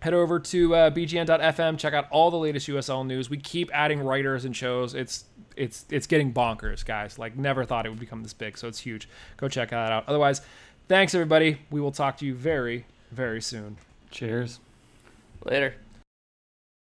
head 0.00 0.14
over 0.14 0.38
to 0.38 0.74
uh, 0.74 0.90
bgn.fm 0.90 1.78
check 1.78 1.94
out 1.94 2.06
all 2.10 2.30
the 2.30 2.36
latest 2.36 2.68
usl 2.68 3.06
news. 3.06 3.28
We 3.28 3.36
keep 3.36 3.70
adding 3.72 4.00
writers 4.00 4.44
and 4.44 4.54
shows. 4.54 4.94
It's 4.94 5.24
it's 5.56 5.84
it's 5.90 6.06
getting 6.06 6.32
bonkers 6.32 6.84
guys. 6.84 7.18
Like 7.18 7.36
never 7.36 7.64
thought 7.64 7.86
it 7.86 7.90
would 7.90 8.00
become 8.00 8.22
this 8.22 8.34
big 8.34 8.56
so 8.58 8.68
it's 8.68 8.80
huge. 8.80 9.08
Go 9.36 9.48
check 9.48 9.70
that 9.70 9.92
out. 9.92 10.04
Otherwise 10.08 10.40
thanks 10.88 11.14
everybody. 11.14 11.60
We 11.70 11.80
will 11.80 11.92
talk 11.92 12.16
to 12.18 12.26
you 12.26 12.34
very 12.34 12.86
very 13.10 13.40
soon. 13.40 13.76
Cheers. 14.10 14.60
Later. 15.44 15.74